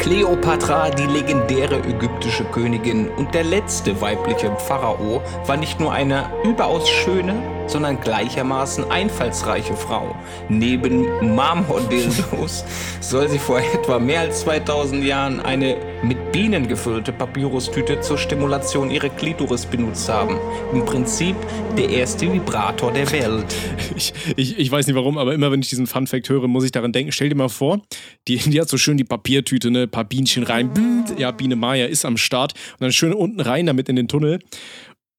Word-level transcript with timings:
Kleopatra, 0.00 0.88
die 0.88 1.04
legendäre 1.04 1.76
ägyptische 1.80 2.44
Königin 2.44 3.06
und 3.18 3.34
der 3.34 3.44
letzte 3.44 4.00
weibliche 4.00 4.50
Pharao, 4.56 5.20
war 5.44 5.58
nicht 5.58 5.78
nur 5.78 5.92
eine 5.92 6.24
überaus 6.42 6.88
schöne, 6.88 7.34
sondern 7.70 8.00
gleichermaßen 8.00 8.90
einfallsreiche 8.90 9.74
Frau. 9.74 10.14
Neben 10.48 11.34
Marmordildos 11.34 12.64
soll 13.00 13.28
sie 13.28 13.38
vor 13.38 13.60
etwa 13.60 13.98
mehr 13.98 14.20
als 14.20 14.40
2000 14.40 15.04
Jahren 15.04 15.40
eine 15.40 15.76
mit 16.02 16.32
Bienen 16.32 16.66
gefüllte 16.66 17.12
Papyrustüte 17.12 18.00
zur 18.00 18.16
Stimulation 18.18 18.90
ihrer 18.90 19.08
Klitoris 19.08 19.66
benutzt 19.66 20.08
haben. 20.08 20.36
Im 20.72 20.84
Prinzip 20.84 21.36
der 21.76 21.88
erste 21.90 22.32
Vibrator 22.32 22.92
der 22.92 23.10
Welt. 23.12 23.54
Ich, 23.96 24.12
ich, 24.36 24.58
ich 24.58 24.70
weiß 24.70 24.86
nicht 24.86 24.96
warum, 24.96 25.18
aber 25.18 25.34
immer 25.34 25.50
wenn 25.52 25.60
ich 25.60 25.68
diesen 25.68 25.86
Fun-Fact 25.86 26.28
höre, 26.28 26.48
muss 26.48 26.64
ich 26.64 26.72
daran 26.72 26.92
denken. 26.92 27.12
Stell 27.12 27.28
dir 27.28 27.34
mal 27.34 27.48
vor, 27.48 27.82
die, 28.28 28.36
die 28.36 28.60
hat 28.60 28.68
so 28.68 28.78
schön 28.78 28.96
die 28.96 29.04
Papiertüte, 29.04 29.70
ne, 29.70 29.86
paar 29.86 30.04
Bienchen 30.04 30.42
rein. 30.42 30.70
Ja, 31.18 31.30
Biene 31.30 31.56
Maya 31.56 31.86
ist 31.86 32.04
am 32.04 32.16
Start. 32.16 32.54
Und 32.72 32.80
dann 32.80 32.92
schön 32.92 33.12
unten 33.12 33.40
rein 33.40 33.66
damit 33.66 33.88
in 33.88 33.96
den 33.96 34.08
Tunnel. 34.08 34.38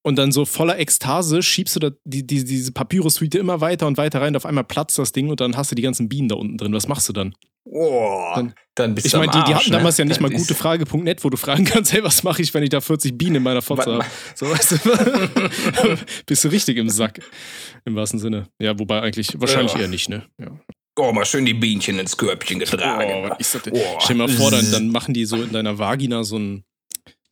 Und 0.03 0.15
dann 0.15 0.31
so 0.31 0.45
voller 0.45 0.79
Ekstase 0.79 1.43
schiebst 1.43 1.75
du 1.75 1.79
da 1.79 1.91
die, 2.05 2.25
die, 2.25 2.43
diese 2.43 2.71
Papyrus-Suite 2.71 3.35
immer 3.35 3.61
weiter 3.61 3.85
und 3.85 3.97
weiter 3.97 4.19
rein. 4.21 4.29
Und 4.29 4.37
auf 4.37 4.45
einmal 4.47 4.63
platzt 4.63 4.97
das 4.97 5.11
Ding 5.11 5.29
und 5.29 5.39
dann 5.41 5.55
hast 5.55 5.69
du 5.71 5.75
die 5.75 5.83
ganzen 5.83 6.09
Bienen 6.09 6.27
da 6.27 6.35
unten 6.35 6.57
drin. 6.57 6.73
Was 6.73 6.87
machst 6.87 7.07
du 7.07 7.13
dann? 7.13 7.35
Oh, 7.65 8.31
Dann- 8.33 8.53
dann, 8.73 8.95
bist 8.95 9.05
Ich 9.05 9.11
du 9.11 9.19
meine, 9.19 9.31
am 9.33 9.41
die, 9.41 9.45
die 9.51 9.55
hatten 9.55 9.69
ne? 9.69 9.77
damals 9.77 9.97
ja 9.99 10.05
nicht 10.05 10.19
mal 10.19 10.29
Das 10.31 10.41
ist- 10.41 10.47
gutefrage.net, 10.47 11.23
wo 11.23 11.29
du 11.29 11.37
fragen 11.37 11.63
kannst, 11.65 11.93
hey, 11.93 12.03
was 12.03 12.23
mache 12.23 12.41
ich, 12.41 12.51
wenn 12.55 12.63
ich 12.63 12.69
da 12.69 12.81
40 12.81 13.15
Bienen 13.15 13.35
in 13.35 13.43
meiner 13.43 13.61
Fotze 13.61 13.93
habe? 13.93 14.05
So, 14.33 14.49
weißt 14.49 14.71
du, 14.71 14.77
bist 16.25 16.43
du 16.43 16.47
richtig 16.47 16.77
im 16.77 16.89
Sack. 16.89 17.19
Im 17.85 17.95
wahrsten 17.95 18.19
Sinne. 18.19 18.47
Ja, 18.59 18.77
wobei 18.79 19.01
eigentlich, 19.01 19.39
wahrscheinlich 19.39 19.73
Ja. 19.73 19.81
eher 19.81 19.87
nicht, 19.87 20.09
ne? 20.09 20.23
Ja. 20.39 20.47
Oh, 20.97 21.11
mal 21.13 21.25
schön 21.25 21.45
die 21.45 21.53
Bienchen 21.53 21.99
ins 21.99 22.17
Körbchen 22.17 22.59
getragen. 22.59 23.29
Oh, 23.31 23.35
das 23.37 23.51
denn? 23.63 23.73
Oh. 23.73 23.79
Stell 23.99 24.15
dir 24.17 24.23
mal 24.23 24.29
vor, 24.29 24.49
dann, 24.51 24.71
dann 24.71 24.89
machen 24.89 25.13
die 25.13 25.25
so 25.25 25.35
in 25.41 25.51
deiner 25.51 25.77
Vagina 25.77 26.23
so 26.23 26.37
ein, 26.39 26.63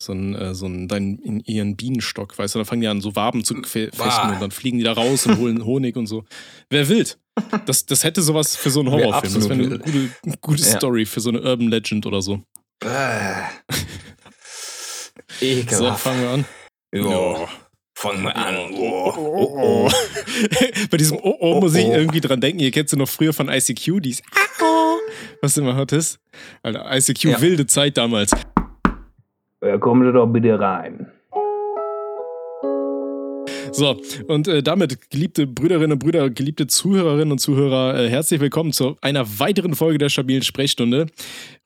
so 0.01 0.13
ein, 0.13 0.33
äh, 0.35 0.53
so 0.55 0.65
ein, 0.65 0.87
dein, 0.87 1.17
in 1.19 1.41
ihren 1.41 1.75
Bienenstock, 1.75 2.37
weißt 2.37 2.55
du, 2.55 2.59
dann 2.59 2.65
fangen 2.65 2.81
die 2.81 2.87
an, 2.87 3.01
so 3.01 3.15
Waben 3.15 3.43
zu 3.43 3.55
fe- 3.63 3.89
fechten 3.93 4.03
Ah. 4.03 4.33
und 4.33 4.41
dann 4.41 4.51
fliegen 4.51 4.77
die 4.77 4.83
da 4.85 4.93
raus 4.93 5.25
und 5.25 5.37
holen 5.37 5.65
Honig 5.65 5.97
und 5.97 6.07
so. 6.07 6.23
Wer 6.69 6.87
wild? 6.87 7.19
Das, 7.65 7.85
das 7.85 8.03
hätte 8.03 8.21
sowas 8.21 8.55
für 8.55 8.69
so 8.69 8.79
einen 8.79 8.91
Horrorfilm. 8.91 9.33
Das 9.33 9.43
wäre 9.49 9.53
eine 9.53 9.79
gute, 9.79 10.09
eine 10.25 10.37
gute 10.41 10.61
Ja. 10.63 10.77
Story 10.77 11.05
für 11.05 11.19
so 11.19 11.29
eine 11.29 11.41
Urban 11.41 11.67
Legend 11.69 12.05
oder 12.05 12.21
so. 12.21 12.41
Äh. 12.83 13.43
So, 15.39 15.45
Ekelhaft. 15.45 16.01
fangen 16.01 16.21
wir 16.21 16.29
an. 16.29 16.45
Ja. 16.93 17.47
Fangen 17.95 18.23
wir 18.23 18.35
an. 18.35 18.55
Oh. 18.73 19.13
Oh, 19.17 19.59
oh. 19.87 19.91
Bei 20.89 20.97
diesem 20.97 21.17
Oh, 21.21 21.35
oh, 21.39 21.59
muss 21.59 21.75
ich 21.75 21.85
Oh, 21.85 21.89
oh. 21.91 21.95
irgendwie 21.95 22.21
dran 22.21 22.39
denken. 22.39 22.59
Ihr 22.61 22.71
kennt 22.71 22.89
sie 22.89 22.95
noch 22.97 23.09
früher 23.09 23.33
von 23.33 23.49
ICQ, 23.49 23.99
die 24.01 24.11
ist 24.11 24.23
Ah, 24.33 24.63
oh. 24.63 24.95
Was 25.41 25.53
du 25.55 25.61
immer 25.61 25.75
hattest. 25.75 26.19
Alter, 26.63 26.85
ICQ, 26.97 27.23
Ja. 27.25 27.41
wilde 27.41 27.67
Zeit 27.67 27.97
damals. 27.97 28.31
Ja, 29.61 29.77
kommen 29.77 30.05
Sie 30.05 30.13
doch 30.13 30.27
bitte 30.27 30.57
rein. 30.57 31.07
So, 33.71 34.01
und 34.27 34.47
äh, 34.47 34.63
damit, 34.63 35.11
geliebte 35.11 35.45
Brüderinnen 35.45 35.93
und 35.93 35.99
Brüder, 35.99 36.29
geliebte 36.29 36.67
Zuhörerinnen 36.67 37.33
und 37.33 37.39
Zuhörer, 37.39 37.99
äh, 37.99 38.09
herzlich 38.09 38.39
willkommen 38.39 38.71
zu 38.71 38.97
einer 39.01 39.39
weiteren 39.39 39.75
Folge 39.75 39.99
der 39.99 40.09
stabilen 40.09 40.41
Sprechstunde. 40.41 41.07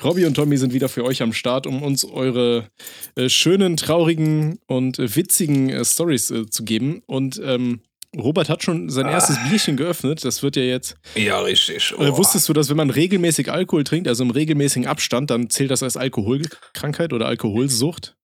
Robby 0.03 0.25
und 0.25 0.33
Tommy 0.33 0.57
sind 0.57 0.73
wieder 0.73 0.89
für 0.89 1.05
euch 1.05 1.21
am 1.21 1.33
Start, 1.33 1.65
um 1.65 1.81
uns 1.81 2.03
eure 2.03 2.67
äh, 3.15 3.29
schönen, 3.29 3.77
traurigen 3.77 4.59
und 4.67 4.99
äh, 4.99 5.15
witzigen 5.15 5.69
äh, 5.69 5.85
Stories 5.85 6.29
äh, 6.31 6.47
zu 6.47 6.65
geben. 6.65 7.03
Und 7.05 7.41
ähm, 7.43 7.81
Robert 8.17 8.49
hat 8.49 8.63
schon 8.63 8.89
sein 8.89 9.07
erstes 9.07 9.37
Bierchen 9.49 9.75
geöffnet. 9.75 10.23
Das 10.23 10.43
wird 10.43 10.55
ja 10.55 10.63
jetzt. 10.63 10.95
Ja, 11.15 11.39
richtig. 11.39 11.93
Oh. 11.97 12.17
Wusstest 12.17 12.47
du, 12.47 12.53
dass 12.53 12.69
wenn 12.69 12.77
man 12.77 12.89
regelmäßig 12.89 13.51
Alkohol 13.51 13.83
trinkt, 13.83 14.07
also 14.07 14.23
im 14.23 14.31
regelmäßigen 14.31 14.87
Abstand, 14.87 15.29
dann 15.29 15.49
zählt 15.49 15.71
das 15.71 15.83
als 15.83 15.97
Alkoholkrankheit 15.97 17.13
oder 17.13 17.27
Alkoholsucht? 17.27 18.15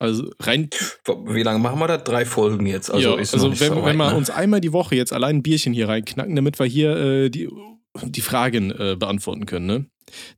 Also 0.00 0.30
rein 0.40 0.70
Wie 1.26 1.42
lange 1.42 1.58
machen 1.58 1.80
wir 1.80 1.88
das? 1.88 2.04
Drei 2.04 2.24
Folgen 2.24 2.66
jetzt. 2.66 2.90
Also, 2.90 3.16
ja, 3.16 3.20
ist 3.20 3.34
also 3.34 3.50
wenn, 3.50 3.68
so 3.68 3.84
wenn 3.84 3.96
wir 3.96 4.10
ne? 4.10 4.16
uns 4.16 4.30
einmal 4.30 4.60
die 4.60 4.72
Woche 4.72 4.94
jetzt 4.94 5.12
allein 5.12 5.36
ein 5.36 5.42
Bierchen 5.42 5.72
hier 5.72 5.88
reinknacken, 5.88 6.36
damit 6.36 6.58
wir 6.58 6.66
hier 6.66 6.96
äh, 6.96 7.30
die, 7.30 7.48
die 8.04 8.20
Fragen 8.20 8.70
äh, 8.70 8.96
beantworten 8.96 9.46
können, 9.46 9.66
ne? 9.66 9.86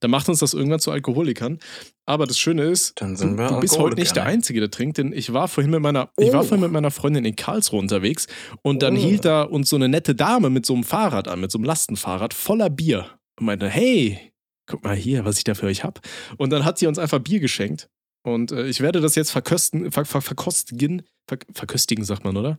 Dann 0.00 0.10
macht 0.10 0.28
uns 0.28 0.38
das 0.40 0.54
irgendwann 0.54 0.80
zu 0.80 0.90
Alkoholikern. 0.90 1.58
Aber 2.06 2.26
das 2.26 2.38
Schöne 2.38 2.62
ist, 2.64 3.00
wir 3.00 3.48
du 3.48 3.60
bist 3.60 3.78
heute 3.78 3.96
nicht 3.96 4.16
der 4.16 4.24
ne? 4.24 4.30
Einzige, 4.30 4.60
der 4.60 4.70
trinkt, 4.70 4.98
denn 4.98 5.12
ich 5.12 5.32
war 5.32 5.46
vorhin 5.48 5.70
mit 5.70 5.80
meiner, 5.80 6.10
ich 6.18 6.32
war 6.32 6.40
Oh. 6.40 6.44
vorhin 6.44 6.60
mit 6.62 6.72
meiner 6.72 6.90
Freundin 6.90 7.24
in 7.24 7.36
Karlsruhe 7.36 7.78
unterwegs 7.78 8.26
und 8.62 8.82
dann 8.82 8.96
Oh. 8.96 9.00
hielt 9.00 9.24
da 9.24 9.42
uns 9.42 9.68
so 9.70 9.76
eine 9.76 9.88
nette 9.88 10.14
Dame 10.14 10.50
mit 10.50 10.66
so 10.66 10.74
einem 10.74 10.82
Fahrrad 10.84 11.28
an, 11.28 11.40
mit 11.40 11.52
so 11.52 11.58
einem 11.58 11.64
Lastenfahrrad 11.66 12.34
voller 12.34 12.68
Bier 12.70 13.06
und 13.38 13.46
meinte, 13.46 13.68
hey, 13.68 14.18
guck 14.66 14.82
mal 14.82 14.96
hier, 14.96 15.24
was 15.24 15.38
ich 15.38 15.44
da 15.44 15.54
für 15.54 15.66
euch 15.66 15.84
hab. 15.84 16.00
Und 16.36 16.50
dann 16.50 16.64
hat 16.64 16.78
sie 16.78 16.86
uns 16.88 16.98
einfach 16.98 17.20
Bier 17.20 17.38
geschenkt. 17.40 17.88
Und 18.22 18.50
äh, 18.52 18.66
ich 18.66 18.80
werde 18.80 19.00
das 19.00 19.14
jetzt 19.14 19.30
verkösten, 19.30 19.92
ver, 19.92 20.04
ver, 20.04 20.20
verkostigen, 20.20 21.02
ver, 21.28 21.38
verköstigen, 21.54 22.04
sagt 22.04 22.24
man, 22.24 22.36
oder? 22.36 22.58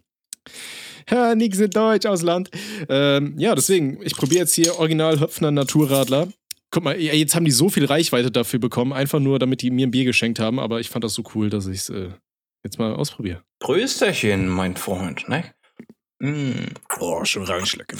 Ja, 1.09 1.35
nix 1.35 1.59
in 1.59 1.69
Deutsch, 1.69 2.05
Ausland. 2.05 2.49
Ähm, 2.89 3.35
ja, 3.37 3.53
deswegen, 3.55 3.99
ich 4.01 4.15
probiere 4.15 4.41
jetzt 4.41 4.53
hier 4.53 4.77
Original 4.79 5.19
Höpfner 5.19 5.51
Naturradler. 5.51 6.27
Guck 6.71 6.83
mal, 6.83 6.99
ja, 6.99 7.13
jetzt 7.13 7.35
haben 7.35 7.45
die 7.45 7.51
so 7.51 7.69
viel 7.69 7.85
Reichweite 7.85 8.31
dafür 8.31 8.59
bekommen, 8.59 8.93
einfach 8.93 9.19
nur, 9.19 9.39
damit 9.39 9.61
die 9.61 9.71
mir 9.71 9.87
ein 9.87 9.91
Bier 9.91 10.05
geschenkt 10.05 10.39
haben, 10.39 10.59
aber 10.59 10.79
ich 10.79 10.89
fand 10.89 11.03
das 11.03 11.13
so 11.13 11.23
cool, 11.35 11.49
dass 11.49 11.67
ich 11.67 11.79
es 11.79 11.89
äh, 11.89 12.09
jetzt 12.63 12.79
mal 12.79 12.93
ausprobiere. 12.93 13.43
Prösterchen, 13.59 14.47
mein 14.47 14.77
Freund, 14.77 15.27
ne? 15.27 15.43
Mm. 16.19 16.67
Oh, 16.99 17.25
schon 17.25 17.43
reinschlecken. 17.43 17.99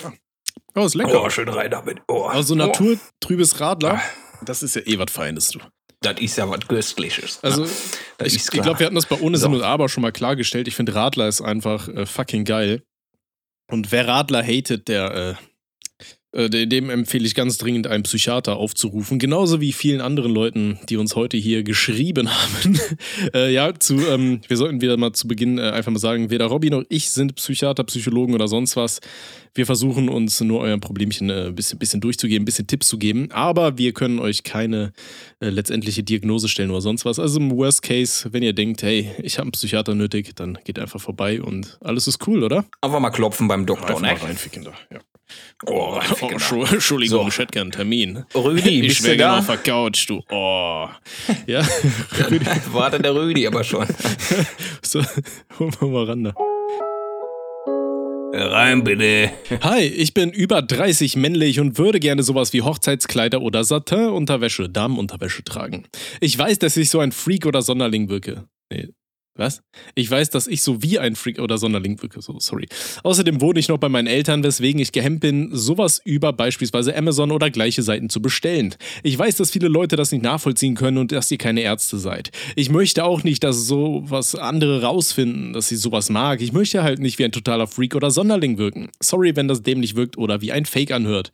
Oh, 0.75 0.85
ist 0.85 0.95
lecker. 0.95 1.21
Oh, 1.21 1.29
schön 1.29 1.49
rein 1.49 1.69
damit. 1.69 1.99
Oh. 2.07 2.23
Also 2.23 2.55
naturtrübes 2.55 3.59
Radler, 3.59 4.01
das 4.43 4.63
ist 4.63 4.75
ja 4.75 4.81
eh 4.85 4.97
was 4.97 5.11
Feines, 5.11 5.49
du. 5.49 5.59
Das 6.01 6.19
ist 6.19 6.37
ja 6.37 6.49
was 6.49 6.67
Köstliches. 6.67 7.39
Also, 7.43 7.63
ne? 7.63 7.69
Das 8.17 8.33
ich, 8.33 8.37
ich 8.37 8.49
glaube, 8.49 8.79
wir 8.79 8.85
hatten 8.87 8.95
das 8.95 9.05
bei 9.05 9.19
Ohne 9.19 9.37
Sinn 9.37 9.51
So. 9.51 9.57
und 9.57 9.63
Aber 9.63 9.87
schon 9.89 10.01
mal 10.01 10.11
klargestellt. 10.11 10.67
Ich 10.67 10.75
finde, 10.75 10.95
Radler 10.95 11.27
ist 11.27 11.41
einfach 11.41 11.87
äh, 11.89 12.05
fucking 12.05 12.45
geil. 12.45 12.83
Und 13.69 13.91
wer 13.91 14.07
Radler 14.07 14.43
hatet, 14.43 14.87
der, 14.87 15.13
äh, 15.13 15.35
dem 16.33 16.89
empfehle 16.89 17.25
ich 17.25 17.35
ganz 17.35 17.57
dringend, 17.57 17.87
einen 17.87 18.03
Psychiater 18.03 18.55
aufzurufen. 18.55 19.19
Genauso 19.19 19.59
wie 19.59 19.73
vielen 19.73 19.99
anderen 19.99 20.33
Leuten, 20.33 20.79
die 20.87 20.95
uns 20.95 21.15
heute 21.15 21.35
hier 21.35 21.63
geschrieben 21.63 22.29
haben. 22.33 22.79
äh, 23.33 23.51
ja, 23.53 23.73
zu, 23.77 23.97
ähm, 24.07 24.39
wir 24.47 24.55
sollten 24.55 24.79
wieder 24.79 24.95
mal 24.95 25.11
zu 25.11 25.27
Beginn 25.27 25.57
äh, 25.57 25.71
einfach 25.71 25.91
mal 25.91 25.99
sagen, 25.99 26.29
weder 26.29 26.45
Robby 26.45 26.69
noch 26.69 26.83
ich 26.87 27.09
sind 27.09 27.35
Psychiater, 27.35 27.83
Psychologen 27.83 28.33
oder 28.33 28.47
sonst 28.47 28.75
was. 28.77 29.01
Wir 29.53 29.65
versuchen 29.65 30.07
uns 30.07 30.39
nur 30.39 30.61
euren 30.61 30.79
Problemchen 30.79 31.29
ein 31.29 31.49
äh, 31.49 31.51
bisschen, 31.51 31.77
bisschen 31.77 31.99
durchzugeben, 31.99 32.43
ein 32.43 32.45
bisschen 32.45 32.67
Tipps 32.67 32.87
zu 32.87 32.97
geben. 32.97 33.29
Aber 33.31 33.77
wir 33.77 33.91
können 33.91 34.19
euch 34.19 34.43
keine 34.43 34.93
äh, 35.41 35.49
letztendliche 35.49 36.03
Diagnose 36.03 36.47
stellen 36.47 36.71
oder 36.71 36.81
sonst 36.81 37.03
was. 37.03 37.19
Also 37.19 37.39
im 37.39 37.51
Worst 37.51 37.81
Case, 37.81 38.29
wenn 38.31 38.43
ihr 38.43 38.53
denkt, 38.53 38.83
hey, 38.83 39.11
ich 39.21 39.37
habe 39.37 39.47
einen 39.47 39.51
Psychiater 39.51 39.95
nötig, 39.95 40.33
dann 40.35 40.57
geht 40.63 40.79
einfach 40.79 41.01
vorbei 41.01 41.41
und 41.41 41.77
alles 41.81 42.07
ist 42.07 42.25
cool, 42.27 42.43
oder? 42.43 42.65
Einfach 42.79 43.01
mal 43.01 43.09
klopfen 43.09 43.49
beim 43.49 43.65
Doktor, 43.65 43.97
Einfach 43.97 44.01
ne? 44.01 44.13
mal 44.13 44.27
reinficken 44.27 44.63
da. 44.63 44.71
Ja. 44.89 44.99
Oh, 45.67 45.95
Oh, 45.95 45.99
da. 45.99 46.27
Entschu- 46.27 46.73
Entschuldigung, 46.73 47.27
ich 47.27 47.37
hätte 47.37 47.51
gern 47.51 47.63
einen 47.63 47.71
Termin. 47.71 48.25
Rüdi, 48.33 48.81
ich 48.81 48.87
bist 48.89 49.03
wäre 49.03 49.17
da? 49.17 49.37
auf 49.39 49.45
der 49.47 49.57
Couch, 49.57 50.09
du. 50.09 50.21
Oh. 50.31 50.87
Ja, 51.47 51.61
Rüdi, 52.31 52.45
Warte 52.71 52.99
der 52.99 53.13
Rüdi 53.13 53.45
aber 53.45 53.63
schon. 53.63 53.85
so, 54.81 55.01
holen 55.59 55.71
wir 55.79 55.87
mal 55.87 56.05
ran 56.05 56.23
da. 56.23 56.33
Rein 58.33 58.83
bitte. 58.85 59.29
Hi, 59.61 59.81
ich 59.83 60.13
bin 60.13 60.31
über 60.31 60.61
30 60.61 61.17
männlich 61.17 61.59
und 61.59 61.77
würde 61.77 61.99
gerne 61.99 62.23
sowas 62.23 62.53
wie 62.53 62.61
Hochzeitskleider 62.61 63.41
oder 63.41 63.63
Satin-Unterwäsche, 63.65 64.69
Damenunterwäsche 64.69 65.43
tragen. 65.43 65.83
Ich 66.21 66.37
weiß, 66.37 66.57
dass 66.59 66.77
ich 66.77 66.89
so 66.89 66.99
ein 67.01 67.11
Freak 67.11 67.45
oder 67.45 67.61
Sonderling 67.61 68.07
wirke. 68.09 68.45
Nee. 68.71 68.87
Was? 69.41 69.63
Ich 69.95 70.11
weiß, 70.11 70.29
dass 70.29 70.45
ich 70.45 70.61
so 70.61 70.83
wie 70.83 70.99
ein 70.99 71.15
Freak 71.15 71.39
oder 71.39 71.57
Sonderling 71.57 71.99
wirke. 71.99 72.21
So, 72.21 72.39
sorry. 72.39 72.67
Außerdem 73.01 73.41
wohne 73.41 73.59
ich 73.59 73.69
noch 73.69 73.79
bei 73.79 73.89
meinen 73.89 74.05
Eltern, 74.05 74.43
weswegen 74.43 74.79
ich 74.79 74.91
gehemmt 74.91 75.21
bin, 75.21 75.49
sowas 75.51 75.99
über 76.05 76.31
beispielsweise 76.31 76.95
Amazon 76.95 77.31
oder 77.31 77.49
gleiche 77.49 77.81
Seiten 77.81 78.11
zu 78.11 78.21
bestellen. 78.21 78.75
Ich 79.01 79.17
weiß, 79.17 79.37
dass 79.37 79.49
viele 79.49 79.67
Leute 79.67 79.95
das 79.95 80.11
nicht 80.11 80.21
nachvollziehen 80.21 80.75
können 80.75 80.99
und 80.99 81.11
dass 81.11 81.31
ihr 81.31 81.39
keine 81.39 81.61
Ärzte 81.61 81.97
seid. 81.97 82.29
Ich 82.55 82.69
möchte 82.69 83.03
auch 83.03 83.23
nicht, 83.23 83.43
dass 83.43 83.65
sowas 83.65 84.35
andere 84.35 84.83
rausfinden, 84.83 85.53
dass 85.53 85.69
sie 85.69 85.75
sowas 85.75 86.11
mag. 86.11 86.39
Ich 86.39 86.53
möchte 86.53 86.83
halt 86.83 86.99
nicht 86.99 87.17
wie 87.17 87.25
ein 87.25 87.31
totaler 87.31 87.65
Freak 87.65 87.95
oder 87.95 88.11
Sonderling 88.11 88.59
wirken. 88.59 88.91
Sorry, 89.01 89.35
wenn 89.35 89.47
das 89.47 89.63
dämlich 89.63 89.95
wirkt 89.95 90.19
oder 90.19 90.41
wie 90.41 90.51
ein 90.51 90.65
Fake 90.65 90.91
anhört. 90.91 91.31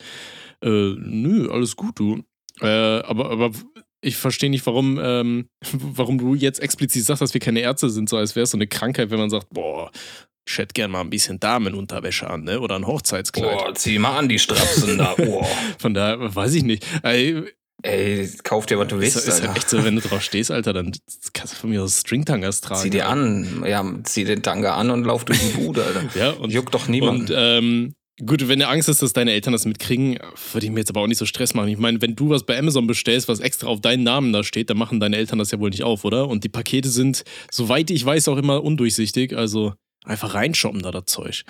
Äh, 0.64 0.94
nö, 0.98 1.50
alles 1.52 1.76
gut, 1.76 2.00
du. 2.00 2.24
Äh, 2.62 2.68
aber, 2.68 3.32
aber 3.32 3.52
ich 4.02 4.18
verstehe 4.18 4.50
nicht, 4.50 4.66
warum, 4.66 5.00
ähm, 5.02 5.50
warum 5.72 6.18
du 6.18 6.36
jetzt 6.36 6.60
explizit 6.60 7.06
sagst, 7.06 7.22
dass 7.22 7.34
wir 7.34 7.42
keine 7.42 7.60
Ärzte 7.62 7.90
sind, 7.90 8.10
so 8.10 8.18
als 8.18 8.36
wäre 8.36 8.44
es 8.44 8.52
so 8.52 8.58
eine 8.58 8.68
Krankheit, 8.68 9.10
wenn 9.10 9.20
man 9.20 9.30
sagt, 9.30 9.48
boah, 9.52 9.92
ich 10.48 10.58
hätte 10.58 10.74
gern 10.74 10.92
mal 10.92 11.02
ein 11.02 11.10
bisschen 11.10 11.40
Damenunterwäsche 11.40 12.30
an, 12.30 12.44
ne? 12.44 12.62
Oder 12.62 12.76
ein 12.78 12.88
Hochzeitskleid. 12.88 13.58
Boah, 13.58 13.76
zieh 13.76 14.00
mal 14.00 14.18
an 14.18 14.30
die 14.30 14.40
Strapsen 14.40 14.98
da. 14.98 15.14
Oh. 15.20 15.46
Von 15.78 15.94
daher 15.94 16.34
weiß 16.34 16.54
ich 16.54 16.64
nicht. 16.64 16.86
Ey, 17.04 17.44
Ey, 17.84 18.28
kauf 18.44 18.66
dir, 18.66 18.80
was 18.80 18.88
du 18.88 18.96
ist, 18.96 19.16
willst, 19.16 19.28
ist 19.28 19.34
Alter. 19.36 19.48
halt 19.50 19.58
echt 19.58 19.70
so, 19.70 19.84
wenn 19.84 19.96
du 19.96 20.02
drauf 20.02 20.22
stehst, 20.24 20.50
Alter, 20.50 20.74
dann 20.74 20.94
kannst 21.34 21.54
du 21.54 21.58
von 21.58 21.70
mir 21.70 21.84
aus 21.84 22.00
Stringtangas 22.00 22.62
tragen. 22.62 22.82
Zieh 22.82 22.90
dir 22.90 23.08
an. 23.08 23.64
Ja, 23.68 23.86
zieh 24.04 24.24
den 24.24 24.42
Tanga 24.42 24.76
an 24.76 24.90
und 24.90 25.04
lauf 25.04 25.26
durch 25.26 25.40
die 25.40 25.58
Bude, 25.58 25.84
Alter. 25.84 26.04
Ja, 26.20 26.32
und, 26.32 26.52
Juckt 26.52 26.74
doch 26.74 26.88
niemand. 26.88 27.30
und 27.30 27.36
ähm, 27.38 27.94
Gut, 28.26 28.48
wenn 28.48 28.58
du 28.58 28.68
Angst 28.68 28.88
hast, 28.88 29.04
dass 29.04 29.14
deine 29.14 29.32
Eltern 29.32 29.54
das 29.54 29.66
mitkriegen, 29.66 30.18
würde 30.52 30.66
ich 30.66 30.72
mir 30.72 30.80
jetzt 30.80 30.90
aber 30.90 31.02
auch 31.02 31.08
nicht 31.08 31.20
so 31.20 31.28
Stress 31.28 31.54
machen. 31.54 31.70
Ich 31.70 31.78
meine, 31.78 32.02
wenn 32.02 32.16
du 32.16 32.30
was 32.30 32.44
bei 32.44 32.58
Amazon 32.58 32.88
bestellst, 32.88 33.28
was 33.28 33.40
extra 33.40 33.68
auf 33.68 33.80
deinen 33.80 34.02
Namen 34.02 34.34
da 34.34 34.44
steht, 34.44 34.72
dann 34.72 34.78
machen 34.78 35.00
deine 35.00 35.18
Eltern 35.18 35.38
das 35.38 35.52
ja 35.52 35.60
wohl 35.60 35.70
nicht 35.70 35.84
auf, 35.84 36.04
oder? 36.04 36.28
Und 36.28 36.44
die 36.44 36.50
Pakete 36.50 36.90
sind, 36.90 37.24
soweit 37.52 37.92
ich 37.92 38.04
weiß, 38.04 38.28
auch 38.30 38.38
immer 38.38 38.64
undurchsichtig. 38.64 39.38
Also 39.38 39.76
einfach 40.04 40.34
reinshoppen 40.34 40.82
da 40.82 40.90
das 40.90 41.06
Zeug. 41.06 41.44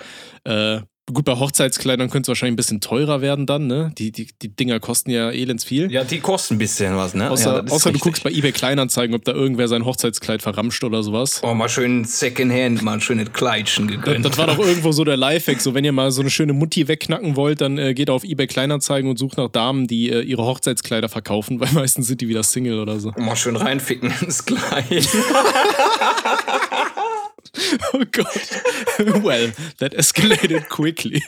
Äh, 0.44 0.80
Gut, 1.12 1.24
bei 1.24 1.38
Hochzeitskleidern 1.38 2.10
könnte 2.10 2.26
es 2.26 2.28
wahrscheinlich 2.28 2.52
ein 2.52 2.56
bisschen 2.56 2.80
teurer 2.80 3.20
werden 3.20 3.46
dann, 3.46 3.66
ne? 3.66 3.92
Die, 3.96 4.12
die, 4.12 4.28
die 4.42 4.48
Dinger 4.48 4.78
kosten 4.78 5.10
ja 5.10 5.30
elends 5.30 5.64
viel. 5.64 5.90
Ja, 5.90 6.04
die 6.04 6.20
kosten 6.20 6.54
ein 6.54 6.58
bisschen 6.58 6.96
was, 6.96 7.14
ne? 7.14 7.30
Außer, 7.30 7.64
ja, 7.66 7.72
außer 7.72 7.92
du 7.92 7.98
guckst 7.98 8.22
bei 8.22 8.30
eBay 8.30 8.52
Kleinanzeigen, 8.52 9.14
ob 9.14 9.24
da 9.24 9.32
irgendwer 9.32 9.68
sein 9.68 9.84
Hochzeitskleid 9.84 10.42
verramscht 10.42 10.84
oder 10.84 11.02
sowas. 11.02 11.40
Oh, 11.42 11.54
mal 11.54 11.68
schön 11.68 12.04
Secondhand, 12.04 12.82
mal 12.82 12.94
ein 12.94 13.00
schönes 13.00 13.32
Kleidchen 13.32 13.88
gegönnt. 13.88 14.24
Das, 14.24 14.32
das 14.32 14.38
war 14.38 14.48
doch 14.48 14.58
irgendwo 14.66 14.92
so 14.92 15.04
der 15.04 15.16
Lifehack. 15.16 15.60
So, 15.60 15.74
wenn 15.74 15.84
ihr 15.84 15.92
mal 15.92 16.10
so 16.10 16.20
eine 16.20 16.30
schöne 16.30 16.52
Mutti 16.52 16.88
wegknacken 16.88 17.36
wollt, 17.36 17.60
dann 17.60 17.78
äh, 17.78 17.94
geht 17.94 18.10
auf 18.10 18.24
eBay 18.24 18.46
Kleinanzeigen 18.46 19.10
und 19.10 19.18
sucht 19.18 19.38
nach 19.38 19.48
Damen, 19.48 19.86
die 19.86 20.10
äh, 20.10 20.20
ihre 20.20 20.44
Hochzeitskleider 20.44 21.08
verkaufen, 21.08 21.58
weil 21.60 21.72
meistens 21.72 22.06
sind 22.08 22.20
die 22.20 22.28
wieder 22.28 22.42
Single 22.42 22.80
oder 22.80 23.00
so. 23.00 23.12
Mal 23.16 23.36
schön 23.36 23.56
reinficken 23.56 24.12
ins 24.20 24.44
Kleid. 24.44 25.08
oh 27.92 28.04
Gott. 28.10 29.22
Well, 29.22 29.52
that 29.78 29.94
escalated 29.94 30.68
quickly. 30.68 31.22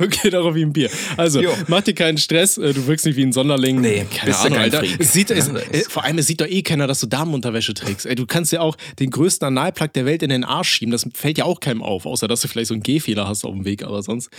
Okay, 0.00 0.30
darauf 0.30 0.56
wie 0.56 0.62
ein 0.62 0.72
Bier. 0.72 0.90
Also, 1.16 1.40
jo. 1.40 1.52
mach 1.68 1.82
dir 1.82 1.94
keinen 1.94 2.18
Stress, 2.18 2.58
äh, 2.58 2.74
du 2.74 2.84
wirkst 2.88 3.06
nicht 3.06 3.14
wie 3.14 3.22
ein 3.22 3.32
Sonderling. 3.32 3.80
Nee, 3.80 4.06
keine 4.12 4.36
Ahnung, 4.36 4.52
kein 4.54 4.72
Alter. 4.72 4.82
Es 4.98 5.12
sieht, 5.12 5.30
es, 5.30 5.48
äh, 5.48 5.84
vor 5.88 6.02
allem, 6.02 6.18
es 6.18 6.26
sieht 6.26 6.40
doch 6.40 6.48
eh 6.48 6.62
keiner, 6.62 6.88
dass 6.88 6.98
du 6.98 7.06
Damenunterwäsche 7.06 7.72
trägst. 7.72 8.06
Ey, 8.06 8.16
du 8.16 8.26
kannst 8.26 8.50
ja 8.50 8.60
auch 8.60 8.76
den 8.98 9.10
größten 9.10 9.46
Analplug 9.46 9.92
der 9.92 10.04
Welt 10.04 10.24
in 10.24 10.30
den 10.30 10.42
Arsch 10.42 10.70
schieben. 10.70 10.90
Das 10.90 11.06
fällt 11.14 11.38
ja 11.38 11.44
auch 11.44 11.60
keinem 11.60 11.82
auf, 11.82 12.06
außer 12.06 12.26
dass 12.26 12.40
du 12.40 12.48
vielleicht 12.48 12.68
so 12.68 12.74
einen 12.74 12.82
Gehfehler 12.82 13.28
hast 13.28 13.44
auf 13.44 13.52
dem 13.52 13.64
Weg, 13.64 13.84
aber 13.84 14.02
sonst. 14.02 14.30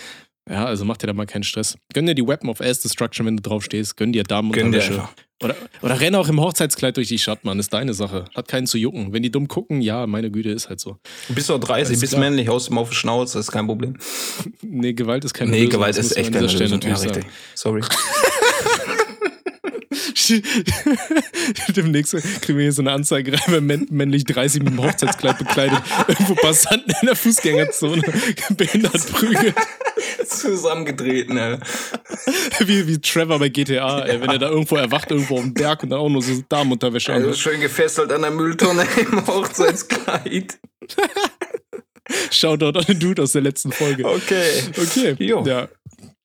Ja, 0.50 0.66
also 0.66 0.84
mach 0.84 0.98
dir 0.98 1.08
da 1.08 1.14
mal 1.14 1.26
keinen 1.26 1.44
Stress. 1.44 1.78
Gönn 1.94 2.06
dir 2.06 2.16
die 2.16 2.28
Weapon 2.28 2.50
of 2.50 2.60
Ass 2.60 2.82
Destruction, 2.82 3.26
wenn 3.26 3.38
du 3.38 3.44
drauf 3.44 3.64
stehst. 3.64 3.96
Gönn 3.96 4.12
dir 4.12 4.24
Damenunterwäsche. 4.24 5.08
Oder, 5.42 5.56
oder 5.82 6.00
renn 6.00 6.16
auch 6.16 6.28
im 6.30 6.40
Hochzeitskleid 6.40 6.96
durch 6.96 7.08
die 7.08 7.20
Stadt, 7.20 7.44
Mann. 7.44 7.60
Ist 7.60 7.74
deine 7.74 7.94
Sache. 7.94 8.26
Hat 8.36 8.48
keinen 8.48 8.68
zu 8.68 8.78
jucken. 8.78 9.14
Wenn 9.14 9.24
die 9.24 9.32
dumm 9.32 9.48
gucken, 9.48 9.82
ja, 9.82 10.06
meine 10.08 10.32
Güte, 10.32 10.50
ist 10.50 10.70
halt 10.70 10.80
so. 10.80 10.98
Du 11.28 11.36
bist 11.36 11.50
doch 11.50 11.60
30, 11.60 12.00
bist 12.00 12.18
männlich, 12.18 12.48
haust 12.48 12.70
ihm 12.70 12.78
auf 12.78 12.90
die 12.90 12.96
Schnauze, 12.96 13.40
ist 13.40 13.52
kein 13.52 13.68
Problem. 13.68 13.98
Nee, 14.62 14.94
Gewalt 14.94 15.24
ist 15.26 15.34
keine 15.34 15.52
Nee, 15.52 15.58
Lösung, 15.66 15.72
Gewalt 15.72 15.98
ist 15.98 16.18
echt 16.18 16.32
keine 16.34 16.48
Lösung. 16.48 16.82
Ja, 16.82 16.96
richtig. 16.96 17.26
Sorry. 17.54 17.82
Demnächst 21.76 22.14
kriegen 22.42 22.58
wir 22.58 22.64
hier 22.64 22.72
so 22.72 22.82
eine 22.82 22.92
Anzeige 22.92 23.34
rein, 23.34 23.68
wenn 23.68 23.88
männlich 23.92 24.24
30 24.26 24.64
mit 24.64 24.74
dem 24.74 24.82
Hochzeitskleid 24.84 25.38
bekleidet 25.38 25.82
irgendwo 26.08 26.36
Passanten 26.36 26.94
in 27.02 27.08
der 27.08 27.16
Fußgängerzone 27.16 28.02
behindert 28.58 29.08
prügelt. 29.12 29.56
Zusammengedreht, 30.28 31.30
ne? 31.30 31.60
Wie, 32.60 32.88
wie 32.88 33.00
Trevor 33.00 33.40
bei 33.40 33.50
GTA, 33.50 34.06
ey, 34.06 34.22
wenn 34.22 34.30
er 34.30 34.40
da 34.40 34.50
irgendwo 34.50 34.76
erwacht, 34.76 35.12
irgendwo 35.12 35.36
auf 35.36 35.42
dem 35.42 35.54
Berg 35.54 35.84
und 35.84 35.90
dann 35.90 36.00
auch 36.00 36.10
nur 36.10 36.22
so 36.22 36.44
Damenunterwäsche 36.48 37.14
also 37.14 37.34
Schön 37.34 37.60
gefesselt 37.62 38.12
an 38.12 38.22
der 38.22 38.32
Mülltonne 38.32 38.86
im 38.98 39.26
Hochzeitskleid. 39.26 40.60
Shoutout 42.32 42.78
an 42.78 42.86
den 42.86 43.00
Dude 43.00 43.22
aus 43.22 43.32
der 43.32 43.42
letzten 43.42 43.72
Folge. 43.72 44.06
Okay. 44.06 44.64
Okay. 44.78 45.16
Jo. 45.20 45.44
Ja. 45.46 45.68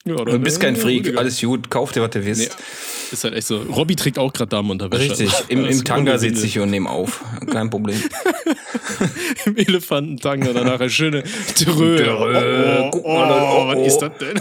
Ja 0.09 0.25
du 0.25 0.39
bist 0.39 0.61
kein 0.61 0.77
Freak, 0.77 1.17
alles 1.17 1.41
gut, 1.41 1.71
kauf 1.71 1.93
dir, 1.93 2.03
was 2.03 2.11
du 2.11 2.25
willst. 2.25 2.51
Nee. 2.51 2.65
Ist 3.13 3.25
halt 3.25 3.35
echt 3.35 3.47
so. 3.47 3.63
Robby 3.63 3.97
trägt 3.97 4.19
auch 4.19 4.33
gerade 4.33 4.51
Damenunterwäsche. 4.51 5.11
Richtig, 5.11 5.33
im, 5.49 5.65
im 5.65 5.85
Tanga 5.85 6.19
sitze 6.19 6.47
ich 6.47 6.59
und 6.59 6.71
nehme 6.71 6.91
auf. 6.91 7.25
Kein 7.51 7.71
Problem. 7.71 8.01
Im 9.47 9.57
Elefantentanga, 9.57 10.53
danach 10.53 10.81
eine 10.81 10.91
schöne 10.91 11.23
Trö. 11.55 11.97
Trö. 11.97 12.11
Oh, 12.11 12.91
oh, 12.93 13.01
oh, 13.05 13.05
oh, 13.05 13.69
was 13.69 13.87
ist 13.87 13.99
das 13.99 14.13
denn? 14.19 14.41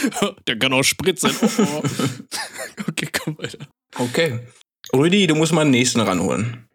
Der 0.46 0.58
kann 0.58 0.72
auch 0.72 0.82
spritzen. 0.82 1.30
Oh, 1.40 1.82
okay, 2.88 3.08
komm 3.12 3.38
weiter. 3.38 3.58
Okay. 3.98 4.40
Rüdi, 4.94 5.26
du 5.26 5.34
musst 5.34 5.52
mal 5.52 5.64
den 5.64 5.70
nächsten 5.70 6.00
ranholen. 6.00 6.66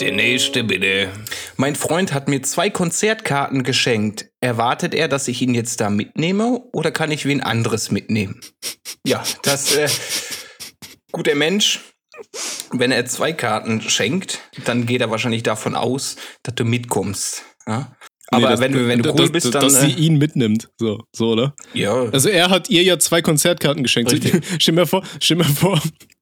Der 0.00 0.12
nächste 0.12 0.62
bitte. 0.62 1.08
Mein 1.56 1.74
Freund 1.74 2.12
hat 2.12 2.28
mir 2.28 2.42
zwei 2.42 2.68
Konzertkarten 2.68 3.62
geschenkt. 3.62 4.28
Erwartet 4.40 4.94
er, 4.94 5.08
dass 5.08 5.26
ich 5.26 5.40
ihn 5.40 5.54
jetzt 5.54 5.80
da 5.80 5.88
mitnehme 5.88 6.60
oder 6.72 6.90
kann 6.90 7.10
ich 7.10 7.24
wen 7.24 7.40
anderes 7.40 7.90
mitnehmen? 7.90 8.40
Ja, 9.06 9.22
das 9.42 9.76
äh, 9.76 9.88
guter 11.12 11.36
Mensch. 11.36 11.78
Wenn 12.72 12.90
er 12.90 13.06
zwei 13.06 13.32
Karten 13.32 13.80
schenkt, 13.80 14.40
dann 14.64 14.84
geht 14.84 15.00
er 15.00 15.12
wahrscheinlich 15.12 15.44
davon 15.44 15.76
aus, 15.76 16.16
dass 16.42 16.56
du 16.56 16.64
mitkommst. 16.64 17.44
Ja? 17.68 17.96
Aber 18.28 18.40
nee, 18.40 18.46
das, 18.48 18.60
wenn 18.60 18.72
du, 18.72 18.88
wenn 18.88 19.02
du 19.02 19.10
cool 19.10 19.16
das, 19.16 19.30
bist, 19.30 19.54
dann. 19.54 19.62
Dass 19.62 19.80
sie 19.80 19.92
äh, 19.92 20.06
ihn 20.06 20.18
mitnimmt. 20.18 20.68
So, 20.78 21.04
so, 21.14 21.30
oder? 21.30 21.54
Ja. 21.72 21.94
Also 22.10 22.28
er 22.28 22.50
hat 22.50 22.68
ihr 22.68 22.82
ja 22.82 22.98
zwei 22.98 23.22
Konzertkarten 23.22 23.84
geschenkt. 23.84 24.12
Richtig. 24.12 24.44
Stell 24.58 24.74
mir 24.74 24.86
vor, 24.86 25.04
stell 25.20 25.36
mir 25.36 25.44
vor, 25.44 25.80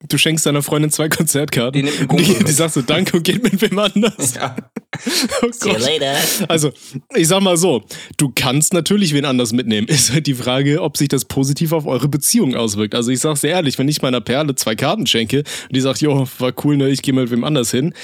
du 0.09 0.19
schenkst 0.19 0.47
deiner 0.47 0.63
Freundin 0.63 0.91
zwei 0.91 1.09
Konzertkarten. 1.09 1.85
Die, 1.85 1.91
nimmt 1.91 2.13
die, 2.21 2.45
die 2.45 2.53
sagt 2.53 2.75
so 2.75 2.83
Danke 2.83 3.17
und 3.17 3.23
geht 3.23 3.43
mit 3.43 3.61
wem 3.61 3.79
anders. 3.79 4.35
Ja. 4.35 4.57
oh 5.43 5.49
See 5.51 5.71
you 5.71 5.79
later. 5.79 6.17
Also, 6.49 6.73
ich 7.15 7.29
sag 7.29 7.41
mal 7.43 7.57
so, 7.57 7.85
du 8.17 8.33
kannst 8.35 8.73
natürlich 8.73 9.15
wen 9.15 9.25
anders 9.25 9.53
mitnehmen. 9.53 9.87
Ist 9.89 10.13
halt 10.13 10.27
die 10.27 10.35
Frage, 10.35 10.83
ob 10.83 10.97
sich 10.97 11.09
das 11.09 11.25
positiv 11.25 11.73
auf 11.73 11.87
eure 11.87 12.09
Beziehung 12.09 12.55
auswirkt. 12.55 12.95
Also 12.95 13.11
ich 13.11 13.21
sag's 13.21 13.41
sehr 13.41 13.51
ehrlich, 13.51 13.79
wenn 13.79 13.89
ich 13.89 14.03
meiner 14.03 14.21
Perle 14.21 14.55
zwei 14.55 14.75
Karten 14.75 15.07
schenke 15.07 15.39
und 15.39 15.77
die 15.77 15.81
sagt, 15.81 16.01
jo, 16.01 16.27
war 16.39 16.53
cool, 16.65 16.77
ne, 16.77 16.89
ich 16.89 17.03
gehe 17.03 17.15
mit 17.15 17.31
wem 17.31 17.45
anders 17.45 17.71
hin, 17.71 17.95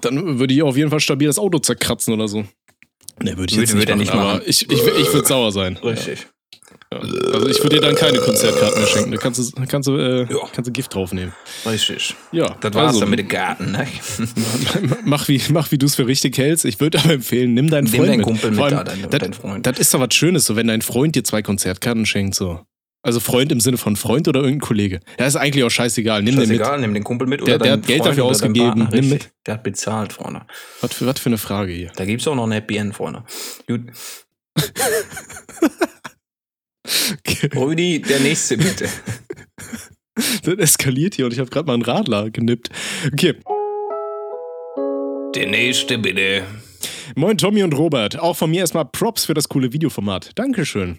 dann 0.00 0.38
würde 0.38 0.54
ich 0.54 0.62
auf 0.62 0.76
jeden 0.76 0.90
Fall 0.90 1.00
stabil 1.00 1.26
das 1.26 1.38
Auto 1.38 1.58
zerkratzen 1.58 2.14
oder 2.14 2.28
so. 2.28 2.44
Ne, 3.22 3.36
würde 3.36 3.52
ich 3.52 3.60
jetzt 3.60 3.74
würde, 3.74 3.96
nicht, 3.96 4.14
machen, 4.14 4.38
nicht 4.38 4.68
machen. 4.68 4.70
ich, 4.70 4.70
ich, 4.70 5.06
ich 5.06 5.12
würde 5.12 5.26
sauer 5.26 5.52
sein. 5.52 5.76
Richtig. 5.76 6.20
Ja. 6.20 6.26
Also 6.92 7.48
ich 7.48 7.62
würde 7.62 7.76
dir 7.76 7.82
dann 7.82 7.94
keine 7.94 8.18
Konzertkarten 8.18 8.80
mehr 8.80 8.88
schenken. 8.88 9.12
Da 9.12 9.16
kannst 9.18 9.38
du, 9.38 9.62
kannst 9.68 9.88
du, 9.88 9.96
äh, 9.96 10.20
ja. 10.22 10.38
kannst 10.52 10.66
du 10.66 10.72
Gift 10.72 10.92
draufnehmen. 10.92 11.32
Richtig. 11.64 12.16
Ja. 12.32 12.56
Das 12.60 12.74
war's 12.74 12.88
also, 12.88 13.00
dann 13.00 13.10
mit 13.10 13.20
den 13.20 13.28
Garten, 13.28 13.70
ne? 13.70 13.86
mach 15.04 15.28
wie, 15.28 15.40
mach 15.50 15.70
wie 15.70 15.78
du 15.78 15.86
es 15.86 15.94
für 15.94 16.08
richtig 16.08 16.36
hältst. 16.36 16.64
Ich 16.64 16.80
würde 16.80 16.98
aber 16.98 17.12
empfehlen, 17.12 17.54
nimm 17.54 17.70
deinen 17.70 17.86
Freund 17.86 18.00
nimm 18.00 18.08
deinen 18.08 18.16
mit. 18.18 18.26
Kumpel 18.26 18.50
mit, 18.50 18.60
allem, 18.60 18.76
da, 18.76 18.82
dein, 18.82 19.02
das, 19.02 19.20
dein 19.20 19.32
Freund. 19.34 19.66
Das 19.66 19.78
ist 19.78 19.94
doch 19.94 20.00
was 20.00 20.12
Schönes, 20.14 20.44
so 20.46 20.56
wenn 20.56 20.66
dein 20.66 20.82
Freund 20.82 21.14
dir 21.14 21.22
zwei 21.22 21.42
Konzertkarten 21.42 22.06
schenkt, 22.06 22.34
so. 22.34 22.60
Also 23.02 23.20
Freund 23.20 23.52
im 23.52 23.60
Sinne 23.60 23.78
von 23.78 23.94
Freund 23.94 24.26
oder 24.26 24.40
irgendein 24.40 24.66
Kollege. 24.66 25.00
Ja, 25.18 25.26
ist 25.26 25.36
eigentlich 25.36 25.64
auch 25.64 25.70
scheißegal. 25.70 26.24
Nimm 26.24 26.34
scheißegal, 26.34 26.72
den 26.72 26.80
mit. 26.80 26.88
nimm 26.88 26.94
den 26.94 27.04
Kumpel 27.04 27.28
mit. 27.28 27.40
Oder 27.40 27.52
der, 27.52 27.58
der 27.58 27.72
hat 27.74 27.86
Geld 27.86 28.04
dafür 28.04 28.24
ausgegeben. 28.24 28.88
Nimm 28.92 29.08
mit. 29.10 29.30
Der 29.46 29.54
hat 29.54 29.62
bezahlt, 29.62 30.12
Freunde. 30.12 30.42
Was 30.80 30.92
für, 30.92 31.06
was 31.06 31.20
für 31.20 31.28
eine 31.28 31.38
Frage 31.38 31.72
hier. 31.72 31.92
Da 31.94 32.04
gibt's 32.04 32.26
auch 32.26 32.34
noch 32.34 32.46
ein 32.46 32.52
Happy 32.52 32.76
End, 32.76 32.94
Freunde. 32.94 33.22
Gut. 33.66 33.82
Rudi, 37.54 38.00
der 38.00 38.20
nächste 38.20 38.56
bitte. 38.56 38.88
das 40.42 40.58
eskaliert 40.58 41.14
hier 41.14 41.26
und 41.26 41.32
ich 41.32 41.38
habe 41.38 41.50
gerade 41.50 41.66
mal 41.66 41.74
einen 41.74 41.82
Radler 41.82 42.30
genippt. 42.30 42.70
Okay. 43.12 43.34
Der 45.34 45.46
nächste 45.46 45.98
bitte. 45.98 46.44
Moin 47.14 47.38
Tommy 47.38 47.62
und 47.62 47.76
Robert. 47.76 48.18
Auch 48.18 48.36
von 48.36 48.50
mir 48.50 48.60
erstmal 48.60 48.84
Props 48.84 49.24
für 49.24 49.34
das 49.34 49.48
coole 49.48 49.72
Videoformat. 49.72 50.30
Dankeschön. 50.34 50.98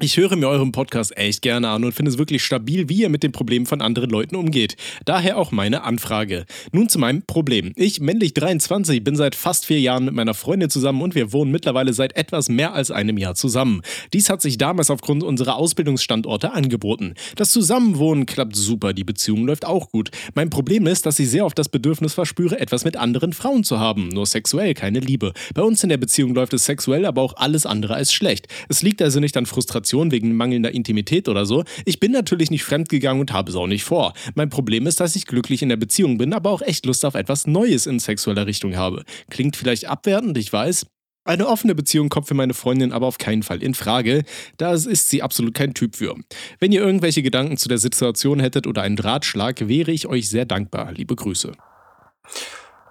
Ich 0.00 0.16
höre 0.16 0.36
mir 0.36 0.46
euren 0.46 0.70
Podcast 0.70 1.16
echt 1.16 1.42
gerne 1.42 1.70
an 1.70 1.82
und 1.82 1.90
finde 1.90 2.12
es 2.12 2.18
wirklich 2.18 2.44
stabil, 2.44 2.88
wie 2.88 3.00
ihr 3.00 3.08
mit 3.08 3.24
den 3.24 3.32
Problemen 3.32 3.66
von 3.66 3.82
anderen 3.82 4.10
Leuten 4.10 4.36
umgeht. 4.36 4.76
Daher 5.04 5.36
auch 5.36 5.50
meine 5.50 5.82
Anfrage. 5.82 6.46
Nun 6.70 6.88
zu 6.88 7.00
meinem 7.00 7.22
Problem. 7.22 7.72
Ich, 7.74 7.98
männlich 7.98 8.32
23, 8.32 9.02
bin 9.02 9.16
seit 9.16 9.34
fast 9.34 9.66
vier 9.66 9.80
Jahren 9.80 10.04
mit 10.04 10.14
meiner 10.14 10.34
Freundin 10.34 10.70
zusammen 10.70 11.02
und 11.02 11.16
wir 11.16 11.32
wohnen 11.32 11.50
mittlerweile 11.50 11.92
seit 11.94 12.14
etwas 12.14 12.48
mehr 12.48 12.74
als 12.74 12.92
einem 12.92 13.18
Jahr 13.18 13.34
zusammen. 13.34 13.82
Dies 14.12 14.30
hat 14.30 14.40
sich 14.40 14.56
damals 14.56 14.88
aufgrund 14.92 15.24
unserer 15.24 15.56
Ausbildungsstandorte 15.56 16.52
angeboten. 16.52 17.14
Das 17.34 17.50
Zusammenwohnen 17.50 18.24
klappt 18.24 18.54
super, 18.54 18.92
die 18.92 19.02
Beziehung 19.02 19.46
läuft 19.46 19.66
auch 19.66 19.90
gut. 19.90 20.12
Mein 20.36 20.48
Problem 20.48 20.86
ist, 20.86 21.06
dass 21.06 21.18
ich 21.18 21.28
sehr 21.28 21.44
oft 21.44 21.58
das 21.58 21.68
Bedürfnis 21.68 22.14
verspüre, 22.14 22.60
etwas 22.60 22.84
mit 22.84 22.96
anderen 22.96 23.32
Frauen 23.32 23.64
zu 23.64 23.80
haben. 23.80 24.10
Nur 24.10 24.26
sexuell, 24.26 24.74
keine 24.74 25.00
Liebe. 25.00 25.32
Bei 25.54 25.62
uns 25.62 25.82
in 25.82 25.88
der 25.88 25.96
Beziehung 25.96 26.36
läuft 26.36 26.54
es 26.54 26.66
sexuell, 26.66 27.04
aber 27.04 27.20
auch 27.20 27.36
alles 27.36 27.66
andere 27.66 27.94
als 27.94 28.12
schlecht. 28.12 28.46
Es 28.68 28.82
liegt 28.82 29.02
also 29.02 29.18
nicht 29.18 29.36
an 29.36 29.46
Frustration 29.46 29.87
Frustration 29.88 30.10
wegen 30.10 30.36
mangelnder 30.36 30.72
Intimität 30.72 31.28
oder 31.28 31.46
so. 31.46 31.64
Ich 31.84 31.98
bin 31.98 32.12
natürlich 32.12 32.50
nicht 32.50 32.64
fremdgegangen 32.64 33.20
und 33.20 33.32
habe 33.32 33.50
es 33.50 33.56
auch 33.56 33.66
nicht 33.66 33.84
vor. 33.84 34.12
Mein 34.34 34.50
Problem 34.50 34.86
ist, 34.86 35.00
dass 35.00 35.16
ich 35.16 35.26
glücklich 35.26 35.62
in 35.62 35.70
der 35.70 35.76
Beziehung 35.76 36.18
bin, 36.18 36.34
aber 36.34 36.50
auch 36.50 36.62
echt 36.62 36.84
Lust 36.84 37.04
auf 37.04 37.14
etwas 37.14 37.46
Neues 37.46 37.86
in 37.86 37.98
sexueller 37.98 38.46
Richtung 38.46 38.76
habe. 38.76 39.04
Klingt 39.30 39.56
vielleicht 39.56 39.88
abwertend, 39.88 40.36
ich 40.36 40.52
weiß. 40.52 40.86
Eine 41.24 41.46
offene 41.46 41.74
Beziehung 41.74 42.08
kommt 42.08 42.26
für 42.26 42.34
meine 42.34 42.54
Freundin 42.54 42.92
aber 42.92 43.06
auf 43.06 43.18
keinen 43.18 43.42
Fall 43.42 43.62
in 43.62 43.74
Frage. 43.74 44.24
Da 44.56 44.72
ist 44.72 45.08
sie 45.08 45.22
absolut 45.22 45.54
kein 45.54 45.74
Typ 45.74 45.96
für. 45.96 46.14
Wenn 46.58 46.72
ihr 46.72 46.80
irgendwelche 46.80 47.22
Gedanken 47.22 47.56
zu 47.56 47.68
der 47.68 47.78
Situation 47.78 48.40
hättet 48.40 48.66
oder 48.66 48.82
einen 48.82 48.98
Ratschlag, 48.98 49.68
wäre 49.68 49.90
ich 49.90 50.06
euch 50.06 50.28
sehr 50.28 50.44
dankbar. 50.44 50.92
Liebe 50.92 51.16
Grüße. 51.16 51.52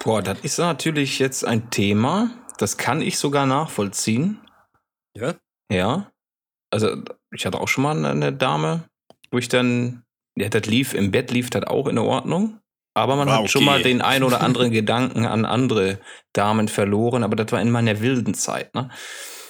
Boah, 0.04 0.22
das 0.22 0.40
ist 0.42 0.60
natürlich 0.60 1.20
jetzt 1.20 1.46
ein 1.46 1.70
Thema, 1.72 2.32
das 2.58 2.78
kann 2.78 3.02
ich 3.02 3.18
sogar 3.18 3.46
nachvollziehen. 3.46 4.40
Ja? 5.16 5.36
Ja 5.72 6.12
also 6.72 6.96
ich 7.32 7.46
hatte 7.46 7.60
auch 7.60 7.68
schon 7.68 7.84
mal 7.84 8.06
eine 8.06 8.34
Dame, 8.34 8.86
wo 9.32 9.38
ich 9.38 9.50
dann, 9.50 10.04
ja, 10.38 10.50
das 10.50 10.66
lief, 10.66 10.94
im 10.94 11.12
Bett 11.12 11.32
lief 11.32 11.50
das 11.50 11.64
auch 11.64 11.88
in 11.88 11.98
Ordnung. 11.98 12.60
Aber 12.94 13.16
man 13.16 13.28
war 13.28 13.36
hat 13.36 13.42
okay. 13.42 13.50
schon 13.50 13.64
mal 13.64 13.82
den 13.84 14.02
ein 14.02 14.24
oder 14.24 14.42
anderen 14.42 14.72
Gedanken 14.72 15.26
an 15.26 15.46
andere 15.46 16.00
Damen 16.34 16.68
verloren, 16.68 17.24
aber 17.24 17.36
das 17.36 17.52
war 17.52 17.62
in 17.62 17.70
meiner 17.70 18.02
wilden 18.02 18.34
Zeit, 18.34 18.74
ne? 18.74 18.90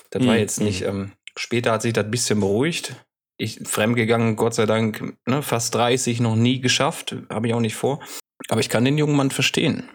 Das 0.10 0.26
war 0.26 0.34
Mhm, 0.34 0.40
jetzt 0.40 0.62
nicht, 0.62 0.84
ähm, 0.84 1.14
später 1.38 1.72
hat 1.72 1.82
sich 1.82 1.94
das 1.94 2.06
ein 2.06 2.12
bisschen 2.12 2.40
beruhigt. 2.40 2.96
Ich 3.38 3.60
fremdgegangen, 3.66 4.36
Gott 4.36 4.54
sei 4.54 4.66
Dank, 4.66 5.18
ne, 5.26 5.42
fast 5.44 5.76
30, 5.76 6.20
noch 6.22 6.36
nie 6.36 6.60
geschafft, 6.60 7.16
habe 7.30 7.48
ich 7.48 7.54
auch 7.54 7.60
nicht 7.60 7.76
vor. 7.76 8.02
Aber 8.50 8.60
ich 8.60 8.70
kann 8.70 8.84
den 8.86 8.98
jungen 8.98 9.16
Mann 9.16 9.32
verstehen. 9.32 9.90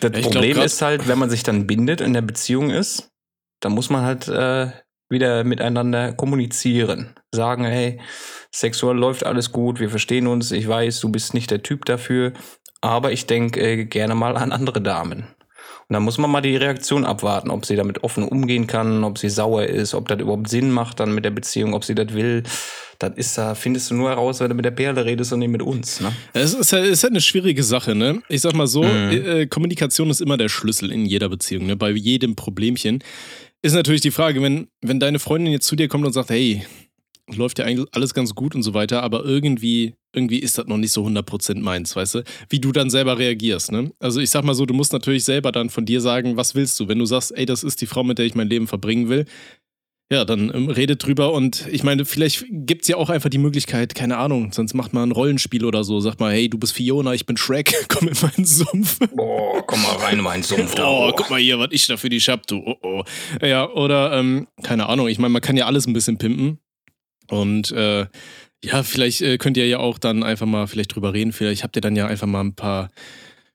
Das 0.00 0.12
ich 0.14 0.22
Problem 0.22 0.58
ist 0.60 0.82
halt, 0.82 1.08
wenn 1.08 1.18
man 1.18 1.30
sich 1.30 1.42
dann 1.42 1.66
bindet, 1.66 2.00
in 2.00 2.12
der 2.12 2.22
Beziehung 2.22 2.70
ist, 2.70 3.10
dann 3.60 3.72
muss 3.72 3.90
man 3.90 4.02
halt 4.02 4.28
äh, 4.28 4.70
wieder 5.10 5.44
miteinander 5.44 6.12
kommunizieren. 6.12 7.10
Sagen, 7.32 7.64
hey, 7.64 7.98
sexuell 8.52 8.96
läuft 8.96 9.24
alles 9.26 9.52
gut, 9.52 9.80
wir 9.80 9.90
verstehen 9.90 10.26
uns, 10.26 10.52
ich 10.52 10.66
weiß, 10.66 11.00
du 11.00 11.08
bist 11.10 11.34
nicht 11.34 11.50
der 11.50 11.62
Typ 11.62 11.84
dafür, 11.84 12.32
aber 12.80 13.12
ich 13.12 13.26
denke 13.26 13.60
äh, 13.60 13.84
gerne 13.84 14.14
mal 14.14 14.36
an 14.36 14.52
andere 14.52 14.80
Damen. 14.80 15.24
Und 15.88 15.94
dann 15.94 16.04
muss 16.04 16.18
man 16.18 16.30
mal 16.30 16.40
die 16.40 16.56
Reaktion 16.56 17.04
abwarten, 17.04 17.50
ob 17.50 17.66
sie 17.66 17.74
damit 17.74 18.04
offen 18.04 18.22
umgehen 18.22 18.66
kann, 18.68 19.02
ob 19.02 19.18
sie 19.18 19.28
sauer 19.28 19.64
ist, 19.64 19.92
ob 19.92 20.06
das 20.06 20.20
überhaupt 20.20 20.48
Sinn 20.48 20.70
macht 20.70 21.00
dann 21.00 21.12
mit 21.14 21.24
der 21.24 21.30
Beziehung, 21.32 21.74
ob 21.74 21.84
sie 21.84 21.96
das 21.96 22.14
will. 22.14 22.44
Das 23.00 23.12
ist 23.16 23.36
da, 23.36 23.54
findest 23.56 23.90
du 23.90 23.94
nur 23.94 24.10
heraus, 24.10 24.38
wenn 24.40 24.50
du 24.50 24.54
mit 24.54 24.64
der 24.64 24.70
Perle 24.70 25.04
redest 25.04 25.32
und 25.32 25.40
nicht 25.40 25.48
mit 25.48 25.62
uns. 25.62 26.00
Ne? 26.00 26.12
Es 26.32 26.54
ist, 26.54 26.72
halt- 26.72 26.86
ist 26.86 27.02
halt 27.02 27.12
eine 27.12 27.20
schwierige 27.20 27.62
Sache, 27.64 27.94
ne? 27.96 28.22
Ich 28.28 28.40
sag 28.42 28.54
mal 28.54 28.66
so, 28.68 28.84
Mhm. 28.84 29.10
äh, 29.10 29.46
Kommunikation 29.46 30.10
ist 30.10 30.20
immer 30.20 30.36
der 30.36 30.48
Schlüssel 30.48 30.92
in 30.92 31.06
jeder 31.06 31.28
Beziehung, 31.28 31.66
ne? 31.66 31.76
Bei 31.76 31.90
jedem 31.90 32.36
Problemchen. 32.36 33.02
Ist 33.62 33.74
natürlich 33.74 34.00
die 34.00 34.10
Frage, 34.10 34.40
wenn, 34.42 34.68
wenn 34.80 35.00
deine 35.00 35.18
Freundin 35.18 35.52
jetzt 35.52 35.66
zu 35.66 35.76
dir 35.76 35.88
kommt 35.88 36.06
und 36.06 36.12
sagt, 36.12 36.30
hey, 36.30 36.64
läuft 37.36 37.58
ja 37.58 37.64
eigentlich 37.64 37.86
alles 37.92 38.14
ganz 38.14 38.34
gut 38.34 38.54
und 38.54 38.62
so 38.62 38.74
weiter, 38.74 39.02
aber 39.02 39.24
irgendwie, 39.24 39.94
irgendwie 40.14 40.38
ist 40.38 40.58
das 40.58 40.66
noch 40.66 40.78
nicht 40.78 40.92
so 40.92 41.04
100% 41.06 41.60
meins, 41.60 41.94
weißt 41.94 42.16
du? 42.16 42.24
Wie 42.48 42.58
du 42.58 42.72
dann 42.72 42.90
selber 42.90 43.18
reagierst, 43.18 43.70
ne? 43.70 43.92
Also 43.98 44.20
ich 44.20 44.30
sag 44.30 44.44
mal 44.44 44.54
so, 44.54 44.66
du 44.66 44.74
musst 44.74 44.92
natürlich 44.92 45.24
selber 45.24 45.52
dann 45.52 45.70
von 45.70 45.84
dir 45.84 46.00
sagen, 46.00 46.36
was 46.36 46.54
willst 46.54 46.80
du? 46.80 46.88
Wenn 46.88 46.98
du 46.98 47.04
sagst, 47.04 47.36
ey, 47.36 47.46
das 47.46 47.62
ist 47.62 47.80
die 47.82 47.86
Frau, 47.86 48.02
mit 48.02 48.18
der 48.18 48.26
ich 48.26 48.34
mein 48.34 48.48
Leben 48.48 48.66
verbringen 48.66 49.08
will, 49.08 49.26
ja, 50.12 50.24
dann 50.24 50.52
ähm, 50.52 50.68
redet 50.68 51.04
drüber 51.04 51.32
und 51.32 51.66
ich 51.70 51.84
meine, 51.84 52.04
vielleicht 52.04 52.44
gibt's 52.50 52.88
ja 52.88 52.96
auch 52.96 53.10
einfach 53.10 53.30
die 53.30 53.38
Möglichkeit, 53.38 53.94
keine 53.94 54.16
Ahnung, 54.16 54.52
sonst 54.52 54.74
macht 54.74 54.92
man 54.92 55.08
ein 55.08 55.12
Rollenspiel 55.12 55.64
oder 55.64 55.84
so, 55.84 56.00
sagt 56.00 56.18
mal, 56.18 56.32
hey, 56.32 56.48
du 56.48 56.58
bist 56.58 56.72
Fiona, 56.72 57.14
ich 57.14 57.26
bin 57.26 57.36
Shrek, 57.36 57.72
komm 57.88 58.08
in 58.08 58.16
meinen 58.20 58.44
Sumpf. 58.44 58.98
Boah, 59.14 59.64
komm 59.66 59.82
mal 59.82 59.96
rein 59.96 60.18
in 60.18 60.24
meinen 60.24 60.42
Sumpf 60.42 60.74
da. 60.74 60.88
Oh, 60.88 61.12
guck 61.16 61.30
mal 61.30 61.38
hier, 61.38 61.58
was 61.58 61.68
ich 61.70 61.86
da 61.86 61.96
für 61.96 62.08
die 62.08 62.18
hab, 62.18 62.46
du. 62.46 62.56
Oh, 62.58 62.76
oh. 62.82 63.04
Ja, 63.40 63.70
oder, 63.70 64.12
ähm, 64.12 64.48
keine 64.62 64.88
Ahnung, 64.88 65.08
ich 65.08 65.18
meine, 65.18 65.32
man 65.32 65.42
kann 65.42 65.56
ja 65.56 65.66
alles 65.66 65.86
ein 65.86 65.92
bisschen 65.92 66.18
pimpen. 66.18 66.58
Und 67.28 67.70
äh, 67.70 68.06
ja, 68.64 68.82
vielleicht 68.82 69.22
äh, 69.22 69.38
könnt 69.38 69.56
ihr 69.56 69.66
ja 69.66 69.78
auch 69.78 69.98
dann 69.98 70.22
einfach 70.22 70.46
mal 70.46 70.66
vielleicht 70.66 70.94
drüber 70.94 71.14
reden. 71.14 71.32
Vielleicht 71.32 71.62
habt 71.62 71.76
ihr 71.76 71.82
dann 71.82 71.96
ja 71.96 72.06
einfach 72.06 72.26
mal 72.26 72.40
ein 72.40 72.54
paar. 72.54 72.90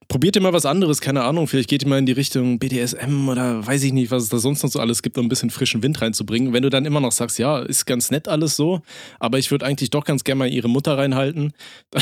Probiert 0.08 0.36
ihr 0.36 0.42
mal 0.42 0.54
was 0.54 0.66
anderes, 0.66 1.02
keine 1.02 1.24
Ahnung. 1.24 1.48
Vielleicht 1.48 1.70
geht 1.70 1.84
ihr 1.84 1.90
mal 1.90 1.98
in 1.98 2.06
die 2.06 2.12
Richtung 2.12 2.60
BDSM 2.60 3.28
oder 3.28 3.66
weiß 3.66 3.84
ich 3.84 3.94
nicht, 3.94 4.12
was 4.12 4.24
es 4.24 4.30
da 4.30 4.38
sonst 4.38 4.62
noch 4.64 4.70
so 4.70 4.80
alles 4.80 5.02
gibt, 5.02 5.18
um 5.18 5.26
ein 5.26 5.30
bisschen 5.30 5.50
frischen 5.50 5.82
Wind 5.82 6.02
reinzubringen. 6.02 6.54
Wenn 6.54 6.64
du 6.64 6.70
dann 6.70 6.86
immer 6.86 7.00
noch 7.00 7.12
sagst, 7.12 7.40
ja, 7.40 7.60
ist 7.60 7.86
ganz 7.86 8.12
nett 8.12 8.28
alles 8.28 8.56
so, 8.56 8.82
aber 9.20 9.40
ich 9.40 9.50
würde 9.52 9.66
eigentlich 9.66 9.90
doch 9.90 10.06
ganz 10.06 10.24
gerne 10.24 10.40
mal 10.40 10.52
ihre 10.52 10.70
Mutter 10.70 10.98
reinhalten. 10.98 11.54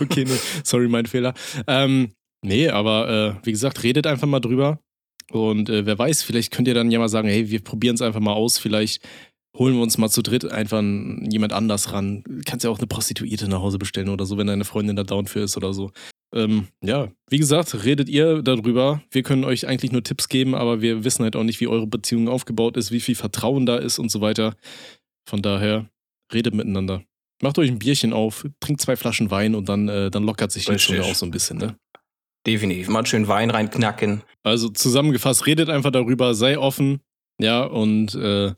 okay, 0.00 0.24
nee, 0.24 0.38
sorry, 0.64 0.88
mein 0.88 1.06
Fehler. 1.06 1.34
Ähm, 1.66 2.12
nee, 2.42 2.68
aber 2.68 3.38
äh, 3.42 3.46
wie 3.46 3.52
gesagt, 3.52 3.82
redet 3.82 4.06
einfach 4.06 4.26
mal 4.26 4.40
drüber. 4.40 4.78
Und 5.30 5.70
äh, 5.70 5.86
wer 5.86 5.98
weiß, 5.98 6.22
vielleicht 6.22 6.52
könnt 6.52 6.68
ihr 6.68 6.74
dann 6.74 6.90
ja 6.90 6.98
mal 6.98 7.08
sagen, 7.08 7.28
hey, 7.28 7.50
wir 7.50 7.62
probieren 7.62 7.94
es 7.94 8.02
einfach 8.02 8.20
mal 8.20 8.34
aus. 8.34 8.58
Vielleicht 8.58 9.02
holen 9.56 9.74
wir 9.74 9.82
uns 9.82 9.98
mal 9.98 10.08
zu 10.08 10.22
dritt 10.22 10.50
einfach 10.50 10.82
jemand 10.82 11.52
anders 11.52 11.92
ran. 11.92 12.24
Kannst 12.46 12.64
ja 12.64 12.70
auch 12.70 12.78
eine 12.78 12.86
Prostituierte 12.86 13.48
nach 13.48 13.60
Hause 13.60 13.78
bestellen 13.78 14.08
oder 14.08 14.24
so, 14.24 14.38
wenn 14.38 14.46
deine 14.46 14.64
Freundin 14.64 14.96
da 14.96 15.04
down 15.04 15.26
für 15.26 15.40
ist 15.40 15.56
oder 15.56 15.74
so. 15.74 15.90
Ähm, 16.34 16.68
ja, 16.82 17.10
wie 17.28 17.38
gesagt, 17.38 17.84
redet 17.84 18.08
ihr 18.08 18.42
darüber. 18.42 19.02
Wir 19.10 19.22
können 19.22 19.44
euch 19.44 19.66
eigentlich 19.66 19.92
nur 19.92 20.02
Tipps 20.02 20.28
geben, 20.28 20.54
aber 20.54 20.80
wir 20.80 21.04
wissen 21.04 21.24
halt 21.24 21.36
auch 21.36 21.44
nicht, 21.44 21.60
wie 21.60 21.66
eure 21.66 21.86
Beziehung 21.86 22.28
aufgebaut 22.28 22.76
ist, 22.76 22.90
wie 22.90 23.00
viel 23.00 23.14
Vertrauen 23.14 23.66
da 23.66 23.76
ist 23.76 23.98
und 23.98 24.10
so 24.10 24.22
weiter. 24.22 24.56
Von 25.28 25.42
daher, 25.42 25.90
redet 26.32 26.54
miteinander. 26.54 27.02
Macht 27.42 27.58
euch 27.58 27.68
ein 27.68 27.78
Bierchen 27.78 28.12
auf, 28.12 28.46
trinkt 28.60 28.80
zwei 28.80 28.96
Flaschen 28.96 29.30
Wein 29.30 29.54
und 29.54 29.68
dann, 29.68 29.88
äh, 29.88 30.10
dann 30.10 30.24
lockert 30.24 30.52
sich 30.52 30.64
die. 30.64 30.76
Zunge 30.76 31.02
auch 31.02 31.14
so 31.14 31.26
ein 31.26 31.30
bisschen, 31.30 31.58
ne? 31.58 31.76
Definitiv. 32.46 32.88
Mal 32.88 33.06
schön 33.06 33.28
Wein 33.28 33.50
reinknacken. 33.50 34.22
Also 34.42 34.68
zusammengefasst, 34.68 35.46
redet 35.46 35.68
einfach 35.68 35.90
darüber, 35.90 36.34
sei 36.34 36.58
offen, 36.58 37.00
ja, 37.40 37.64
und 37.64 38.14
äh, 38.14 38.52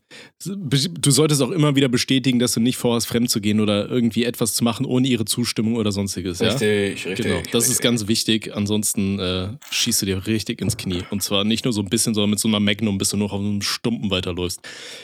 du 0.45 1.11
solltest 1.11 1.41
auch 1.41 1.51
immer 1.51 1.75
wieder 1.75 1.87
bestätigen, 1.87 2.39
dass 2.39 2.53
du 2.53 2.59
nicht 2.59 2.77
vorhast, 2.77 3.07
fremd 3.07 3.29
zu 3.29 3.41
gehen 3.41 3.59
oder 3.59 3.89
irgendwie 3.89 4.25
etwas 4.25 4.53
zu 4.53 4.63
machen 4.63 4.85
ohne 4.85 5.07
ihre 5.07 5.25
Zustimmung 5.25 5.75
oder 5.75 5.91
sonstiges, 5.91 6.39
ja? 6.39 6.49
Richtig, 6.49 7.05
richtig. 7.05 7.25
Genau, 7.25 7.41
das 7.51 7.63
ist 7.63 7.69
richtig. 7.69 7.83
ganz 7.83 8.07
wichtig. 8.07 8.55
Ansonsten 8.55 9.19
äh, 9.19 9.49
schießt 9.71 10.03
du 10.03 10.05
dir 10.05 10.27
richtig 10.27 10.61
ins 10.61 10.77
Knie. 10.77 11.03
Und 11.09 11.23
zwar 11.23 11.43
nicht 11.43 11.65
nur 11.65 11.73
so 11.73 11.81
ein 11.81 11.89
bisschen, 11.89 12.13
sondern 12.13 12.31
mit 12.31 12.39
so 12.39 12.47
einer 12.47 12.59
Magnum, 12.59 12.97
bis 12.97 13.09
du 13.09 13.17
noch 13.17 13.33
auf 13.33 13.39
einem 13.39 13.61
Stumpen 13.61 14.11
weiterläufst. 14.11 14.61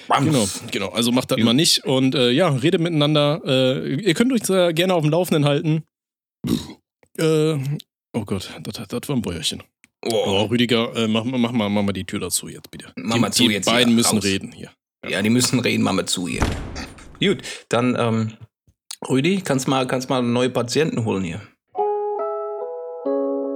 Bam. 0.07 0.25
Genau, 0.25 0.47
genau. 0.71 0.89
Also 0.89 1.11
macht 1.11 1.31
das 1.31 1.39
mal 1.39 1.53
nicht. 1.53 1.83
Und 1.85 2.13
äh, 2.13 2.29
ja, 2.31 2.49
redet 2.49 2.81
miteinander. 2.81 3.41
Äh, 3.45 3.95
ihr 3.95 4.13
könnt 4.13 4.31
euch 4.31 4.75
gerne 4.75 4.93
auf 4.93 5.01
dem 5.01 5.11
Laufenden 5.11 5.45
halten. 5.45 5.83
Äh, 7.17 7.53
oh 8.13 8.25
Gott, 8.25 8.51
das, 8.61 8.87
das 8.87 9.09
war 9.09 9.15
ein 9.15 9.21
Bäuerchen. 9.21 9.63
Oh, 10.05 10.09
Oh. 10.25 10.41
Rüdiger, 10.45 10.95
äh, 10.95 11.07
mach, 11.07 11.23
mach, 11.23 11.51
mal, 11.51 11.69
mach 11.69 11.83
mal 11.83 11.93
die 11.93 12.05
Tür 12.05 12.19
dazu 12.19 12.47
jetzt, 12.47 12.71
bitte. 12.71 12.91
Mach 12.95 13.15
die, 13.15 13.21
mal 13.21 13.31
zu 13.31 13.47
die 13.47 13.53
jetzt 13.53 13.65
beiden 13.65 13.89
hier, 13.89 13.95
müssen 13.97 14.15
raus. 14.17 14.23
reden 14.25 14.51
hier. 14.51 14.71
Ja, 15.07 15.21
die 15.21 15.29
müssen 15.29 15.59
reden, 15.59 15.83
machen 15.83 15.97
wir 15.97 16.05
zu 16.07 16.27
hier. 16.27 16.43
Gut, 17.19 17.41
dann, 17.69 17.95
ähm, 17.99 18.33
Rüdi, 19.09 19.41
kannst 19.41 19.67
mal, 19.67 19.85
kannst 19.87 20.09
mal 20.09 20.21
neue 20.23 20.49
Patienten 20.49 21.05
holen 21.05 21.23
hier. 21.23 21.41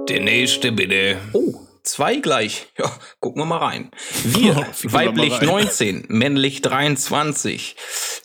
Der 0.08 0.20
nächste 0.20 0.70
bitte. 0.70 1.18
Oh, 1.32 1.65
zwei 1.86 2.16
gleich. 2.16 2.66
Ja, 2.78 2.92
gucken 3.20 3.40
wir 3.40 3.46
mal 3.46 3.58
rein. 3.58 3.90
Wir, 4.22 4.54
weiblich 4.82 5.40
rein. 5.40 5.46
19, 5.46 6.04
männlich 6.08 6.60
23. 6.60 7.74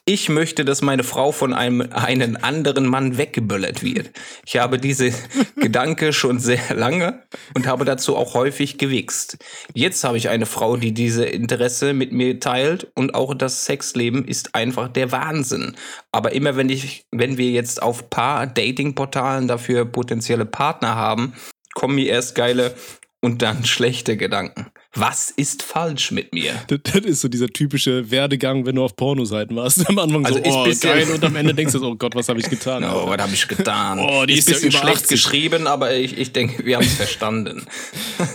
Ich 0.03 0.27
möchte, 0.27 0.65
dass 0.65 0.81
meine 0.81 1.03
Frau 1.03 1.31
von 1.31 1.53
einem 1.53 1.81
einen 1.93 2.35
anderen 2.35 2.85
Mann 2.85 3.17
weggeböllert 3.17 3.81
wird. 3.81 4.11
Ich 4.45 4.57
habe 4.57 4.77
diese 4.77 5.13
Gedanke 5.55 6.11
schon 6.11 6.39
sehr 6.39 6.75
lange 6.75 7.23
und 7.53 7.65
habe 7.65 7.85
dazu 7.85 8.17
auch 8.17 8.33
häufig 8.33 8.77
gewichst. 8.77 9.37
Jetzt 9.73 10.03
habe 10.03 10.17
ich 10.17 10.27
eine 10.27 10.45
Frau, 10.45 10.75
die 10.75 10.93
diese 10.93 11.23
Interesse 11.25 11.93
mit 11.93 12.11
mir 12.11 12.39
teilt 12.41 12.91
und 12.95 13.15
auch 13.15 13.33
das 13.33 13.63
Sexleben 13.65 14.25
ist 14.25 14.53
einfach 14.53 14.89
der 14.89 15.13
Wahnsinn. 15.13 15.77
Aber 16.11 16.33
immer 16.33 16.57
wenn 16.57 16.69
ich, 16.69 17.05
wenn 17.11 17.37
wir 17.37 17.51
jetzt 17.51 17.81
auf 17.81 18.09
paar 18.09 18.47
Datingportalen 18.47 19.47
dafür 19.47 19.85
potenzielle 19.85 20.45
Partner 20.45 20.95
haben, 20.95 21.33
kommen 21.73 21.95
mir 21.95 22.07
erst 22.07 22.35
geile 22.35 22.75
und 23.21 23.41
dann 23.41 23.63
schlechte 23.65 24.17
Gedanken. 24.17 24.67
Was 24.93 25.29
ist 25.29 25.63
falsch 25.63 26.11
mit 26.11 26.33
mir? 26.33 26.53
Das, 26.67 26.79
das 26.83 27.05
ist 27.05 27.21
so 27.21 27.29
dieser 27.29 27.47
typische 27.47 28.11
Werdegang, 28.11 28.65
wenn 28.65 28.75
du 28.75 28.83
auf 28.83 28.95
Pornoseiten 28.97 29.55
warst. 29.55 29.87
Am 29.89 29.97
Anfang 29.99 30.25
Also 30.25 30.39
so, 30.43 30.65
ist 30.65 30.83
oh, 30.83 30.87
geil. 30.87 31.07
Und 31.09 31.23
am 31.23 31.35
Ende 31.37 31.53
denkst 31.53 31.71
du, 31.71 31.79
so, 31.79 31.91
oh 31.91 31.95
Gott, 31.95 32.13
was 32.13 32.27
habe 32.27 32.39
ich 32.39 32.49
getan? 32.49 32.83
Oh, 32.83 33.07
was 33.07 33.21
habe 33.21 33.33
ich 33.33 33.47
getan? 33.47 33.99
Oh, 34.11 34.25
die 34.25 34.33
ist 34.33 34.49
ja 34.49 34.55
ein 34.55 34.61
bisschen 34.61 34.69
über 34.71 34.79
schlecht 34.79 35.03
80. 35.03 35.09
geschrieben, 35.09 35.67
aber 35.67 35.93
ich, 35.95 36.17
ich 36.17 36.33
denke, 36.33 36.65
wir 36.65 36.75
haben 36.75 36.83
es 36.83 36.95
verstanden. 36.95 37.65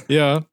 Ja. 0.09 0.47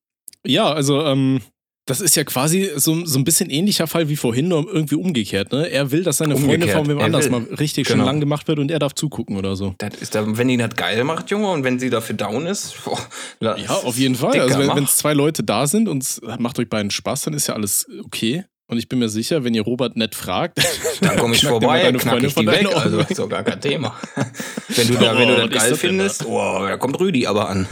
Ja, 0.46 0.74
also, 0.74 1.06
ähm, 1.06 1.40
das 1.86 2.00
ist 2.00 2.16
ja 2.16 2.24
quasi 2.24 2.72
so, 2.78 3.06
so 3.06 3.20
ein 3.20 3.26
bisschen 3.26 3.50
ähnlicher 3.50 3.88
Fall 3.88 4.08
wie 4.08 4.16
vorhin, 4.16 4.48
nur 4.48 4.66
irgendwie 4.72 4.96
umgekehrt, 4.96 5.52
ne? 5.52 5.70
Er 5.70 5.92
will, 5.92 6.04
dass 6.04 6.18
seine 6.18 6.36
Freundin 6.36 6.54
Umgekehrt. 6.62 6.78
von 6.78 6.88
wem 6.88 7.00
Er 7.00 7.06
anders 7.06 7.30
mal 7.30 7.42
richtig 7.60 7.88
schön 7.88 7.96
Genau. 7.98 8.06
lang 8.06 8.20
gemacht 8.22 8.48
wird 8.48 8.60
und 8.60 8.72
er 8.72 8.80
darf 8.80 8.94
zugucken 8.96 9.36
oder 9.38 9.56
so. 9.58 9.76
Das 9.80 9.96
ist 9.96 10.16
da, 10.16 10.24
wenn 10.38 10.48
die 10.48 10.56
das 10.58 10.76
geil 10.78 11.04
macht, 11.04 11.30
Junge, 11.30 11.50
und 11.50 11.64
wenn 11.66 11.80
sie 11.80 11.90
dafür 11.90 12.16
down 12.16 12.46
ist, 12.46 12.76
boah, 12.86 13.00
Ja, 13.42 13.56
auf 13.84 13.98
jeden 13.98 14.16
Fall. 14.16 14.40
also, 14.40 14.60
wenn 14.60 14.84
es 14.86 14.96
zwei 14.96 15.14
Leute 15.14 15.44
da 15.44 15.68
sind 15.68 15.90
und 15.90 16.04
es 16.04 16.22
macht 16.40 16.58
euch 16.60 16.70
beiden 16.70 16.90
Spaß, 16.92 17.24
dann 17.24 17.34
ist 17.34 17.48
ja 17.48 17.54
alles 17.56 17.86
okay. 18.06 18.46
Und 18.68 18.78
ich 18.78 18.88
bin 18.88 18.98
mir 19.00 19.10
sicher, 19.10 19.44
wenn 19.44 19.54
ihr 19.54 19.62
Robert 19.64 19.98
nett 19.98 20.16
fragt, 20.16 20.58
Dann 21.02 21.18
komme 21.18 21.36
ich 21.36 21.46
vorbei, 21.46 21.84
deine 21.84 21.98
knack 21.98 22.14
Freundin 22.14 22.30
ich 22.30 22.34
von 22.34 22.46
die 22.46 22.52
weg, 22.54 22.68
also 22.74 23.00
ist 23.00 23.20
doch 23.20 23.28
gar 23.30 23.44
kein 23.44 23.60
Thema. 23.60 23.94
wenn 24.70 24.88
du, 24.88 24.94
da, 24.96 25.18
wenn 25.18 25.28
du 25.28 25.34
Oh, 25.36 25.48
das 25.48 25.50
geil 25.62 25.70
das 25.72 25.80
findest, 25.80 26.26
oh, 26.26 26.60
da 26.66 26.78
kommt 26.78 26.98
Rüdi 27.00 27.28
aber 27.28 27.50
an. 27.50 27.68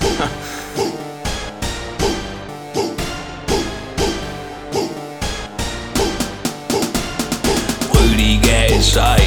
Rüdiger 8.92 9.21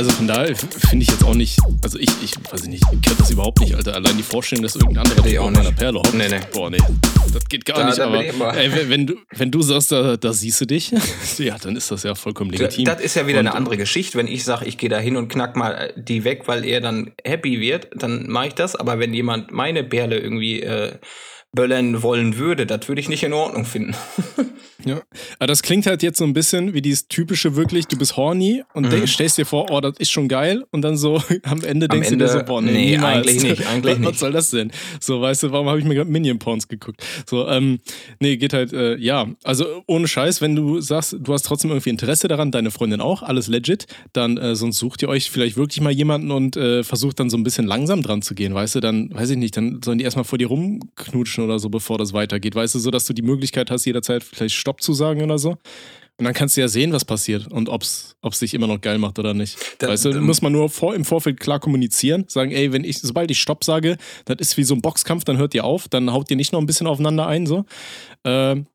also 0.00 0.12
von 0.12 0.26
daher 0.26 0.56
finde 0.56 1.02
ich 1.02 1.10
jetzt 1.10 1.22
auch 1.22 1.34
nicht, 1.34 1.58
also 1.82 1.98
ich, 1.98 2.08
ich 2.24 2.32
weiß 2.50 2.62
ich 2.62 2.68
nicht, 2.68 2.82
ich 2.90 3.02
kenne 3.02 3.16
das 3.18 3.30
überhaupt 3.30 3.60
nicht, 3.60 3.74
Alter. 3.74 3.94
Allein 3.96 4.16
die 4.16 4.22
Vorstellung, 4.22 4.62
dass 4.62 4.74
irgendein 4.74 5.04
anderer 5.06 5.22
Nee, 5.26 5.38
auch 5.38 5.44
auf 5.44 5.50
meiner. 5.52 5.72
Perle 5.72 5.98
hockt. 5.98 6.14
Nee, 6.14 6.26
nee. 6.26 6.40
Boah, 6.54 6.70
nee, 6.70 6.78
das 7.34 7.44
geht 7.50 7.66
gar 7.66 7.80
Da- 7.80 7.84
nicht. 7.86 7.98
da 7.98 8.06
aber 8.06 8.56
ey, 8.56 8.72
wenn, 8.74 8.88
wenn, 8.88 9.06
du, 9.06 9.14
wenn 9.36 9.50
du 9.50 9.60
sagst, 9.60 9.92
da, 9.92 10.16
da 10.16 10.32
siehst 10.32 10.58
du 10.62 10.64
dich, 10.64 10.90
ja, 11.38 11.58
dann 11.58 11.76
ist 11.76 11.90
das 11.90 12.02
ja 12.04 12.14
vollkommen 12.14 12.50
legitim. 12.50 12.86
Das 12.86 13.02
ist 13.02 13.14
ja 13.14 13.26
wieder 13.26 13.40
Und- 13.40 13.48
eine 13.48 13.54
andere 13.56 13.76
Geschichte. 13.76 14.16
Wenn 14.16 14.26
ich 14.26 14.42
sage, 14.44 14.64
ich 14.64 14.78
gehe 14.78 14.88
da 14.88 14.98
hin 14.98 15.18
und 15.18 15.28
knack 15.28 15.54
mal 15.54 15.72
äh, 15.72 15.92
die 15.94 16.24
weg, 16.24 16.44
weil 16.46 16.64
er 16.64 16.80
dann 16.80 17.12
happy 17.22 17.60
wird, 17.60 17.88
dann 17.94 18.26
mache 18.26 18.46
ich 18.48 18.54
das. 18.54 18.76
Aber 18.76 18.98
wenn 18.98 19.12
jemand 19.12 19.52
meine 19.52 19.84
Perle 19.84 20.18
irgendwie 20.18 20.62
äh, 20.62 20.92
böllern 21.52 22.02
wollen 22.02 22.36
würde, 22.36 22.66
das 22.66 22.88
würde 22.88 23.00
ich 23.00 23.08
nicht 23.08 23.22
in 23.22 23.32
Ordnung 23.32 23.64
finden. 23.64 23.94
Ja, 24.84 25.02
aber 25.38 25.46
das 25.46 25.62
klingt 25.62 25.86
halt 25.86 26.02
jetzt 26.02 26.18
so 26.18 26.24
ein 26.24 26.32
bisschen 26.32 26.74
wie 26.74 26.82
dieses 26.82 27.08
typische 27.08 27.56
wirklich, 27.56 27.86
du 27.86 27.98
bist 27.98 28.16
horny 28.16 28.62
und 28.72 28.90
mhm. 28.90 29.06
stellst 29.06 29.38
dir 29.38 29.44
vor, 29.44 29.70
oh, 29.70 29.80
das 29.80 29.98
ist 29.98 30.10
schon 30.10 30.28
geil 30.28 30.64
und 30.70 30.82
dann 30.82 30.96
so 30.96 31.22
am 31.42 31.62
Ende 31.62 31.88
denkst 31.88 32.08
am 32.08 32.12
Ende, 32.14 32.24
du 32.24 32.32
dir 32.32 32.38
so, 32.38 32.44
boah, 32.44 32.62
nee, 32.62 32.72
nee 32.72 32.96
eigentlich 32.96 33.42
nicht, 33.42 33.66
eigentlich 33.70 33.94
was, 33.94 33.98
nicht. 33.98 34.10
Was 34.10 34.18
soll 34.20 34.32
das 34.32 34.50
denn? 34.50 34.72
So, 35.00 35.20
weißt 35.20 35.42
du, 35.42 35.52
warum 35.52 35.68
habe 35.68 35.78
ich 35.78 35.84
mir 35.84 35.94
gerade 35.94 36.10
Minion 36.10 36.38
Porns 36.38 36.68
geguckt? 36.68 37.04
So, 37.26 37.48
ähm, 37.48 37.80
nee, 38.20 38.36
geht 38.36 38.52
halt, 38.52 38.72
äh, 38.72 38.96
ja, 38.96 39.26
also 39.44 39.82
ohne 39.86 40.08
Scheiß, 40.08 40.40
wenn 40.40 40.56
du 40.56 40.80
sagst, 40.80 41.16
du 41.20 41.32
hast 41.32 41.42
trotzdem 41.42 41.70
irgendwie 41.70 41.90
Interesse 41.90 42.28
daran, 42.28 42.50
deine 42.50 42.70
Freundin 42.70 43.00
auch, 43.00 43.22
alles 43.22 43.48
legit, 43.48 43.86
dann 44.12 44.36
äh, 44.38 44.54
sonst 44.54 44.78
sucht 44.78 45.02
ihr 45.02 45.08
euch 45.08 45.30
vielleicht 45.30 45.56
wirklich 45.56 45.80
mal 45.80 45.92
jemanden 45.92 46.30
und 46.30 46.56
äh, 46.56 46.84
versucht 46.84 47.20
dann 47.20 47.30
so 47.30 47.36
ein 47.36 47.42
bisschen 47.42 47.66
langsam 47.66 48.02
dran 48.02 48.22
zu 48.22 48.34
gehen, 48.34 48.54
weißt 48.54 48.76
du, 48.76 48.80
dann, 48.80 49.12
weiß 49.12 49.30
ich 49.30 49.36
nicht, 49.36 49.56
dann 49.56 49.80
sollen 49.84 49.98
die 49.98 50.04
erstmal 50.04 50.24
vor 50.24 50.38
dir 50.38 50.48
rumknutschen 50.48 51.39
oder 51.40 51.58
so, 51.58 51.68
bevor 51.68 51.98
das 51.98 52.12
weitergeht, 52.12 52.54
weißt 52.54 52.74
du, 52.74 52.78
so, 52.78 52.90
dass 52.90 53.04
du 53.06 53.12
die 53.12 53.22
Möglichkeit 53.22 53.70
hast, 53.70 53.84
jederzeit 53.84 54.22
vielleicht 54.22 54.54
Stopp 54.54 54.82
zu 54.82 54.92
sagen 54.92 55.22
oder 55.22 55.38
so. 55.38 55.56
Und 56.20 56.24
dann 56.24 56.34
kannst 56.34 56.54
du 56.56 56.60
ja 56.60 56.68
sehen, 56.68 56.92
was 56.92 57.06
passiert 57.06 57.50
und 57.50 57.70
ob 57.70 57.82
es 57.82 58.14
sich 58.32 58.52
immer 58.52 58.66
noch 58.66 58.82
geil 58.82 58.98
macht 58.98 59.18
oder 59.18 59.32
nicht. 59.32 59.56
Da, 59.78 59.88
weißt 59.88 60.04
du, 60.04 60.20
muss 60.20 60.42
man 60.42 60.52
nur 60.52 60.68
vor, 60.68 60.94
im 60.94 61.06
Vorfeld 61.06 61.40
klar 61.40 61.60
kommunizieren, 61.60 62.26
sagen, 62.28 62.50
ey, 62.50 62.72
wenn 62.72 62.84
ich, 62.84 62.98
sobald 62.98 63.30
ich 63.30 63.40
Stopp 63.40 63.64
sage, 63.64 63.96
das 64.26 64.36
ist 64.38 64.58
wie 64.58 64.64
so 64.64 64.74
ein 64.74 64.82
Boxkampf, 64.82 65.24
dann 65.24 65.38
hört 65.38 65.54
ihr 65.54 65.64
auf, 65.64 65.88
dann 65.88 66.12
haut 66.12 66.30
ihr 66.30 66.36
nicht 66.36 66.52
noch 66.52 66.60
ein 66.60 66.66
bisschen 66.66 66.86
aufeinander 66.86 67.26
ein, 67.26 67.46
so. 67.46 67.64
Ähm, 68.24 68.66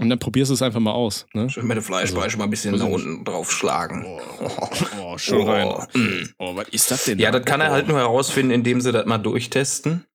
und 0.00 0.08
dann 0.08 0.18
probierst 0.18 0.50
du 0.50 0.54
es 0.54 0.62
einfach 0.62 0.80
mal 0.80 0.92
aus. 0.92 1.26
Ne? 1.34 1.50
Schön 1.50 1.66
mit 1.66 1.76
der 1.76 1.82
Fleischbeiße 1.82 2.24
also, 2.24 2.38
mal 2.38 2.44
ein 2.44 2.50
bisschen 2.50 2.74
nach 2.74 2.86
unten 2.86 3.24
draufschlagen. 3.24 4.06
Oh, 4.06 4.20
oh, 5.02 5.18
schon 5.18 5.46
rein. 5.46 5.66
Oh, 5.68 5.84
oh, 6.38 6.56
was 6.56 6.68
ist 6.70 6.90
das 6.90 7.04
denn? 7.04 7.18
Ja, 7.18 7.30
da? 7.30 7.38
das 7.38 7.46
kann 7.46 7.60
er 7.60 7.70
halt 7.70 7.86
nur 7.86 7.98
herausfinden, 7.98 8.50
indem 8.50 8.80
sie 8.80 8.92
das 8.92 9.04
mal 9.04 9.18
durchtesten. 9.18 10.06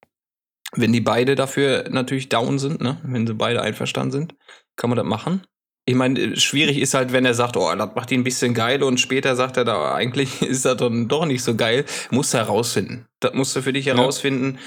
Wenn 0.73 0.93
die 0.93 1.01
beide 1.01 1.35
dafür 1.35 1.85
natürlich 1.89 2.29
down 2.29 2.59
sind, 2.59 2.81
ne? 2.81 2.97
wenn 3.03 3.27
sie 3.27 3.33
beide 3.33 3.61
einverstanden 3.61 4.11
sind, 4.11 4.35
kann 4.75 4.89
man 4.89 4.97
das 4.97 5.05
machen. 5.05 5.43
Ich 5.87 5.95
meine, 5.95 6.35
schwierig 6.35 6.79
ist 6.79 6.95
halt, 6.95 7.13
wenn 7.13 7.25
er 7.25 7.35
sagt, 7.35 7.57
oh, 7.57 7.73
das 7.75 7.89
macht 7.95 8.11
ihn 8.11 8.21
ein 8.21 8.23
bisschen 8.23 8.55
geil 8.55 8.81
und 8.81 8.99
später 8.99 9.35
sagt 9.35 9.57
er 9.57 9.65
da, 9.65 9.93
eigentlich 9.95 10.41
ist 10.41 10.65
das 10.65 10.77
dann 10.77 11.07
doch 11.07 11.25
nicht 11.25 11.43
so 11.43 11.55
geil. 11.55 11.85
Musst 12.09 12.33
du 12.33 12.39
herausfinden. 12.39 13.05
Das 13.19 13.33
musst 13.33 13.55
du 13.55 13.61
für 13.61 13.73
dich 13.73 13.85
herausfinden. 13.85 14.55
Ja. 14.55 14.61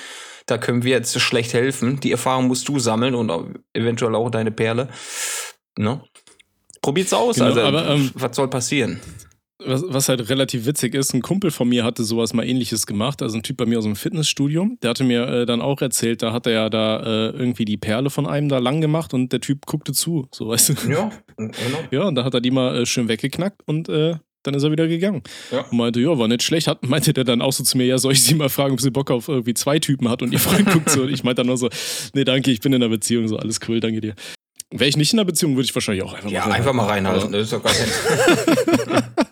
Da 0.47 0.57
können 0.57 0.83
wir 0.83 0.93
jetzt 0.93 1.21
schlecht 1.21 1.53
helfen. 1.53 2.01
Die 2.01 2.11
Erfahrung 2.11 2.47
musst 2.47 2.69
du 2.69 2.79
sammeln 2.79 3.15
und 3.15 3.61
eventuell 3.75 4.15
auch 4.15 4.31
deine 4.31 4.51
Perle. 4.51 4.89
Ne? 5.77 6.03
Probiert's 6.81 7.13
aus. 7.13 7.37
Genau, 7.37 7.49
also, 7.49 7.61
aber, 7.61 7.89
ähm, 7.91 8.11
was 8.15 8.35
soll 8.35 8.49
passieren? 8.49 9.01
Was, 9.65 9.83
was 9.87 10.09
halt 10.09 10.29
relativ 10.29 10.67
witzig 10.67 10.95
ist, 10.95 11.15
ein 11.15 11.23
Kumpel 11.23 11.51
von 11.51 11.69
mir 11.69 11.85
hatte 11.85 12.05
sowas 12.05 12.33
mal 12.33 12.47
ähnliches 12.47 12.87
gemacht, 12.87 13.23
also 13.23 13.37
ein 13.37 13.43
Typ 13.43 13.57
bei 13.57 13.67
mir 13.67 13.79
aus 13.79 13.85
dem 13.85 13.97
Fitnessstudio, 13.97 14.69
der 14.83 14.91
hatte 14.91 15.05
mir 15.05 15.27
äh, 15.27 15.47
dann 15.47 15.61
auch 15.61 15.81
erzählt, 15.81 16.23
da 16.23 16.33
hat 16.33 16.47
er 16.47 16.53
ja 16.53 16.71
da 16.71 17.01
äh, 17.01 17.31
irgendwie 17.31 17.65
die 17.65 17.77
Perle 17.77 18.11
von 18.11 18.27
einem 18.27 18.49
da 18.49 18.59
lang 18.59 18.81
gemacht 18.81 19.15
und 19.15 19.33
der 19.33 19.41
Typ 19.41 19.67
guckte 19.67 19.93
zu, 19.93 20.29
so 20.33 20.49
weißt 20.49 20.69
du. 20.71 20.91
Ja, 20.91 21.11
genau. 21.37 21.79
Ja, 21.91 22.03
und 22.05 22.15
da 22.15 22.25
hat 22.25 22.35
er 22.35 22.41
die 22.41 22.51
mal 22.51 22.83
äh, 22.83 22.87
schön 22.87 23.09
weggeknackt 23.09 23.63
und 23.67 23.89
äh, 23.89 24.17
dann 24.45 24.55
ist 24.55 24.63
er 24.63 24.71
wieder 24.71 24.87
gegangen. 24.87 25.23
Ja. 25.51 25.63
Und 25.63 25.77
meinte, 25.77 26.01
ja, 26.01 26.17
war 26.17 26.29
nicht 26.29 26.43
schlecht. 26.43 26.69
Hat, 26.69 26.87
meinte 26.87 27.13
der 27.13 27.25
dann 27.25 27.43
auch 27.43 27.53
so 27.53 27.65
zu 27.65 27.77
mir, 27.77 27.87
ja, 27.87 27.99
soll 27.99 28.13
ich 28.13 28.23
sie 28.23 28.35
mal 28.35 28.49
fragen, 28.49 28.73
ob 28.73 28.81
sie 28.81 28.91
Bock 28.91 29.11
auf 29.11 29.29
irgendwie 29.29 29.53
zwei 29.53 29.79
Typen 29.79 30.09
hat 30.09 30.23
und 30.23 30.33
ihr 30.33 30.39
Freund 30.39 30.71
guckt 30.71 30.91
so. 30.91 31.03
Und 31.03 31.11
ich 31.11 31.25
meinte 31.25 31.41
dann 31.41 31.49
nur 31.49 31.59
so, 31.59 31.69
nee, 32.15 32.25
danke, 32.25 32.51
ich 32.51 32.61
bin 32.61 32.73
in 32.73 32.83
einer 32.83 32.89
Beziehung, 32.89 33.29
so 33.29 33.37
alles 33.37 33.59
cool, 33.69 33.81
danke 33.81 34.01
dir. 34.01 34.15
Wäre 34.71 34.89
ich 34.89 34.97
nicht 34.97 35.13
in 35.13 35.19
einer 35.19 35.27
Beziehung, 35.27 35.57
würde 35.57 35.65
ich 35.65 35.75
wahrscheinlich 35.75 36.05
auch 36.05 36.13
einfach 36.13 36.31
ja, 36.31 36.41
mal 36.41 36.49
Ja, 36.51 36.55
einfach 36.55 36.73
mal 36.73 36.87
reinhalten, 36.87 37.33
das 37.33 37.43
ist 37.43 37.53
doch 37.53 37.63
gar 37.63 37.73
kein 37.73 39.03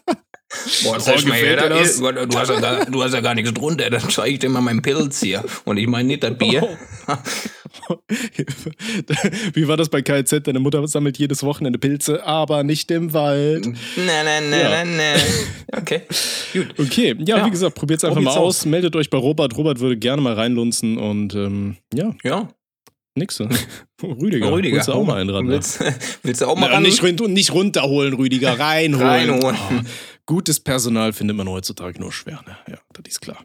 Boah, 0.84 1.00
sag 1.00 1.24
mal 1.26 1.36
her, 1.36 1.56
da 1.56 1.78
ist, 1.78 2.00
du, 2.00 2.38
hast 2.38 2.48
ja 2.50 2.60
gar, 2.60 2.84
du 2.86 3.02
hast 3.02 3.14
ja 3.14 3.20
gar 3.20 3.34
nichts 3.34 3.52
drunter, 3.52 3.88
dann 3.90 4.08
zeige 4.08 4.34
ich 4.34 4.38
dir 4.38 4.48
mal 4.48 4.60
meinen 4.60 4.82
Pilz 4.82 5.20
hier. 5.20 5.44
Und 5.64 5.76
ich 5.76 5.86
meine 5.86 6.08
nicht 6.08 6.22
das 6.22 6.36
Bier. 6.36 6.76
Wie 9.54 9.68
war 9.68 9.76
das 9.76 9.88
bei 9.88 10.02
KZ? 10.02 10.46
Deine 10.46 10.58
Mutter 10.60 10.86
sammelt 10.88 11.18
jedes 11.18 11.42
Wochenende 11.42 11.78
Pilze, 11.78 12.24
aber 12.24 12.62
nicht 12.62 12.90
im 12.90 13.12
Wald. 13.12 13.66
Nein, 13.66 13.76
nein, 14.24 14.50
nein, 14.50 14.70
nein, 14.70 14.96
nein. 14.96 15.20
Okay, 15.76 16.02
gut. 16.52 16.74
Okay, 16.78 17.14
ja, 17.20 17.38
ja. 17.38 17.46
wie 17.46 17.50
gesagt, 17.50 17.74
probiert 17.74 18.00
es 18.00 18.04
einfach 18.04 18.20
mal 18.20 18.30
aus. 18.30 18.58
aus. 18.60 18.66
Meldet 18.66 18.96
euch 18.96 19.10
bei 19.10 19.18
Robert. 19.18 19.56
Robert 19.56 19.80
würde 19.80 19.96
gerne 19.96 20.22
mal 20.22 20.34
reinlunzen 20.34 20.98
und 20.98 21.34
ähm, 21.34 21.76
ja. 21.94 22.14
Ja. 22.24 22.48
Nix. 23.16 23.40
Rüdiger. 24.02 24.52
Rüdiger. 24.52 24.76
Willst 24.76 24.88
du 24.88 24.92
auch 24.92 25.06
mal 25.06 25.20
einen 25.20 25.30
ran? 25.30 25.48
Willst, 25.48 25.82
willst 26.22 26.42
du 26.42 26.46
auch 26.46 26.56
mal 26.56 26.66
ja, 26.66 26.74
ran? 26.74 26.82
Nicht, 26.82 27.02
nicht 27.02 27.52
runterholen, 27.52 28.14
Rüdiger. 28.14 28.58
Reinholen. 28.58 29.06
Reinholen. 29.06 29.56
Oh, 29.70 29.80
gutes 30.26 30.60
Personal 30.60 31.12
findet 31.12 31.36
man 31.36 31.48
heutzutage 31.48 32.00
nur 32.00 32.12
schwer. 32.12 32.42
Ne? 32.46 32.56
Ja, 32.68 32.78
das 32.92 33.12
ist 33.12 33.20
klar. 33.20 33.42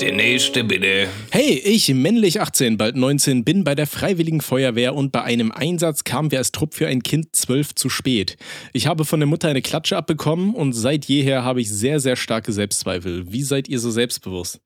Der 0.00 0.12
nächste 0.12 0.64
bitte. 0.64 1.08
Hey, 1.30 1.60
ich, 1.64 1.88
männlich 1.94 2.40
18, 2.40 2.76
bald 2.76 2.96
19, 2.96 3.44
bin 3.44 3.62
bei 3.62 3.74
der 3.74 3.86
Freiwilligen 3.86 4.40
Feuerwehr 4.40 4.94
und 4.94 5.12
bei 5.12 5.22
einem 5.22 5.52
Einsatz 5.52 6.02
kamen 6.02 6.30
wir 6.32 6.38
als 6.38 6.50
Trupp 6.50 6.74
für 6.74 6.88
ein 6.88 7.02
Kind 7.02 7.34
12 7.36 7.74
zu 7.76 7.88
spät. 7.88 8.36
Ich 8.72 8.88
habe 8.88 9.04
von 9.04 9.20
der 9.20 9.28
Mutter 9.28 9.48
eine 9.48 9.62
Klatsche 9.62 9.96
abbekommen 9.96 10.54
und 10.54 10.72
seit 10.72 11.04
jeher 11.04 11.44
habe 11.44 11.60
ich 11.60 11.70
sehr, 11.70 12.00
sehr 12.00 12.16
starke 12.16 12.52
Selbstzweifel. 12.52 13.32
Wie 13.32 13.44
seid 13.44 13.68
ihr 13.68 13.78
so 13.78 13.90
selbstbewusst? 13.92 14.60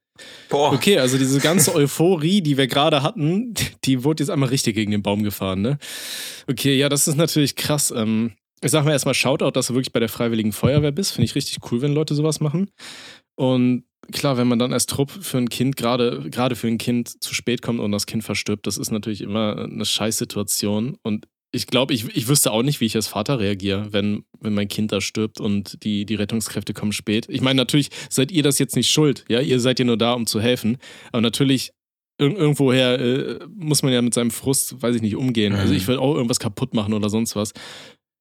Boah. 0.49 0.73
Okay, 0.73 0.99
also 0.99 1.19
diese 1.19 1.41
ganze 1.41 1.75
Euphorie, 1.75 2.41
die 2.41 2.57
wir 2.57 2.67
gerade 2.67 3.03
hatten, 3.03 3.53
die 3.85 4.05
wurde 4.05 4.23
jetzt 4.23 4.31
einmal 4.31 4.49
richtig 4.49 4.75
gegen 4.75 4.91
den 4.91 5.03
Baum 5.03 5.23
gefahren, 5.23 5.61
ne? 5.61 5.79
Okay, 6.49 6.79
ja, 6.79 6.89
das 6.89 7.07
ist 7.07 7.17
natürlich 7.17 7.57
krass. 7.57 7.93
Ähm, 7.95 8.33
ich 8.67 8.73
sag 8.73 8.85
mal 8.85 8.93
erstmal 8.93 9.15
Shoutout, 9.15 9.53
dass 9.53 9.69
du 9.69 9.75
wirklich 9.75 9.93
bei 9.93 10.01
der 10.01 10.09
Freiwilligen 10.09 10.53
Feuerwehr 10.53 10.93
bist. 10.93 11.13
Finde 11.13 11.27
ich 11.27 11.35
richtig 11.35 11.59
cool, 11.71 11.81
wenn 11.83 11.95
Leute 11.95 12.15
sowas 12.15 12.41
machen. 12.41 12.71
Und 13.35 13.85
klar, 14.13 14.37
wenn 14.37 14.49
man 14.49 14.59
dann 14.59 14.73
als 14.73 14.87
Trupp 14.87 15.11
für 15.11 15.39
ein 15.39 15.49
Kind, 15.49 15.77
gerade, 15.77 16.29
gerade 16.31 16.57
für 16.57 16.69
ein 16.69 16.79
Kind 16.79 17.23
zu 17.23 17.35
spät 17.35 17.63
kommt 17.63 17.81
und 17.81 17.93
das 17.93 18.07
Kind 18.07 18.25
verstirbt, 18.25 18.67
das 18.67 18.79
ist 18.79 18.91
natürlich 18.91 19.21
immer 19.21 19.65
eine 19.65 19.85
Scheißsituation. 19.85 20.97
Und 21.03 21.27
ich 21.53 21.67
glaube, 21.67 21.95
ich, 21.95 22.17
ich 22.17 22.29
wüsste 22.29 22.53
auch 22.53 22.63
nicht, 22.63 22.81
wie 22.81 22.87
ich 22.87 22.97
als 22.97 23.07
Vater 23.07 23.39
reagiere, 23.39 23.93
wenn, 23.93 24.25
wenn 24.41 24.55
mein 24.55 24.69
Kind 24.69 24.93
da 24.93 25.01
stirbt 25.01 25.41
und 25.41 25.83
die, 25.85 26.05
die 26.05 26.15
Rettungskräfte 26.15 26.75
kommen 26.75 26.93
spät. 26.93 27.27
Ich 27.29 27.41
meine, 27.41 27.57
natürlich 27.57 27.91
seid 28.11 28.31
ihr 28.31 28.43
das 28.43 28.59
jetzt 28.59 28.77
nicht 28.77 28.91
schuld, 28.91 29.25
ja, 29.29 29.41
ihr 29.41 29.61
seid 29.61 29.79
ja 29.79 29.85
nur 29.85 29.97
da, 29.97 30.13
um 30.13 30.27
zu 30.27 30.41
helfen. 30.41 30.79
Aber 31.13 31.23
natürlich, 31.23 31.73
ir 32.19 32.37
irgendwoher 32.37 32.99
äh, 32.99 33.39
muss 33.55 33.83
man 33.83 33.93
ja 33.93 34.03
mit 34.03 34.15
seinem 34.15 34.31
Frust, 34.31 34.81
weiß 34.83 34.97
ich 34.97 35.03
nicht, 35.03 35.17
umgehen. 35.17 35.55
Also 35.55 35.75
ich 35.75 35.87
will 35.87 35.99
auch 35.99 36.15
irgendwas 36.15 36.41
kaputt 36.41 36.75
machen 36.75 36.95
oder 36.95 37.09
sonst 37.09 37.37
was. 37.37 37.53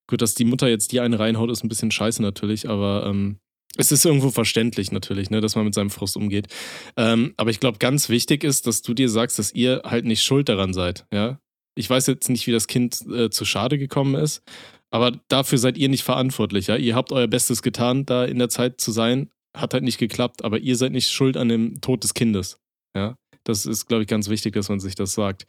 Gut, 0.08 0.22
dass 0.22 0.36
die 0.36 0.46
Mutter 0.46 0.68
jetzt 0.68 0.92
die 0.92 1.00
eine 1.00 1.20
reinhaut, 1.20 1.50
ist 1.50 1.64
ein 1.64 1.70
bisschen 1.70 1.92
scheiße 1.92 2.22
natürlich, 2.22 2.70
aber 2.70 3.06
ähm, 3.08 3.40
es 3.78 3.92
ist 3.92 4.06
irgendwo 4.06 4.30
verständlich 4.30 4.92
natürlich, 4.92 5.30
ne, 5.30 5.42
dass 5.42 5.56
man 5.56 5.66
mit 5.66 5.74
seinem 5.74 5.90
Frust 5.90 6.16
umgeht. 6.16 6.48
Ähm, 6.96 7.34
aber 7.38 7.50
ich 7.50 7.60
glaube, 7.60 7.80
ganz 7.80 8.10
wichtig 8.10 8.44
ist, 8.44 8.68
dass 8.68 8.82
du 8.82 8.94
dir 8.94 9.10
sagst, 9.10 9.40
dass 9.40 9.54
ihr 9.54 9.82
halt 9.84 10.06
nicht 10.06 10.24
schuld 10.24 10.50
daran 10.50 10.74
seid, 10.74 11.06
ja. 11.12 11.40
Ich 11.78 11.90
weiß 11.90 12.08
jetzt 12.08 12.30
nicht, 12.30 12.48
wie 12.48 12.54
das 12.54 12.68
Kind 12.68 13.02
äh, 13.12 13.30
zu 13.30 13.44
Schade 13.44 13.78
gekommen 13.78 14.16
ist, 14.16 14.44
aber 14.92 15.12
dafür 15.28 15.58
seid 15.58 15.78
ihr 15.78 15.90
nicht 15.90 16.04
verantwortlich, 16.04 16.68
ja. 16.68 16.78
Ihr 16.78 16.96
habt 16.96 17.12
euer 17.12 17.28
Bestes 17.28 17.62
getan, 17.62 18.06
da 18.06 18.26
in 18.26 18.40
der 18.40 18.50
Zeit 18.50 18.80
zu 18.80 18.92
sein, 18.92 19.30
hat 19.56 19.74
halt 19.74 19.84
nicht 19.84 19.98
geklappt, 19.98 20.44
aber 20.44 20.60
ihr 20.60 20.76
seid 20.78 20.92
nicht 20.92 21.12
schuld 21.12 21.36
an 21.36 21.50
dem 21.50 21.82
Tod 21.82 22.04
des 22.04 22.14
Kindes, 22.14 22.60
ja. 22.96 23.16
Das 23.44 23.66
ist, 23.66 23.86
glaube 23.86 24.04
ich, 24.04 24.08
ganz 24.08 24.28
wichtig, 24.30 24.54
dass 24.54 24.70
man 24.70 24.80
sich 24.80 24.96
das 24.96 25.14
sagt. 25.14 25.46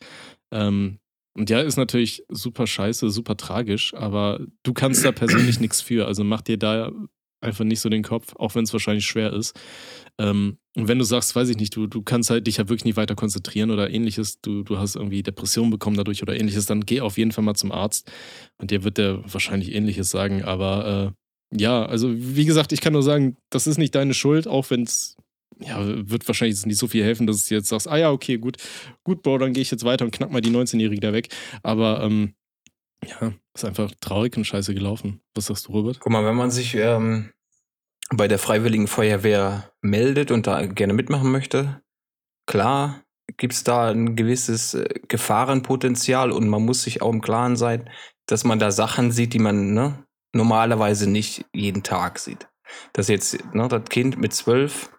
Ähm, 0.53 0.99
und 1.37 1.51
ja, 1.51 1.61
ist 1.61 1.77
natürlich 1.77 2.25
super 2.29 2.67
scheiße, 2.67 3.11
super 3.11 3.37
tragisch, 3.37 3.93
aber 3.95 4.41
du 4.63 4.73
kannst 4.73 5.05
da 5.05 5.13
persönlich 5.13 5.61
nichts 5.61 5.83
für. 5.83 6.07
Also 6.07 6.25
mach 6.25 6.41
dir 6.41 6.57
da 6.57 6.91
einfach 7.43 7.65
nicht 7.65 7.81
so 7.81 7.91
den 7.91 8.03
Kopf, 8.03 8.35
auch 8.37 8.55
wenn 8.55 8.65
es 8.65 8.73
wahrscheinlich 8.73 9.05
schwer 9.05 9.35
ist. 9.35 9.55
Ähm, 10.19 10.57
und 10.75 10.89
wenn 10.89 10.99
du 10.99 11.05
sagst, 11.05 11.37
weiß 11.37 11.51
ich 11.51 11.59
nicht, 11.59 11.77
du, 11.77 11.87
du 11.87 12.01
kannst 12.01 12.31
halt 12.31 12.47
dich 12.47 12.57
ja 12.57 12.69
wirklich 12.71 12.87
nicht 12.87 12.97
weiter 12.97 13.15
konzentrieren 13.15 13.71
oder 13.71 13.91
ähnliches, 13.91 14.41
du, 14.41 14.63
du 14.63 14.79
hast 14.79 14.97
irgendwie 14.97 15.23
Depressionen 15.23 15.71
bekommen 15.71 15.97
dadurch 15.99 16.23
oder 16.23 16.35
ähnliches, 16.35 16.65
dann 16.65 16.87
geh 16.87 17.03
auf 17.03 17.19
jeden 17.19 17.33
Fall 17.33 17.45
mal 17.45 17.55
zum 17.55 17.71
Arzt 17.71 18.11
und 18.57 18.71
der 18.71 18.83
wird 18.83 18.97
dir 18.97 19.23
wahrscheinlich 19.27 19.75
ähnliches 19.75 20.11
sagen. 20.11 20.43
Aber 20.43 21.13
äh, 21.53 21.59
ja, 21.61 21.85
also 21.85 22.11
wie 22.15 22.47
gesagt, 22.47 22.73
ich 22.73 22.81
kann 22.81 22.95
nur 22.95 23.03
sagen, 23.03 23.37
das 23.51 23.67
ist 23.67 23.77
nicht 23.77 23.95
deine 23.95 24.15
Schuld, 24.15 24.49
auch 24.49 24.71
wenn 24.71 24.85
es 24.85 25.16
ja, 25.61 25.79
wird 26.09 26.27
wahrscheinlich 26.29 26.65
nicht 26.67 26.79
so 26.79 26.87
viel 26.87 27.05
helfen, 27.05 27.27
dass 27.27 27.47
du 27.47 27.55
jetzt 27.55 27.69
sagst, 27.69 27.89
ah 27.89 27.97
ja, 27.97 28.11
okay, 28.11 28.39
gut, 28.39 28.57
gut, 29.05 29.23
Bro, 29.23 29.39
dann 29.39 29.53
gehe 29.53 29.63
ich 29.63 29.71
jetzt 29.71 29.85
weiter 29.85 30.05
und 30.05 30.11
knack 30.11 30.31
mal 30.31 30.41
die 30.41 30.51
19-Jährige 30.51 31.01
da 31.01 31.13
weg. 31.13 31.29
Aber 31.63 32.03
ähm, 32.03 32.35
ja, 33.05 33.33
ist 33.55 33.65
einfach 33.65 33.93
traurig 34.01 34.37
und 34.37 34.45
scheiße 34.45 34.75
gelaufen. 34.75 35.21
Was 35.35 35.47
sagst 35.47 35.69
du, 35.69 35.73
Robert? 35.73 36.01
Guck 36.01 36.13
mal, 36.13 36.25
wenn 36.25 36.37
man 36.37 36.51
sich 36.51 36.75
ähm, 36.75 37.33
bei 38.11 38.29
der 38.29 38.39
Freiwilligen 38.39 38.87
Feuerwehr 38.87 39.73
meldet 39.81 40.31
und 40.31 40.47
da 40.47 40.67
gerne 40.67 40.93
mitmachen 40.93 41.31
möchte, 41.31 41.83
klar 42.47 43.03
gibt 43.37 43.55
es 43.55 43.65
da 43.65 43.91
ein 43.91 44.17
gewisses 44.17 44.75
äh, 44.75 45.01
Gefahrenpotenzial 45.09 46.31
und 46.31 46.49
man 46.49 46.65
muss 46.65 46.83
sich 46.83 47.03
auch 47.03 47.13
im 47.13 47.21
Klaren 47.21 47.57
sein, 47.57 47.89
dass 48.27 48.45
man 48.45 48.59
da 48.59 48.71
Sachen 48.71 49.11
sieht, 49.11 49.33
die 49.33 49.39
man 49.39 49.75
ne, 49.75 50.05
normalerweise 50.33 51.09
nicht 51.09 51.45
jeden 51.53 51.83
Tag 51.83 52.19
sieht. 52.19 52.49
Dass 52.93 53.09
jetzt 53.09 53.39
ne, 53.55 53.69
das 53.69 53.85
Kind 53.85 54.19
mit 54.19 54.33
zwölf 54.33 54.91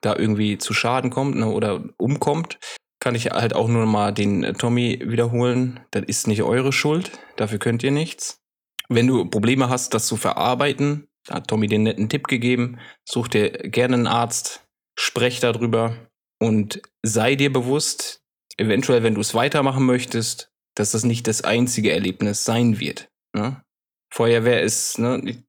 da 0.00 0.16
irgendwie 0.16 0.58
zu 0.58 0.74
Schaden 0.74 1.10
kommt 1.10 1.36
ne, 1.36 1.46
oder 1.46 1.84
umkommt, 1.96 2.58
kann 3.00 3.14
ich 3.14 3.26
halt 3.26 3.54
auch 3.54 3.68
nur 3.68 3.86
mal 3.86 4.12
den 4.12 4.42
äh, 4.44 4.52
Tommy 4.52 5.00
wiederholen. 5.04 5.80
Das 5.90 6.04
ist 6.06 6.26
nicht 6.26 6.42
eure 6.42 6.72
Schuld, 6.72 7.12
dafür 7.36 7.58
könnt 7.58 7.82
ihr 7.82 7.90
nichts. 7.90 8.40
Wenn 8.88 9.06
du 9.06 9.24
Probleme 9.24 9.68
hast, 9.68 9.94
das 9.94 10.06
zu 10.06 10.16
verarbeiten, 10.16 11.08
hat 11.28 11.48
Tommy 11.48 11.66
den 11.66 11.82
netten 11.82 12.08
Tipp 12.08 12.28
gegeben, 12.28 12.78
such 13.04 13.28
dir 13.28 13.50
gerne 13.50 13.94
einen 13.94 14.06
Arzt, 14.06 14.64
sprech 14.98 15.40
darüber 15.40 15.96
und 16.40 16.82
sei 17.02 17.34
dir 17.34 17.52
bewusst, 17.52 18.22
eventuell, 18.56 19.02
wenn 19.02 19.14
du 19.14 19.20
es 19.20 19.34
weitermachen 19.34 19.84
möchtest, 19.84 20.50
dass 20.74 20.92
das 20.92 21.04
nicht 21.04 21.26
das 21.26 21.42
einzige 21.42 21.92
Erlebnis 21.92 22.44
sein 22.44 22.78
wird. 22.78 23.08
Ne? 23.34 23.62
Feuerwehr 24.12 24.62
ist, 24.62 24.98
ne, 24.98 25.44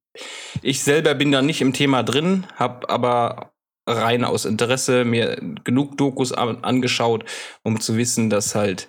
ich, 0.62 0.84
selber 0.84 1.14
bin 1.14 1.32
da 1.32 1.42
nicht 1.42 1.62
im 1.62 1.74
Thema 1.74 2.04
drin, 2.04 2.48
habe 2.56 2.90
aber 2.90 3.54
rein 3.88 4.24
aus 4.26 4.46
Interesse 4.46 5.06
mir 5.06 5.38
genug 5.64 5.98
Dokus 5.98 6.34
an, 6.34 6.64
angeschaut, 6.64 7.26
um 7.64 7.80
zu 7.80 7.98
wissen, 7.98 8.30
dass 8.30 8.54
halt 8.54 8.88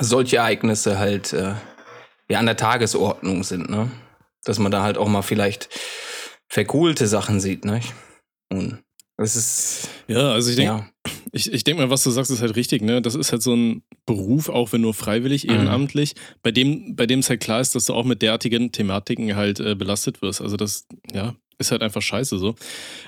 solche 0.00 0.36
Ereignisse 0.36 0.98
halt 0.98 1.32
äh, 1.32 1.54
ja 2.28 2.38
an 2.38 2.46
der 2.46 2.56
Tagesordnung 2.56 3.42
sind, 3.42 3.68
ne? 3.68 3.90
Dass 4.44 4.58
man 4.58 4.70
da 4.70 4.82
halt 4.82 4.96
auch 4.96 5.08
mal 5.08 5.22
vielleicht 5.22 5.68
verkohlte 6.48 7.06
Sachen 7.06 7.40
sieht, 7.40 7.64
ne? 7.64 7.80
Und 8.48 8.82
es 9.16 9.34
ist. 9.34 9.88
Ja, 10.08 10.32
also 10.32 10.50
ich 10.50 10.56
denke, 10.56 10.72
ja. 10.72 11.12
ich, 11.32 11.52
ich 11.52 11.64
denke 11.64 11.82
mal, 11.82 11.90
was 11.90 12.04
du 12.04 12.10
sagst, 12.10 12.30
ist 12.30 12.42
halt 12.42 12.56
richtig, 12.56 12.82
ne? 12.82 13.00
Das 13.02 13.14
ist 13.14 13.32
halt 13.32 13.42
so 13.42 13.54
ein 13.54 13.82
Beruf, 14.04 14.48
auch 14.48 14.72
wenn 14.72 14.82
nur 14.82 14.94
freiwillig, 14.94 15.44
mhm. 15.44 15.50
ehrenamtlich, 15.50 16.14
mhm. 16.14 16.20
bei 16.42 16.50
dem, 16.52 16.96
bei 16.96 17.06
dem 17.06 17.20
es 17.20 17.30
halt 17.30 17.40
klar 17.40 17.60
ist, 17.60 17.74
dass 17.74 17.86
du 17.86 17.94
auch 17.94 18.04
mit 18.04 18.22
derartigen 18.22 18.72
Thematiken 18.72 19.34
halt 19.34 19.58
äh, 19.58 19.74
belastet 19.74 20.22
wirst. 20.22 20.42
Also 20.42 20.56
das, 20.56 20.86
ja, 21.12 21.34
ist 21.58 21.70
halt 21.70 21.82
einfach 21.82 22.02
scheiße 22.02 22.38
so. 22.38 22.54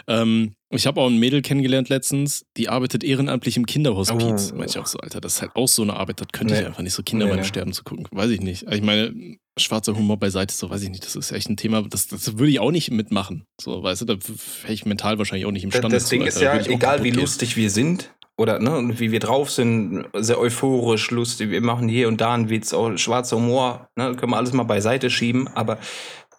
Ähm, 0.06 0.54
ich 0.70 0.86
habe 0.86 1.00
auch 1.00 1.08
ein 1.08 1.18
Mädel 1.18 1.42
kennengelernt 1.42 1.88
letztens, 1.88 2.44
die 2.56 2.68
arbeitet 2.68 3.02
ehrenamtlich 3.02 3.56
im 3.56 3.66
Kinderhospiz. 3.66 4.52
Oh. 4.52 4.56
Meine 4.56 4.66
ich 4.66 4.78
auch 4.78 4.86
so, 4.86 4.98
Alter, 4.98 5.20
das 5.20 5.34
ist 5.34 5.42
halt 5.42 5.52
auch 5.54 5.68
so 5.68 5.82
eine 5.82 5.94
Arbeit, 5.94 6.20
das 6.20 6.28
könnte 6.32 6.54
nee. 6.54 6.60
ich 6.60 6.66
einfach 6.66 6.82
nicht, 6.82 6.92
so 6.92 7.02
Kinder 7.02 7.26
nee, 7.26 7.32
beim 7.32 7.40
nee. 7.40 7.46
Sterben 7.46 7.72
zu 7.72 7.84
gucken. 7.84 8.06
Weiß 8.10 8.30
ich 8.30 8.40
nicht. 8.40 8.70
Ich 8.70 8.82
meine, 8.82 9.14
schwarzer 9.56 9.96
Humor 9.96 10.18
beiseite, 10.18 10.54
so 10.54 10.68
weiß 10.70 10.82
ich 10.82 10.90
nicht, 10.90 11.04
das 11.04 11.16
ist 11.16 11.32
echt 11.32 11.48
ein 11.48 11.56
Thema, 11.56 11.82
das, 11.82 12.06
das 12.06 12.38
würde 12.38 12.50
ich 12.50 12.60
auch 12.60 12.70
nicht 12.70 12.90
mitmachen. 12.90 13.44
So, 13.60 13.82
weißt 13.82 14.02
du, 14.02 14.04
da 14.04 14.14
wäre 14.14 14.72
ich 14.72 14.86
mental 14.86 15.18
wahrscheinlich 15.18 15.46
auch 15.46 15.52
nicht 15.52 15.64
imstande 15.64 15.88
Das, 15.88 16.04
das 16.04 16.10
Ding 16.10 16.22
ist 16.22 16.40
ja, 16.40 16.54
egal 16.58 17.02
wie 17.02 17.10
lustig 17.10 17.56
wir 17.56 17.70
sind, 17.70 18.12
oder 18.38 18.60
ne, 18.60 18.76
und 18.76 19.00
wie 19.00 19.10
wir 19.10 19.18
drauf 19.18 19.50
sind, 19.50 20.06
sehr 20.14 20.38
euphorisch, 20.38 21.10
lustig, 21.10 21.50
wir 21.50 21.60
machen 21.60 21.88
hier 21.88 22.06
und 22.06 22.20
da 22.20 22.34
einen 22.34 22.48
Witz, 22.48 22.72
auch 22.72 22.96
schwarzer 22.96 23.36
Humor, 23.36 23.88
ne, 23.96 24.14
können 24.14 24.32
wir 24.32 24.36
alles 24.36 24.52
mal 24.52 24.62
beiseite 24.62 25.10
schieben, 25.10 25.48
aber 25.48 25.78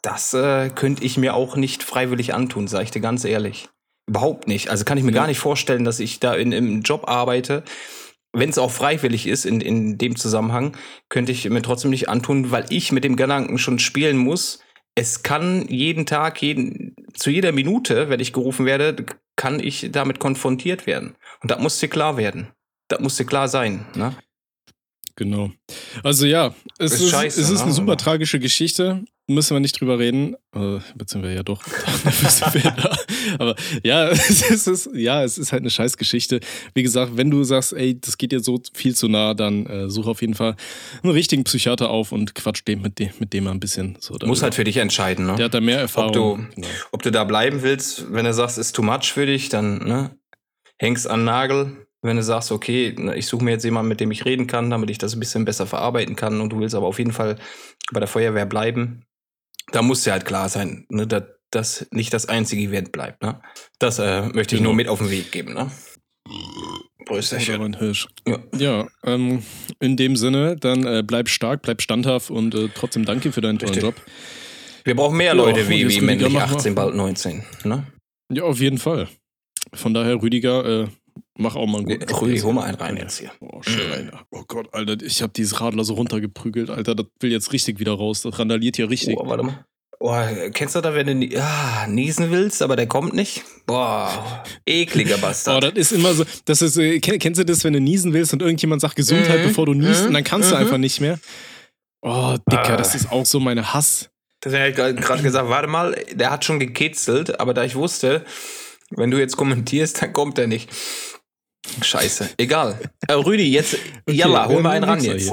das 0.02 0.34
äh, 0.34 0.70
könnte 0.70 1.04
ich 1.04 1.18
mir 1.18 1.36
auch 1.36 1.56
nicht 1.56 1.84
freiwillig 1.84 2.34
antun, 2.34 2.68
sage 2.68 2.86
ich 2.86 2.92
dir 2.92 3.02
ganz 3.02 3.26
ehrlich. 3.26 3.70
Überhaupt 4.08 4.48
nicht. 4.48 4.70
Also 4.70 4.86
kann 4.86 4.98
ich 4.98 5.04
mir 5.04 5.12
ja. 5.12 5.20
gar 5.20 5.28
nicht 5.28 5.40
vorstellen, 5.40 5.84
dass 5.84 6.00
ich 6.00 6.20
da 6.20 6.34
in, 6.34 6.52
im 6.52 6.82
Job 6.82 7.08
arbeite. 7.08 7.64
Wenn 8.32 8.50
es 8.50 8.58
auch 8.58 8.72
freiwillig 8.72 9.28
ist 9.28 9.46
in, 9.46 9.62
in 9.62 9.98
dem 9.98 10.16
Zusammenhang, 10.16 10.78
könnte 11.10 11.32
ich 11.32 11.50
mir 11.50 11.62
trotzdem 11.62 11.92
nicht 11.92 12.10
antun, 12.10 12.52
weil 12.52 12.66
ich 12.70 12.92
mit 12.92 13.04
dem 13.04 13.16
Gedanken 13.16 13.58
schon 13.58 13.80
spielen 13.80 14.18
muss. 14.18 14.60
Es 14.96 15.24
kann 15.24 15.68
jeden 15.68 16.06
Tag, 16.06 16.42
jeden, 16.42 16.96
zu 17.14 17.30
jeder 17.30 17.52
Minute, 17.52 18.10
wenn 18.10 18.20
ich 18.20 18.34
gerufen 18.34 18.66
werde, 18.66 19.06
kann 19.36 19.60
ich 19.60 19.90
damit 19.92 20.20
konfrontiert 20.20 20.86
werden. 20.88 21.16
Und 21.42 21.52
das 21.52 21.60
muss 21.60 21.80
dir 21.80 21.88
klar 21.88 22.18
werden. 22.18 22.50
Das 22.88 23.00
muss 23.00 23.16
dir 23.16 23.26
klar 23.26 23.48
sein. 23.48 23.86
Ne? 23.96 24.16
Genau. 25.16 25.52
Also 26.04 26.26
ja, 26.26 26.54
es 26.78 26.94
ist, 26.94 27.02
ist, 27.02 27.10
scheiße, 27.12 27.42
es 27.42 27.50
ist 27.50 27.62
eine 27.62 27.70
ne? 27.70 27.76
super 27.76 27.98
tragische 27.98 28.40
Geschichte 28.40 29.06
müssen 29.30 29.56
wir 29.56 29.60
nicht 29.60 29.80
drüber 29.80 30.00
reden. 30.00 30.36
Äh, 30.54 30.80
beziehungsweise 30.96 31.36
ja 31.36 31.44
doch. 31.44 31.64
Aber 33.40 33.56
ja, 33.84 34.10
es 34.10 34.68
ist, 34.68 34.90
ja, 34.94 35.24
es 35.24 35.38
ist 35.38 35.52
halt 35.52 35.62
eine 35.62 35.70
Scheißgeschichte. 35.70 36.40
Wie 36.74 36.84
gesagt, 36.84 37.14
wenn 37.16 37.30
du 37.32 37.44
sagst, 37.44 37.74
ey, 37.74 38.00
das 38.00 38.18
geht 38.18 38.32
dir 38.32 38.40
so 38.40 38.60
viel 38.74 38.96
zu 38.96 39.08
nah, 39.08 39.34
dann 39.34 39.66
äh, 39.68 39.90
such 39.90 40.08
auf 40.08 40.22
jeden 40.22 40.34
Fall 40.34 40.56
einen 41.04 41.14
richtigen 41.14 41.44
Psychiater 41.44 41.90
auf 41.90 42.12
und 42.12 42.36
quatsch 42.36 42.64
dem 42.68 42.82
mit, 42.82 43.00
dem, 43.00 43.10
mit 43.20 43.34
dem 43.34 43.46
mal 43.46 43.52
ein 43.52 43.60
bisschen. 43.60 43.98
So, 44.00 44.18
Muss 44.26 44.42
halt 44.42 44.56
für 44.56 44.64
dich 44.64 44.78
entscheiden, 44.78 45.28
ne? 45.28 45.36
Der 45.36 45.46
hat 45.46 45.54
da 45.54 45.62
mehr 45.62 45.80
Erfahrung. 45.80 46.10
Ob 46.10 46.14
du, 46.14 46.56
genau. 46.56 46.68
ob 46.92 47.04
du 47.04 47.12
da 47.12 47.24
bleiben 47.24 47.62
willst, 47.62 48.12
wenn 48.12 48.26
du 48.26 48.34
sagst, 48.34 48.58
ist 48.58 48.76
too 48.76 48.82
much 48.82 49.14
für 49.14 49.26
dich, 49.26 49.50
dann 49.50 49.78
ne, 49.88 50.12
hängst 50.78 51.08
an 51.08 51.24
Nagel. 51.24 51.86
Wenn 52.02 52.16
du 52.16 52.24
sagst, 52.24 52.54
okay, 52.54 52.96
ich 53.16 53.28
suche 53.28 53.44
mir 53.44 53.52
jetzt 53.52 53.66
jemanden, 53.66 53.90
mit 53.90 54.00
dem 54.00 54.10
ich 54.12 54.24
reden 54.24 54.48
kann, 54.48 54.70
damit 54.70 54.90
ich 54.90 54.98
das 54.98 55.16
ein 55.16 55.20
bisschen 55.20 55.44
besser 55.44 55.68
verarbeiten 55.68 56.16
kann 56.16 56.40
und 56.40 56.52
du 56.52 56.60
willst 56.60 56.74
aber 56.74 56.88
auf 56.88 56.98
jeden 56.98 57.12
Fall 57.12 57.36
bei 57.92 58.00
der 58.00 58.08
Feuerwehr 58.08 58.46
bleiben, 58.46 59.04
da 59.72 59.82
muss 59.82 60.06
ja 60.06 60.14
halt 60.14 60.26
klar 60.26 60.50
sein, 60.50 60.86
ne, 60.90 61.08
dass 61.08 61.24
das 61.52 61.88
nicht 61.92 62.14
das 62.14 62.28
einzige 62.28 62.62
Event 62.62 62.92
bleibt. 62.92 63.24
Ne? 63.24 63.42
Das 63.80 64.00
äh, 64.00 64.22
möchte 64.22 64.56
ich 64.56 64.60
genau. 64.60 64.70
nur 64.70 64.76
mit 64.76 64.88
auf 64.88 65.00
den 65.00 65.10
Weg 65.10 65.32
geben. 65.32 65.54
Ne? 65.54 65.72
Prösterchen. 67.06 67.76
Hirsch. 67.78 68.08
Ja, 68.28 68.38
ja 68.58 68.88
ähm, 69.04 69.42
in 69.80 69.98
dem 69.98 70.16
Sinne, 70.16 70.56
dann 70.58 70.86
äh, 70.86 71.04
bleib 71.06 71.30
stark, 71.30 71.64
bleib 71.64 71.82
standhaft 71.82 72.30
und 72.30 72.54
äh, 72.54 72.70
trotzdem 72.74 73.06
danke 73.06 73.32
für 73.32 73.42
deinen 73.42 73.58
tollen 73.58 73.74
Richtig. 73.74 73.84
Job. 73.84 74.06
Wir 74.84 74.96
brauchen 74.96 75.18
mehr 75.18 75.34
Leute 75.34 75.62
ja, 75.62 75.70
wie, 75.70 75.90
wie 75.90 76.02
männlich 76.02 76.38
18, 76.38 76.76
bald 76.76 76.96
19. 76.96 77.44
Ne? 77.64 77.88
Ja, 78.32 78.44
auf 78.44 78.60
jeden 78.60 78.78
Fall. 78.78 79.08
Von 79.74 79.94
daher, 79.94 80.22
Rüdiger, 80.22 80.84
äh, 80.84 80.88
mach 81.38 81.56
auch 81.56 81.68
mal 81.68 81.80
einen 81.80 81.88
guten 81.88 82.14
Rüdi, 82.14 82.40
hol 82.40 82.54
mal 82.54 82.64
einen 82.64 82.76
rein 82.76 82.98
jetzt 82.98 83.20
hier. 83.20 83.32
Oh, 83.40 83.62
schön. 83.62 84.12
Oh 84.32 84.44
Gott, 84.48 84.74
Alter, 84.74 84.98
ich 85.04 85.22
habe 85.22 85.34
dieses 85.34 85.60
Radler 85.62 85.84
so 85.84 85.94
runtergeprügelt, 85.94 86.70
Alter. 86.70 86.96
Das 86.96 87.06
will 87.20 87.32
jetzt 87.32 87.54
richtig 87.54 87.80
wieder 87.80 87.94
raus. 87.94 88.22
Das 88.22 88.38
randaliert 88.40 88.76
hier 88.76 88.90
richtig. 88.90 89.18
Oh, 89.18 89.28
warte 89.28 89.44
mal. 89.44 89.66
Oh, 90.02 90.16
kennst 90.54 90.76
du 90.76 90.82
da, 90.82 90.96
wenn 90.96 91.20
du 91.20 91.42
ah, 91.42 91.86
niesen 91.88 92.32
willst, 92.32 92.62
aber 92.62 92.78
der 92.78 92.88
kommt 92.88 93.14
nicht? 93.14 93.44
Boah, 93.66 94.44
ekliger 94.66 95.18
Bastard. 95.22 95.58
Oh, 95.58 95.70
das 95.70 95.78
ist 95.78 95.92
immer 95.92 96.14
so, 96.14 96.24
das 96.46 96.62
ist, 96.62 96.78
äh, 96.78 97.00
kennst 97.00 97.38
du 97.38 97.44
das, 97.44 97.66
wenn 97.66 97.74
du 97.74 97.82
niesen 97.82 98.14
willst 98.14 98.32
und 98.32 98.42
irgendjemand 98.42 98.80
sagt 98.80 98.96
Gesundheit, 98.96 99.42
mhm. 99.42 99.48
bevor 99.50 99.66
du 99.66 99.74
niest, 99.74 100.02
mhm. 100.02 100.08
und 100.08 100.14
dann 100.14 100.24
kannst 100.24 100.50
mhm. 100.50 100.54
du 100.54 100.60
einfach 100.60 100.78
nicht 100.78 101.02
mehr? 101.02 101.20
Oh, 102.02 102.38
Dicker, 102.50 102.74
ah. 102.74 102.78
das 102.78 102.96
ist 102.96 103.12
auch 103.12 103.26
so 103.26 103.42
meine 103.42 103.74
Hass. 103.74 104.10
Deswegen 104.42 104.78
habe 104.78 104.92
ich 104.92 105.06
gerade 105.06 105.22
gesagt, 105.22 105.50
warte 105.50 105.68
mal, 105.68 105.94
der 106.14 106.32
hat 106.32 106.46
schon 106.46 106.62
gekitzelt, 106.62 107.38
aber 107.42 107.54
da 107.54 107.66
ich 107.66 107.76
wusste, 107.76 108.24
wenn 108.92 109.12
du 109.12 109.18
jetzt 109.18 109.38
kommentierst, 109.38 110.02
dann 110.02 110.14
kommt 110.14 110.38
er 110.38 110.48
nicht. 110.48 110.70
Scheiße, 111.82 112.32
egal. 112.38 112.80
Äh, 113.08 113.14
Rüdi, 113.14 113.52
jetzt, 113.52 113.76
okay, 114.08 114.18
jalla, 114.18 114.48
hol 114.48 114.62
mal 114.62 114.72
einen 114.72 114.86
ran 114.86 115.04
jetzt. 115.04 115.32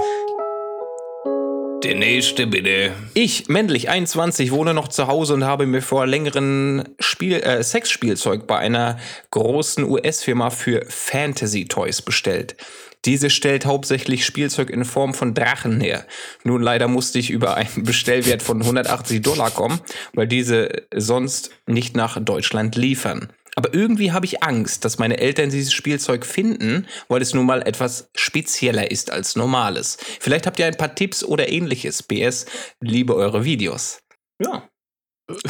Der 1.83 1.95
nächste 1.95 2.47
bitte. 2.47 2.93
Ich, 3.15 3.49
männlich 3.49 3.89
21, 3.89 4.51
wohne 4.51 4.75
noch 4.75 4.89
zu 4.89 5.07
Hause 5.07 5.35
und 5.35 5.45
habe 5.45 5.67
mir 5.67 5.83
vor 5.83 6.07
längeren 6.07 6.89
Spiel, 6.99 7.35
äh, 7.35 7.63
Sexspielzeug 7.63 8.47
bei 8.47 8.59
einer 8.59 8.99
großen 9.31 9.85
US-Firma 9.85 10.51
für 10.51 10.85
Fantasy-Toys 10.89 12.03
bestellt. 12.03 12.57
Diese 13.05 13.31
stellt 13.31 13.67
hauptsächlich 13.67 14.27
Spielzeug 14.27 14.69
in 14.69 14.85
Form 14.85 15.15
von 15.15 15.33
Drachen 15.35 15.81
her. 15.81 16.07
Nun 16.43 16.61
leider 16.61 16.89
musste 16.89 17.21
ich 17.21 17.31
über 17.31 17.55
einen 17.55 17.85
Bestellwert 17.85 18.43
von 18.43 18.63
180 18.63 19.23
Dollar 19.23 19.51
kommen, 19.51 19.81
weil 20.13 20.27
diese 20.27 20.71
sonst 20.93 21.51
nicht 21.67 21.95
nach 21.95 22.19
Deutschland 22.21 22.75
liefern. 22.75 23.33
Aber 23.59 23.73
irgendwie 23.73 24.13
habe 24.13 24.27
ich 24.27 24.43
Angst, 24.43 24.85
dass 24.85 24.99
meine 24.99 25.19
Eltern 25.19 25.49
dieses 25.49 25.73
Spielzeug 25.73 26.27
finden, 26.27 26.87
weil 27.09 27.23
es 27.23 27.33
nun 27.33 27.47
mal 27.47 27.63
etwas 27.63 28.11
spezieller 28.15 28.91
ist 28.91 29.11
als 29.11 29.35
normales. 29.35 29.97
Vielleicht 30.21 30.47
habt 30.47 30.59
ihr 30.59 30.67
ein 30.67 30.77
paar 30.77 30.95
Tipps 30.95 31.25
oder 31.25 31.49
ähnliches. 31.49 32.03
BS, 32.03 32.45
liebe 32.81 33.17
eure 33.17 33.45
Videos. 33.45 34.01
Ja. 34.43 34.69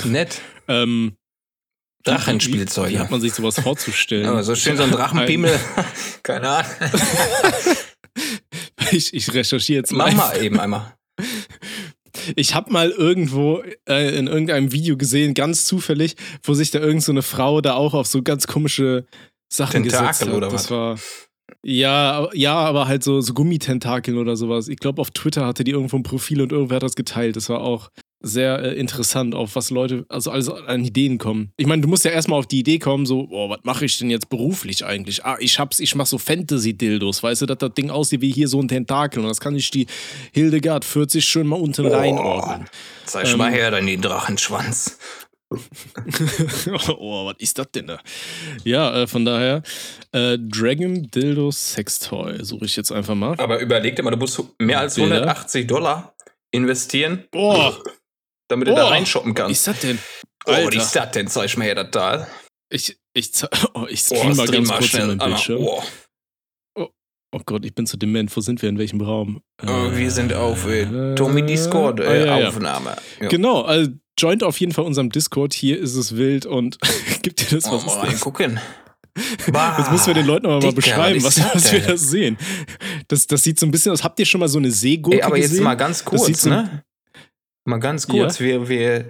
Nett. 0.05 0.41
ähm, 0.69 1.17
Drachenspielzeug. 2.05 2.91
Wie, 2.91 2.95
wie, 2.95 2.99
hat 3.01 3.11
man 3.11 3.21
sich 3.21 3.35
sowas 3.35 3.59
vorzustellen? 3.59 4.25
Ja, 4.35 4.43
so 4.45 4.55
schön 4.55 4.77
so 4.77 4.85
ein 4.85 4.93
Drachenpimmel. 4.93 5.59
Keine 6.23 6.49
Ahnung. 6.49 6.71
ich, 8.93 9.13
ich 9.13 9.35
recherchiere 9.35 9.81
jetzt 9.81 9.93
mal. 9.93 10.13
Mach 10.13 10.31
mal 10.33 10.45
eben 10.45 10.61
einmal. 10.61 10.95
Ich 12.35 12.55
habe 12.55 12.73
mal 12.73 12.91
irgendwo 12.91 13.63
äh, 13.89 14.19
in 14.19 14.27
irgendeinem 14.27 14.73
Video 14.73 14.97
gesehen, 14.97 15.35
ganz 15.35 15.67
zufällig, 15.67 16.17
wo 16.43 16.55
sich 16.55 16.71
da 16.71 16.81
irgend 16.81 17.03
so 17.03 17.13
eine 17.13 17.23
Frau 17.23 17.61
da 17.61 17.75
auch 17.75 17.95
auf 17.95 18.07
so 18.07 18.23
ganz 18.23 18.47
komische 18.47 19.07
Sachen 19.53 19.83
Tentakel 19.85 20.07
gesetzt 20.09 20.23
hat. 20.23 20.35
Oder 20.35 20.49
das 20.49 20.65
was? 20.65 20.71
war 20.71 20.99
ja, 21.63 22.29
ja, 22.33 22.55
aber 22.55 22.87
halt 22.87 23.03
so, 23.03 23.21
so 23.21 23.35
Gummitentakeln 23.35 24.19
oder 24.19 24.37
sowas. 24.37 24.69
Ich 24.69 24.79
glaube, 24.79 25.01
auf 25.01 25.11
Twitter 25.11 25.47
hatte 25.47 25.65
die 25.65 25.73
irgendwo 25.73 25.97
ein 25.97 26.03
Profil 26.03 26.41
und 26.41 26.53
irgendwer 26.53 26.77
hat 26.77 26.83
das 26.83 26.95
geteilt. 26.95 27.37
Das 27.37 27.49
war 27.49 27.61
auch 27.61 27.91
sehr 28.21 28.59
äh, 28.61 28.75
interessant, 28.75 29.35
auf 29.35 29.57
was 29.57 29.71
Leute, 29.71 30.05
also 30.09 30.31
alles 30.31 30.49
an 30.49 30.85
Ideen 30.85 31.19
kommen. 31.19 31.53
Ich 31.57 31.67
meine, 31.67 31.83
du 31.83 31.89
musst 31.89 32.05
ja 32.05 32.11
erstmal 32.11 32.39
auf 32.39 32.47
die 32.47 32.61
Idee 32.61 32.79
kommen, 32.79 33.07
so, 33.07 33.29
oh, 33.31 33.51
was 33.51 33.61
mache 33.63 33.85
ich 33.85 33.99
denn 33.99 34.11
jetzt 34.11 34.29
beruflich 34.29 34.85
eigentlich? 34.85 35.25
Ah, 35.25 35.37
ich 35.39 35.59
hab's, 35.59 35.81
ich 35.81 35.95
mach 35.95 36.07
so 36.07 36.19
Fantasy-Dildos, 36.19 37.23
weißt 37.23 37.43
du, 37.43 37.47
dass 37.47 37.59
das 37.59 37.75
Ding 37.75 37.91
aussieht 37.91 38.21
wie 38.21 38.33
hier 38.33 38.49
so 38.49 38.61
ein 38.61 38.69
Tentakel 38.69 39.21
und 39.23 39.29
das 39.29 39.41
kann 39.41 39.55
ich 39.55 39.71
die 39.71 39.87
Hildegard 40.33 40.85
40 40.85 41.25
schön 41.25 41.47
mal 41.47 41.61
unten 41.61 41.87
oh, 41.87 41.95
reinordnen. 41.95 42.69
Zeig 43.05 43.31
ähm, 43.31 43.39
mal 43.39 43.53
her, 43.53 43.71
deinen 43.71 44.01
Drachenschwanz. 44.01 44.99
oh, 46.99 47.27
was 47.27 47.37
ist 47.39 47.57
das 47.57 47.71
denn 47.71 47.87
da? 47.87 48.01
Ja, 48.65 49.03
äh, 49.03 49.07
von 49.07 49.25
daher, 49.25 49.63
äh, 50.11 50.39
Dragon 50.41 51.09
Dildo 51.09 51.53
Sextoy 51.53 52.45
suche 52.45 52.65
ich 52.65 52.75
jetzt 52.75 52.91
einfach 52.91 53.15
mal. 53.15 53.39
Aber 53.39 53.61
überleg 53.61 53.95
dir 53.95 54.03
mal, 54.03 54.11
du 54.11 54.17
musst 54.17 54.43
mehr 54.59 54.81
als 54.81 54.99
180 54.99 55.69
Dollar 55.69 56.17
investieren. 56.51 57.25
Boah 57.31 57.79
damit 58.49 58.69
du 58.69 58.73
oh, 58.73 58.77
da 58.77 58.89
reinshoppen 58.89 59.35
kannst. 59.35 59.51
Was 59.51 59.59
ist 59.59 59.67
das 59.67 59.81
denn? 59.81 59.99
Alter. 60.47 60.63
Oh, 60.63 60.67
was 60.67 60.87
ist 60.87 60.97
das 60.97 61.11
denn? 61.11 61.29
Zeig 61.29 61.57
mal 61.57 61.65
her 61.65 61.75
das 61.75 61.91
da. 61.91 62.27
Ich, 62.71 62.99
ich, 63.13 63.31
oh, 63.75 63.87
ich 63.89 64.01
stream 64.01 64.33
oh, 64.33 64.35
mal 64.35 64.47
ganz 64.47 64.69
mal 64.69 64.79
kurz 64.79 64.91
schnell. 64.91 65.11
in 65.11 65.19
Bildschirm. 65.19 65.63
Oh. 65.63 65.83
oh. 66.79 66.89
oh. 67.33 67.41
Gott, 67.45 67.65
ich 67.65 67.75
bin 67.75 67.87
zu 67.87 67.97
dement. 67.97 68.35
Wo 68.37 68.41
sind 68.41 68.63
wir? 68.63 68.69
In 68.69 68.79
welchem 68.79 69.01
Raum? 69.01 69.41
Oh, 69.67 69.91
wir 69.93 70.11
sind 70.11 70.33
auf 70.33 70.67
äh, 70.67 71.15
Tommy 71.15 71.45
Discord 71.45 72.01
äh, 72.01 72.05
ah, 72.05 72.39
ja, 72.39 72.49
Aufnahme. 72.49 72.97
Ja. 73.21 73.29
Genau, 73.29 73.63
also 73.63 73.91
joint 74.19 74.43
auf 74.43 74.59
jeden 74.59 74.73
Fall 74.73 74.85
unserem 74.85 75.11
Discord. 75.11 75.55
Hier 75.55 75.79
ist 75.79 75.95
es 75.95 76.17
wild 76.17 76.47
und 76.47 76.79
gibt 77.23 77.41
dir 77.41 77.57
das 77.57 77.71
was. 77.71 77.87
Oh, 77.87 77.97
mal 77.99 78.15
gucken. 78.17 78.61
Bah, 79.51 79.77
Jetzt 79.79 79.91
müssen 79.91 80.09
wir 80.09 80.15
den 80.15 80.27
Leuten 80.27 80.45
aber 80.45 80.61
mal 80.61 80.73
beschreiben, 80.73 81.23
was, 81.25 81.41
was 81.55 81.73
wir 81.73 81.81
da 81.81 81.97
sehen. 81.97 82.37
das, 83.09 83.27
das 83.27 83.43
sieht 83.43 83.59
so 83.59 83.65
ein 83.65 83.71
bisschen 83.71 83.93
aus. 83.93 84.05
Habt 84.05 84.19
ihr 84.19 84.27
schon 84.27 84.41
mal 84.41 84.49
so 84.49 84.59
eine 84.59 84.71
Seegurke 84.71 85.17
Ey, 85.17 85.23
aber 85.23 85.37
gesehen? 85.37 85.57
jetzt 85.57 85.65
mal 85.65 85.75
ganz 85.75 86.05
kurz, 86.05 86.43
so- 86.43 86.51
ne? 86.51 86.85
Mal 87.67 87.79
ganz 87.79 88.07
kurz. 88.07 88.41
Wir, 88.41 88.69
wir, 88.69 89.07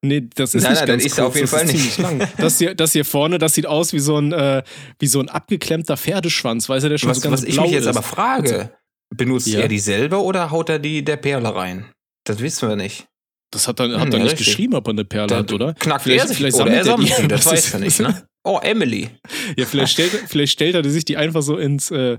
Nee, 0.00 0.28
das 0.36 0.54
ist 0.54 0.62
Nein, 0.62 0.72
nicht 0.72 0.80
nein, 0.80 0.88
ganz 0.88 1.02
das 1.02 1.12
ist 1.12 1.18
er 1.18 1.26
auf 1.26 1.34
jeden 1.34 1.50
das 1.50 1.60
Fall 1.60 1.66
nicht. 1.66 1.98
lang. 1.98 2.28
Das 2.38 2.58
hier, 2.58 2.74
das 2.76 2.92
hier 2.92 3.04
vorne, 3.04 3.38
das 3.38 3.54
sieht 3.54 3.66
aus 3.66 3.92
wie 3.92 3.98
so 3.98 4.16
ein, 4.16 4.32
äh, 4.32 4.62
wie 5.00 5.08
so 5.08 5.18
ein 5.18 5.28
abgeklemmter 5.28 5.96
Pferdeschwanz, 5.96 6.68
weißt 6.68 6.84
du, 6.84 6.88
der 6.90 6.98
schon 6.98 7.10
was, 7.10 7.16
so 7.18 7.28
ganz 7.28 7.42
was 7.42 7.48
ich 7.48 7.54
blau 7.54 7.64
mich 7.64 7.72
jetzt 7.72 7.82
ist. 7.82 7.88
aber 7.88 8.02
frage, 8.02 8.70
benutzt 9.14 9.48
Ja. 9.48 9.60
er 9.60 9.68
dieselbe 9.68 10.22
oder 10.22 10.50
haut 10.52 10.68
er 10.68 10.78
die 10.78 11.04
der 11.04 11.16
Perle 11.16 11.52
rein? 11.52 11.86
Das 12.24 12.38
wissen 12.40 12.68
wir 12.68 12.76
nicht. 12.76 13.06
Das 13.50 13.66
hat 13.66 13.80
er, 13.80 13.86
Hm, 13.86 14.00
hat 14.00 14.06
er 14.08 14.18
ja, 14.18 14.24
nicht 14.24 14.32
richtig. 14.32 14.46
geschrieben, 14.46 14.74
ob 14.76 14.86
er 14.86 14.90
eine 14.92 15.04
Perle 15.04 15.26
Da 15.26 15.36
hat, 15.38 15.52
oder? 15.52 15.74
Knackt 15.74 16.02
Vielleicht- 16.04 16.22
er 16.22 16.28
sich 16.28 16.36
vielleicht 16.36 16.56
oder 16.60 16.70
er 16.70 16.84
sammelt 16.84 17.10
er 17.10 17.16
die. 17.16 17.22
die, 17.22 17.28
das 17.28 17.46
weiß 17.46 17.74
er 17.74 17.80
nicht, 17.80 17.98
ne? 17.98 18.22
Oh, 18.44 18.60
Emily. 18.62 19.10
Ja, 19.56 19.66
vielleicht 19.66 19.92
stellt, 19.94 20.12
vielleicht 20.28 20.52
stellt 20.52 20.76
er 20.76 20.82
die 20.82 20.90
sich 20.90 21.04
die 21.04 21.16
einfach 21.16 21.42
so 21.42 21.56
ins, 21.58 21.90
äh, 21.90 22.18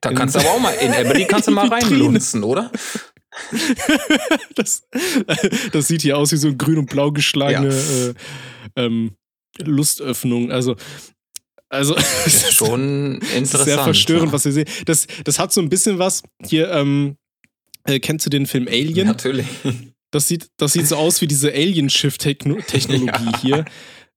Da 0.00 0.12
kannst 0.12 0.34
du 0.34 0.40
aber 0.40 0.50
auch 0.50 0.58
mal, 0.60 0.72
in 0.72 0.92
Emily 0.92 1.24
kannst 1.26 1.46
du 1.46 1.52
mal 1.52 1.68
reinlunzen, 1.68 2.42
oder? 2.42 2.72
das, 4.54 4.86
das 5.72 5.88
sieht 5.88 6.02
hier 6.02 6.16
aus 6.18 6.32
wie 6.32 6.36
so 6.36 6.48
ein 6.48 6.58
grün 6.58 6.78
und 6.78 6.90
blau 6.90 7.10
geschlagene 7.12 7.74
äh, 7.74 8.14
ähm, 8.76 9.12
Lustöffnung. 9.62 10.50
Also, 10.50 10.76
also 11.68 11.94
Das 12.24 12.26
ist 12.26 12.52
schon 12.54 13.20
interessant. 13.34 13.64
sehr 13.64 13.78
verstörend, 13.82 14.26
ne? 14.26 14.32
was 14.32 14.44
wir 14.44 14.52
sehen. 14.52 14.68
Das, 14.84 15.06
das 15.24 15.38
hat 15.38 15.52
so 15.52 15.60
ein 15.60 15.68
bisschen 15.68 15.98
was. 15.98 16.22
Hier, 16.44 16.70
ähm, 16.70 17.16
äh, 17.84 18.00
kennst 18.00 18.26
du 18.26 18.30
den 18.30 18.46
Film 18.46 18.66
Alien? 18.68 19.06
Natürlich. 19.06 19.46
Das 20.10 20.28
sieht, 20.28 20.48
das 20.56 20.72
sieht 20.72 20.86
so 20.86 20.96
aus 20.96 21.20
wie 21.20 21.26
diese 21.26 21.52
Alien-Schiff-Technologie 21.52 22.70
Ja. 22.72 23.40
hier. 23.42 23.64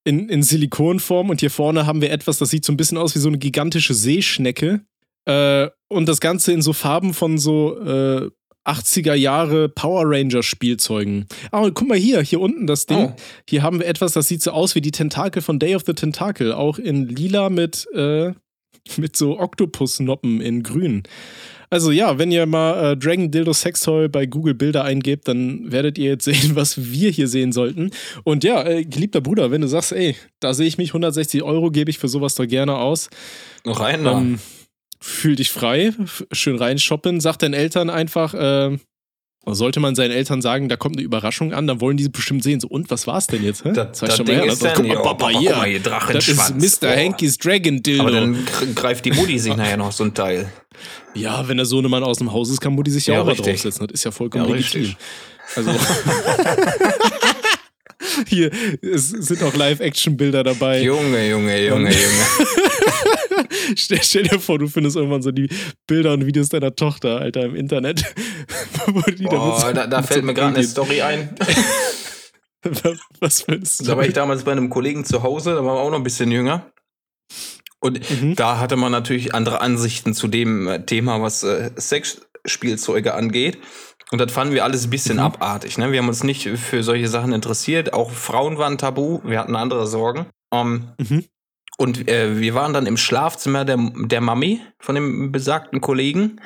In, 0.05 0.29
in 0.29 0.43
Silikonform 0.43 1.29
und 1.29 1.41
hier 1.41 1.51
vorne 1.51 1.85
haben 1.85 2.01
wir 2.01 2.09
etwas, 2.11 2.37
das 2.37 2.49
sieht 2.49 2.63
so 2.63 2.71
ein 2.71 2.77
bisschen 2.77 2.97
aus 2.97 3.15
wie 3.15 3.19
so 3.19 3.27
eine 3.27 3.37
gigantische 3.37 3.93
Seeschnecke. 3.93 4.81
Äh, 5.25 5.67
und 5.89 6.07
das 6.07 6.19
Ganze 6.21 6.53
in 6.53 6.61
so 6.61 6.73
Farben 6.73 7.13
von 7.13 7.37
so 7.37 7.77
äh, 7.79 8.29
80er 8.69 9.13
Jahre 9.13 9.69
Power 9.69 10.03
Ranger 10.05 10.43
Spielzeugen. 10.43 11.25
Ah, 11.51 11.61
und 11.61 11.73
guck 11.73 11.87
mal 11.87 11.97
hier, 11.97 12.21
hier 12.21 12.39
unten 12.39 12.67
das 12.67 12.85
Ding. 12.85 12.97
Oh. 12.97 13.15
Hier 13.47 13.63
haben 13.63 13.79
wir 13.79 13.87
etwas, 13.87 14.13
das 14.13 14.27
sieht 14.27 14.41
so 14.41 14.51
aus 14.51 14.75
wie 14.75 14.81
die 14.81 14.91
Tentakel 14.91 15.41
von 15.41 15.59
Day 15.59 15.75
of 15.75 15.83
the 15.85 15.93
Tentacle. 15.93 16.55
Auch 16.55 16.77
in 16.79 17.07
lila 17.07 17.49
mit, 17.49 17.87
äh, 17.93 18.31
mit 18.97 19.15
so 19.15 19.39
Oktopusnoppen 19.39 20.41
in 20.41 20.63
grün. 20.63 21.03
Also 21.71 21.91
ja, 21.91 22.17
wenn 22.17 22.31
ihr 22.31 22.47
mal 22.47 22.93
äh, 22.93 22.97
Dragon 22.97 23.29
Dildo 23.29 23.53
Sextoy 23.53 24.07
bei 24.07 24.25
Google 24.25 24.55
Bilder 24.55 24.83
eingebt, 24.85 25.27
dann 25.27 25.71
werdet 25.71 25.99
ihr 25.99 26.09
jetzt 26.11 26.25
sehen, 26.25 26.55
was 26.55 26.91
wir 26.91 27.11
hier 27.11 27.27
sehen 27.27 27.51
sollten. 27.51 27.91
Und 28.23 28.43
ja, 28.43 28.65
äh, 28.65 28.83
geliebter 28.83 29.21
Bruder, 29.21 29.51
wenn 29.51 29.61
du 29.61 29.67
sagst, 29.67 29.91
ey, 29.91 30.15
da 30.39 30.53
sehe 30.53 30.65
ich 30.67 30.77
mich, 30.79 30.89
160 30.89 31.43
Euro 31.43 31.69
gebe 31.69 31.91
ich 31.91 31.99
für 31.99 32.07
sowas 32.07 32.33
doch 32.35 32.47
gerne 32.47 32.75
aus, 32.77 33.09
Noch 33.65 33.79
rein 33.81 34.03
da. 34.03 34.17
ähm, 34.17 34.39
fühl 35.01 35.35
dich 35.35 35.51
frei, 35.51 35.93
schön 36.31 36.57
reinshoppen, 36.57 37.19
sag 37.21 37.37
deinen 37.37 37.53
Eltern 37.53 37.89
einfach, 37.89 38.33
äh, 38.33 38.77
sollte 39.45 39.79
man 39.79 39.95
seinen 39.95 40.11
Eltern 40.11 40.41
sagen, 40.41 40.67
da 40.69 40.75
kommt 40.75 40.97
eine 40.97 41.03
Überraschung 41.03 41.53
an, 41.53 41.65
dann 41.65 41.81
wollen 41.81 41.97
die 41.97 42.07
bestimmt 42.09 42.43
sehen, 42.43 42.59
so, 42.59 42.67
und 42.67 42.91
was 42.91 43.07
war's 43.07 43.25
denn 43.27 43.43
jetzt? 43.43 43.63
Hä? 43.65 43.71
Das, 43.73 43.97
das 43.99 44.17
schon 44.17 44.25
Ding 44.25 44.35
her, 44.35 44.45
ist 44.45 44.61
das- 44.61 44.73
dann, 44.73 44.87
guck 44.87 44.87
mal, 44.87 44.95
Papa, 45.01 45.13
Papa, 45.13 45.31
guck 45.31 45.41
hier. 45.41 45.55
mal 45.55 45.67
hier, 45.67 45.79
Das 45.79 46.27
ist 46.27 46.81
Mr. 46.83 46.87
Boah. 46.89 46.95
Hankys 46.97 47.37
Dragon 47.37 47.81
Dildo. 47.81 48.01
Aber 48.03 48.11
dann 48.11 48.45
gr- 48.45 48.65
greift 48.75 49.05
die 49.05 49.11
Mutti 49.11 49.39
sich 49.39 49.55
nachher 49.55 49.77
noch 49.77 49.91
so 49.91 50.03
ein 50.03 50.13
Teil. 50.13 50.51
Ja, 51.15 51.47
wenn 51.47 51.57
der 51.57 51.65
Sohnemann 51.65 52.03
aus 52.03 52.17
dem 52.19 52.31
Haus 52.31 52.49
ist, 52.51 52.59
kann 52.61 52.73
Mutti 52.73 52.91
sich 52.91 53.07
ja, 53.07 53.15
Ja, 53.15 53.21
auch 53.21 53.25
mal 53.25 53.35
draufsetzen. 53.35 53.87
Das 53.87 53.93
ist 53.93 54.03
ja 54.03 54.11
vollkommen 54.11 54.47
Ja, 54.49 54.55
legitim. 54.55 54.81
richtig. 54.81 54.97
Also. 55.55 55.71
Hier 58.27 58.51
es 58.81 59.09
sind 59.09 59.41
auch 59.43 59.53
Live-Action-Bilder 59.55 60.43
dabei. 60.43 60.81
Junge, 60.83 61.27
Junge, 61.29 61.65
Junge, 61.65 61.89
Junge. 61.91 61.91
Stell, 63.75 63.99
stell 64.03 64.23
dir 64.23 64.39
vor, 64.39 64.59
du 64.59 64.67
findest 64.67 64.95
irgendwann 64.95 65.21
so 65.21 65.31
die 65.31 65.49
Bilder 65.87 66.13
und 66.13 66.25
Videos 66.25 66.49
deiner 66.49 66.75
Tochter, 66.75 67.19
Alter, 67.19 67.43
im 67.43 67.55
Internet. 67.55 68.03
Wo 68.87 69.01
die 69.01 69.23
so- 69.23 69.71
da, 69.73 69.87
da 69.87 70.03
fällt 70.03 70.23
mir 70.25 70.33
gerade 70.33 70.55
eine 70.57 70.65
Story 70.67 71.01
ein. 71.01 71.35
Was 73.19 73.41
für 73.43 73.53
eine 73.53 73.63
Da 73.79 73.97
war 73.97 74.05
ich 74.05 74.13
damals 74.13 74.43
bei 74.43 74.51
einem 74.51 74.69
Kollegen 74.69 75.05
zu 75.05 75.23
Hause, 75.23 75.51
da 75.51 75.57
waren 75.57 75.65
wir 75.75 75.81
auch 75.81 75.89
noch 75.91 75.97
ein 75.97 76.03
bisschen 76.03 76.31
jünger. 76.31 76.71
Und 77.81 77.99
Mhm. 78.21 78.35
da 78.35 78.59
hatte 78.59 78.75
man 78.75 78.91
natürlich 78.91 79.33
andere 79.33 79.61
Ansichten 79.61 80.13
zu 80.13 80.27
dem 80.27 80.67
äh, 80.67 80.85
Thema, 80.85 81.21
was 81.21 81.43
äh, 81.43 81.71
Sexspielzeuge 81.77 83.13
angeht. 83.13 83.57
Und 84.11 84.19
das 84.19 84.31
fanden 84.33 84.53
wir 84.53 84.65
alles 84.65 84.83
ein 84.85 84.89
bisschen 84.89 85.15
Mhm. 85.17 85.23
abartig. 85.23 85.77
Ne? 85.77 85.91
Wir 85.93 85.99
haben 85.99 86.09
uns 86.09 86.23
nicht 86.23 86.49
für 86.49 86.83
solche 86.83 87.07
Sachen 87.07 87.31
interessiert. 87.31 87.93
Auch 87.93 88.11
Frauen 88.11 88.57
waren 88.57 88.77
tabu. 88.77 89.21
Wir 89.23 89.39
hatten 89.39 89.55
andere 89.55 89.87
Sorgen. 89.87 90.25
Ähm, 90.53 90.89
Mhm. 90.97 91.25
Und 91.79 92.09
äh, 92.09 92.37
wir 92.37 92.55
waren 92.55 92.73
dann 92.73 92.85
im 92.85 92.97
Schlafzimmer 92.97 93.63
der, 93.63 93.77
der 93.77 94.19
Mami 94.19 94.61
von 94.79 94.95
dem 94.95 95.31
besagten 95.31 95.79
Kollegen. 95.79 96.41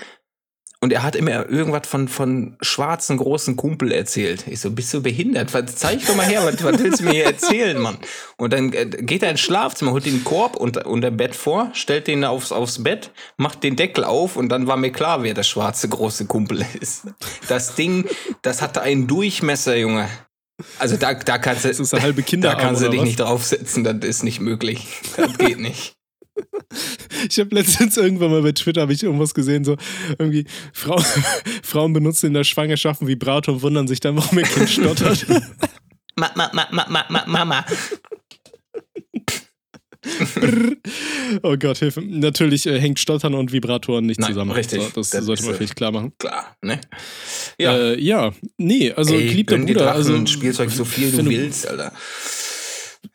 Und 0.80 0.94
er 0.94 1.02
hat 1.02 1.16
immer 1.16 1.50
irgendwas 1.50 1.88
von, 1.88 2.08
von 2.08 2.56
schwarzen 2.62 3.18
großen 3.18 3.56
Kumpel 3.56 3.92
erzählt. 3.92 4.46
Ich 4.48 4.60
so, 4.60 4.70
bist 4.70 4.94
du 4.94 5.02
behindert? 5.02 5.52
Was, 5.54 5.76
zeig 5.78 6.06
doch 6.06 6.16
mal 6.16 6.28
her, 6.28 6.46
was, 6.46 6.64
was 6.64 6.78
willst 6.78 7.00
du 7.00 7.06
mir 7.06 7.14
hier 7.14 7.26
erzählen, 7.26 7.80
Mann? 7.80 7.98
Und 8.38 8.54
dann 8.54 8.74
äh, 8.74 8.86
geht 8.86 9.24
er 9.24 9.32
ins 9.32 9.40
Schlafzimmer, 9.40 9.92
holt 9.92 10.06
den 10.06 10.24
Korb 10.24 10.56
unter, 10.56 10.86
unter 10.86 11.10
Bett 11.10 11.36
vor, 11.36 11.72
stellt 11.74 12.08
den 12.08 12.24
aufs, 12.26 12.52
aufs 12.52 12.84
Bett, 12.84 13.10
macht 13.38 13.64
den 13.64 13.76
Deckel 13.76 14.04
auf 14.04 14.36
und 14.36 14.50
dann 14.50 14.68
war 14.68 14.78
mir 14.78 14.92
klar, 14.92 15.24
wer 15.24 15.34
der 15.34 15.44
schwarze 15.44 15.90
große 15.90 16.26
Kumpel 16.26 16.64
ist. 16.80 17.08
Das 17.48 17.74
Ding, 17.74 18.06
das 18.44 18.62
hatte 18.62 18.82
einen 18.82 19.08
Durchmesser, 19.08 19.78
Junge. 19.78 20.10
Also 20.80 20.98
da, 20.98 21.14
da 21.14 21.38
kannst 21.38 21.64
du, 21.66 21.68
Das 21.70 21.80
ist 21.80 21.94
eine 21.94 22.04
halbe 22.04 22.22
da 22.22 22.28
Kinderarm 22.28 22.60
kannst 22.60 22.82
du 22.84 22.90
dich 22.90 23.00
was? 23.00 23.06
nicht 23.08 23.20
draufsetzen, 23.20 23.84
das 23.84 23.96
ist 24.04 24.24
nicht 24.24 24.40
möglich. 24.40 24.86
Das 25.18 25.38
geht 25.38 25.60
nicht. 25.60 25.94
Ich 27.30 27.40
habe 27.40 27.54
letztens 27.54 27.98
irgendwann 27.98 28.32
mal 28.32 28.42
bei 28.42 28.52
Twitter 28.52 28.82
habe 28.82 28.94
ich 28.94 29.04
irgendwas 29.04 29.34
gesehen, 29.34 29.64
so 29.64 29.78
irgendwie 30.18 30.46
Frau, 30.74 30.98
Frauen 31.64 31.94
benutzen 31.94 32.28
in 32.28 32.34
der 32.34 32.44
Schwangerschaft 32.44 33.02
einen 33.02 33.08
Vibrator 33.08 33.56
und 33.56 33.62
wundern 33.62 33.88
sich 33.88 34.00
dann, 34.00 34.18
warum 34.18 34.40
ihr 34.40 34.46
Kind 34.46 34.70
stottert. 34.70 35.26
Ma, 36.16 36.32
ma, 36.36 36.50
ma, 36.54 36.68
ma, 36.72 36.86
ma, 36.90 37.06
ma, 37.10 37.26
Mama. 37.28 37.66
oh 41.44 41.56
Gott, 41.58 41.78
Hilfe. 41.78 42.02
Natürlich 42.02 42.66
äh, 42.66 42.80
hängt 42.80 43.00
Stottern 43.00 43.34
und 43.34 43.52
Vibratoren 43.52 44.06
nicht 44.06 44.20
Nein, 44.20 44.30
zusammen. 44.32 44.52
richtig. 44.52 44.82
So, 44.82 44.90
das, 44.96 45.10
Das 45.12 45.26
sollte 45.26 45.44
man 45.46 45.56
vielleicht 45.56 45.76
klar 45.76 45.92
machen. 45.92 46.14
Klar, 46.18 46.56
ne? 46.62 46.80
Ja, 47.60 47.78
äh, 47.78 48.02
ja. 48.02 48.34
nee, 48.58 48.92
also 48.92 49.14
Ey, 49.16 49.28
geliebter 49.28 49.58
Bruder. 49.58 49.74
Drachen 49.74 49.96
Also, 49.96 50.26
Spielzeug 50.26 50.70
so 50.72 50.86
viel 50.86 51.12
du 51.12 51.18
wenn 51.18 51.30
willst, 51.30 51.68
Alter. 51.68 51.94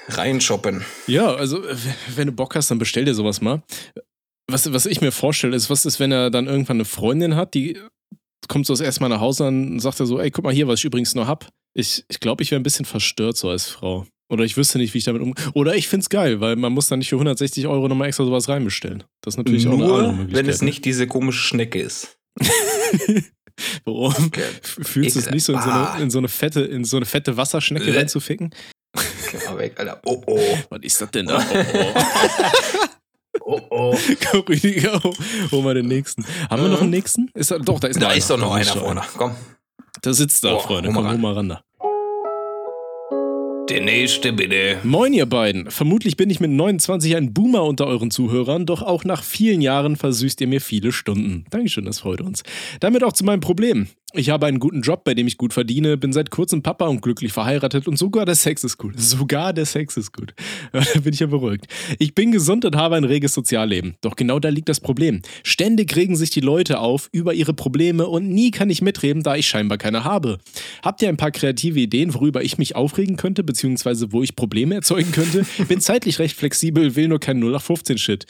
Reinshoppen. 0.08 0.84
Ja, 1.06 1.34
also 1.34 1.62
wenn 2.14 2.28
du 2.28 2.32
Bock 2.32 2.54
hast, 2.54 2.70
dann 2.70 2.78
bestell 2.78 3.04
dir 3.04 3.14
sowas 3.14 3.40
mal. 3.40 3.62
Was, 4.50 4.72
was 4.72 4.86
ich 4.86 5.00
mir 5.00 5.12
vorstelle, 5.12 5.54
ist, 5.54 5.68
was 5.70 5.84
ist, 5.84 6.00
wenn 6.00 6.12
er 6.12 6.30
dann 6.30 6.46
irgendwann 6.46 6.78
eine 6.78 6.84
Freundin 6.86 7.36
hat, 7.36 7.54
die 7.54 7.78
kommt 8.48 8.66
so 8.66 8.72
das 8.72 8.80
erste 8.80 9.02
Mal 9.02 9.08
nach 9.08 9.20
Hause 9.20 9.46
und 9.46 9.80
sagt 9.80 10.00
er 10.00 10.06
so, 10.06 10.18
ey, 10.20 10.30
guck 10.30 10.44
mal 10.44 10.52
hier, 10.54 10.68
was 10.68 10.80
ich 10.80 10.84
übrigens 10.86 11.14
noch 11.14 11.26
hab. 11.26 11.48
Ich 11.74 12.04
ich, 12.08 12.20
glaube, 12.20 12.42
ich 12.42 12.50
wäre 12.50 12.60
ein 12.60 12.62
bisschen 12.64 12.86
verstört 12.86 13.36
so 13.36 13.50
als 13.50 13.66
Frau. 13.66 14.06
Oder 14.30 14.44
ich 14.44 14.56
wüsste 14.56 14.78
nicht, 14.78 14.92
wie 14.94 14.98
ich 14.98 15.04
damit 15.04 15.22
um. 15.22 15.34
Oder 15.54 15.74
ich 15.74 15.88
find's 15.88 16.08
geil, 16.10 16.40
weil 16.40 16.56
man 16.56 16.72
muss 16.72 16.86
dann 16.88 16.98
nicht 16.98 17.08
für 17.08 17.16
160 17.16 17.66
Euro 17.66 17.88
nochmal 17.88 18.08
extra 18.08 18.24
sowas 18.24 18.48
reinbestellen. 18.48 19.04
Das 19.22 19.34
ist 19.34 19.38
natürlich 19.38 19.66
auch 19.66 19.72
eine 19.72 19.84
andere 19.84 20.12
Nur, 20.14 20.32
wenn 20.32 20.48
es 20.48 20.60
ne? 20.60 20.66
nicht 20.66 20.84
diese 20.84 21.06
komische 21.06 21.40
Schnecke 21.42 21.80
ist. 21.80 22.18
Warum? 23.84 24.14
Okay. 24.26 24.42
Fühlst 24.62 25.16
du 25.16 25.20
es 25.20 25.30
nicht 25.30 25.44
so 25.44 25.52
in 25.54 25.60
so, 25.62 25.68
Ah. 25.70 25.92
eine, 25.94 26.02
in 26.04 26.10
so 26.10 26.18
eine 26.18 26.28
fette, 26.28 26.60
in 26.60 26.84
so 26.84 26.96
eine 26.98 27.06
fette 27.06 27.36
Wasserschnecke 27.36 27.90
Lä- 27.90 27.96
reinzuficken? 27.96 28.54
Geh 28.94 29.38
mal 29.48 29.58
weg, 29.58 29.74
Alter. 29.78 30.00
Oh, 30.06 30.22
oh. 30.26 30.58
Was 30.70 30.80
ist 30.82 31.00
das 31.00 31.10
denn 31.10 31.26
da? 31.26 31.44
Oh, 33.40 33.40
Oh, 33.40 33.60
oh. 33.70 33.92
oh. 33.94 33.98
Komm, 34.30 34.40
Rüdiger, 34.42 35.02
hol- 35.50 35.62
mal 35.62 35.74
den 35.74 35.86
nächsten. 35.86 36.24
Haben 36.50 36.62
wir 36.62 36.68
noch 36.68 36.82
einen 36.82 36.90
nächsten? 36.90 37.30
Ist 37.34 37.50
da, 37.50 37.58
doch, 37.58 37.80
da 37.80 37.88
ist 37.88 37.96
noch 37.96 38.02
Da 38.02 38.08
einer. 38.08 38.16
ist 38.18 38.30
doch 38.30 38.36
noch 38.38 38.48
Da 38.50 38.54
einer 38.56 38.72
vorne. 38.72 39.02
Komm. 39.16 39.34
Da 40.02 40.12
sitzt 40.12 40.44
da, 40.44 40.58
Freunde. 40.58 40.92
Komm, 40.92 41.08
hol 41.08 41.18
mal 41.18 41.32
ran 41.32 41.48
da. 41.48 41.62
Der 43.68 43.82
nächste, 43.82 44.32
bitte. 44.32 44.78
Moin, 44.82 45.12
ihr 45.12 45.26
beiden. 45.26 45.70
Vermutlich 45.70 46.16
bin 46.16 46.30
ich 46.30 46.40
mit 46.40 46.50
29 46.50 47.16
ein 47.16 47.34
Boomer 47.34 47.64
unter 47.64 47.86
euren 47.86 48.10
Zuhörern, 48.10 48.64
doch 48.64 48.82
auch 48.82 49.04
nach 49.04 49.22
vielen 49.22 49.60
Jahren 49.60 49.96
versüßt 49.96 50.40
ihr 50.40 50.46
mir 50.46 50.62
viele 50.62 50.90
Stunden. 50.90 51.44
Dankeschön, 51.50 51.84
das 51.84 52.00
freut 52.00 52.22
uns. 52.22 52.44
Damit 52.80 53.04
auch 53.04 53.12
zu 53.12 53.24
meinem 53.24 53.40
Problem. 53.40 53.88
Ich 54.14 54.30
habe 54.30 54.46
einen 54.46 54.58
guten 54.58 54.80
Job, 54.80 55.04
bei 55.04 55.12
dem 55.12 55.26
ich 55.26 55.36
gut 55.36 55.52
verdiene, 55.52 55.98
bin 55.98 56.14
seit 56.14 56.30
kurzem 56.30 56.62
Papa 56.62 56.86
und 56.86 57.02
glücklich 57.02 57.30
verheiratet 57.30 57.86
und 57.86 57.98
sogar 57.98 58.24
der 58.24 58.36
Sex 58.36 58.64
ist 58.64 58.78
gut. 58.78 58.98
Sogar 58.98 59.52
der 59.52 59.66
Sex 59.66 59.98
ist 59.98 60.12
gut. 60.12 60.34
Da 60.72 61.00
bin 61.00 61.12
ich 61.12 61.20
ja 61.20 61.26
beruhigt. 61.26 61.66
Ich 61.98 62.14
bin 62.14 62.32
gesund 62.32 62.64
und 62.64 62.74
habe 62.74 62.96
ein 62.96 63.04
reges 63.04 63.34
Sozialleben. 63.34 63.96
Doch 64.00 64.16
genau 64.16 64.38
da 64.38 64.48
liegt 64.48 64.70
das 64.70 64.80
Problem. 64.80 65.20
Ständig 65.42 65.94
regen 65.94 66.16
sich 66.16 66.30
die 66.30 66.40
Leute 66.40 66.78
auf 66.80 67.10
über 67.12 67.34
ihre 67.34 67.52
Probleme 67.52 68.06
und 68.06 68.30
nie 68.30 68.50
kann 68.50 68.70
ich 68.70 68.80
mitreden, 68.80 69.22
da 69.22 69.36
ich 69.36 69.46
scheinbar 69.46 69.76
keine 69.76 70.04
habe. 70.04 70.38
Habt 70.82 71.02
ihr 71.02 71.10
ein 71.10 71.18
paar 71.18 71.30
kreative 71.30 71.78
Ideen, 71.78 72.14
worüber 72.14 72.42
ich 72.42 72.56
mich 72.56 72.76
aufregen 72.76 73.16
könnte, 73.16 73.44
beziehungsweise 73.44 74.10
wo 74.12 74.22
ich 74.22 74.36
Probleme 74.36 74.76
erzeugen 74.76 75.12
könnte? 75.12 75.44
Bin 75.68 75.80
zeitlich 75.80 76.18
recht 76.18 76.36
flexibel, 76.36 76.96
will 76.96 77.08
nur 77.08 77.20
kein 77.20 77.42
0815-Shit. 77.42 78.24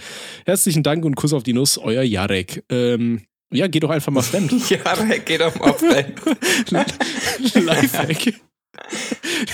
Herzlichen 0.45 0.83
Dank 0.83 1.05
und 1.05 1.15
Kuss 1.15 1.33
auf 1.33 1.45
die 1.45 1.53
Nuss, 1.53 1.79
euer 1.79 2.03
Jarek. 2.03 2.65
Ähm, 2.69 3.23
ja, 3.53 3.67
geh 3.67 3.81
doch 3.81 3.91
einfach 3.91 4.13
mal 4.13 4.23
fremd. 4.23 4.53
Ja, 4.71 4.79
da 4.85 5.17
geht 5.17 5.41
doch 5.41 5.59
mal 5.59 5.73
fremd. 5.73 6.21
Lifehack. 7.55 8.35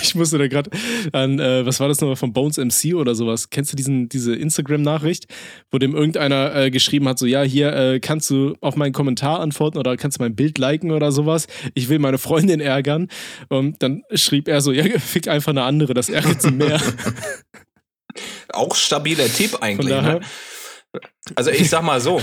Ich 0.01 0.15
musste 0.15 0.37
da 0.37 0.47
gerade 0.47 0.69
an, 1.13 1.39
äh, 1.39 1.65
was 1.65 1.79
war 1.79 1.87
das 1.87 1.99
nochmal 1.99 2.15
von 2.15 2.33
Bones 2.33 2.57
MC 2.57 2.93
oder 2.95 3.15
sowas? 3.15 3.49
Kennst 3.49 3.71
du 3.71 3.75
diesen, 3.75 4.07
diese 4.09 4.35
Instagram-Nachricht, 4.35 5.25
wo 5.71 5.77
dem 5.77 5.95
irgendeiner 5.95 6.55
äh, 6.55 6.71
geschrieben 6.71 7.07
hat, 7.07 7.17
so, 7.17 7.25
ja, 7.25 7.41
hier 7.41 7.73
äh, 7.73 7.99
kannst 7.99 8.29
du 8.29 8.55
auf 8.61 8.75
meinen 8.75 8.93
Kommentar 8.93 9.39
antworten 9.39 9.77
oder 9.77 9.97
kannst 9.97 10.19
du 10.19 10.23
mein 10.23 10.35
Bild 10.35 10.57
liken 10.57 10.91
oder 10.91 11.11
sowas. 11.11 11.47
Ich 11.73 11.89
will 11.89 11.99
meine 11.99 12.17
Freundin 12.17 12.59
ärgern. 12.59 13.07
Und 13.49 13.81
dann 13.81 14.03
schrieb 14.13 14.47
er 14.47 14.61
so, 14.61 14.71
ja, 14.71 14.83
fick 14.99 15.27
einfach 15.27 15.51
eine 15.51 15.63
andere, 15.63 15.93
das 15.93 16.09
ärgert 16.09 16.41
sie 16.41 16.51
mehr. 16.51 16.81
Auch 18.49 18.75
stabiler 18.75 19.27
Tipp 19.27 19.57
eigentlich. 19.61 19.89
Ne? 19.89 20.21
Also 21.35 21.51
ich 21.51 21.69
sag 21.69 21.83
mal 21.83 22.01
so, 22.01 22.21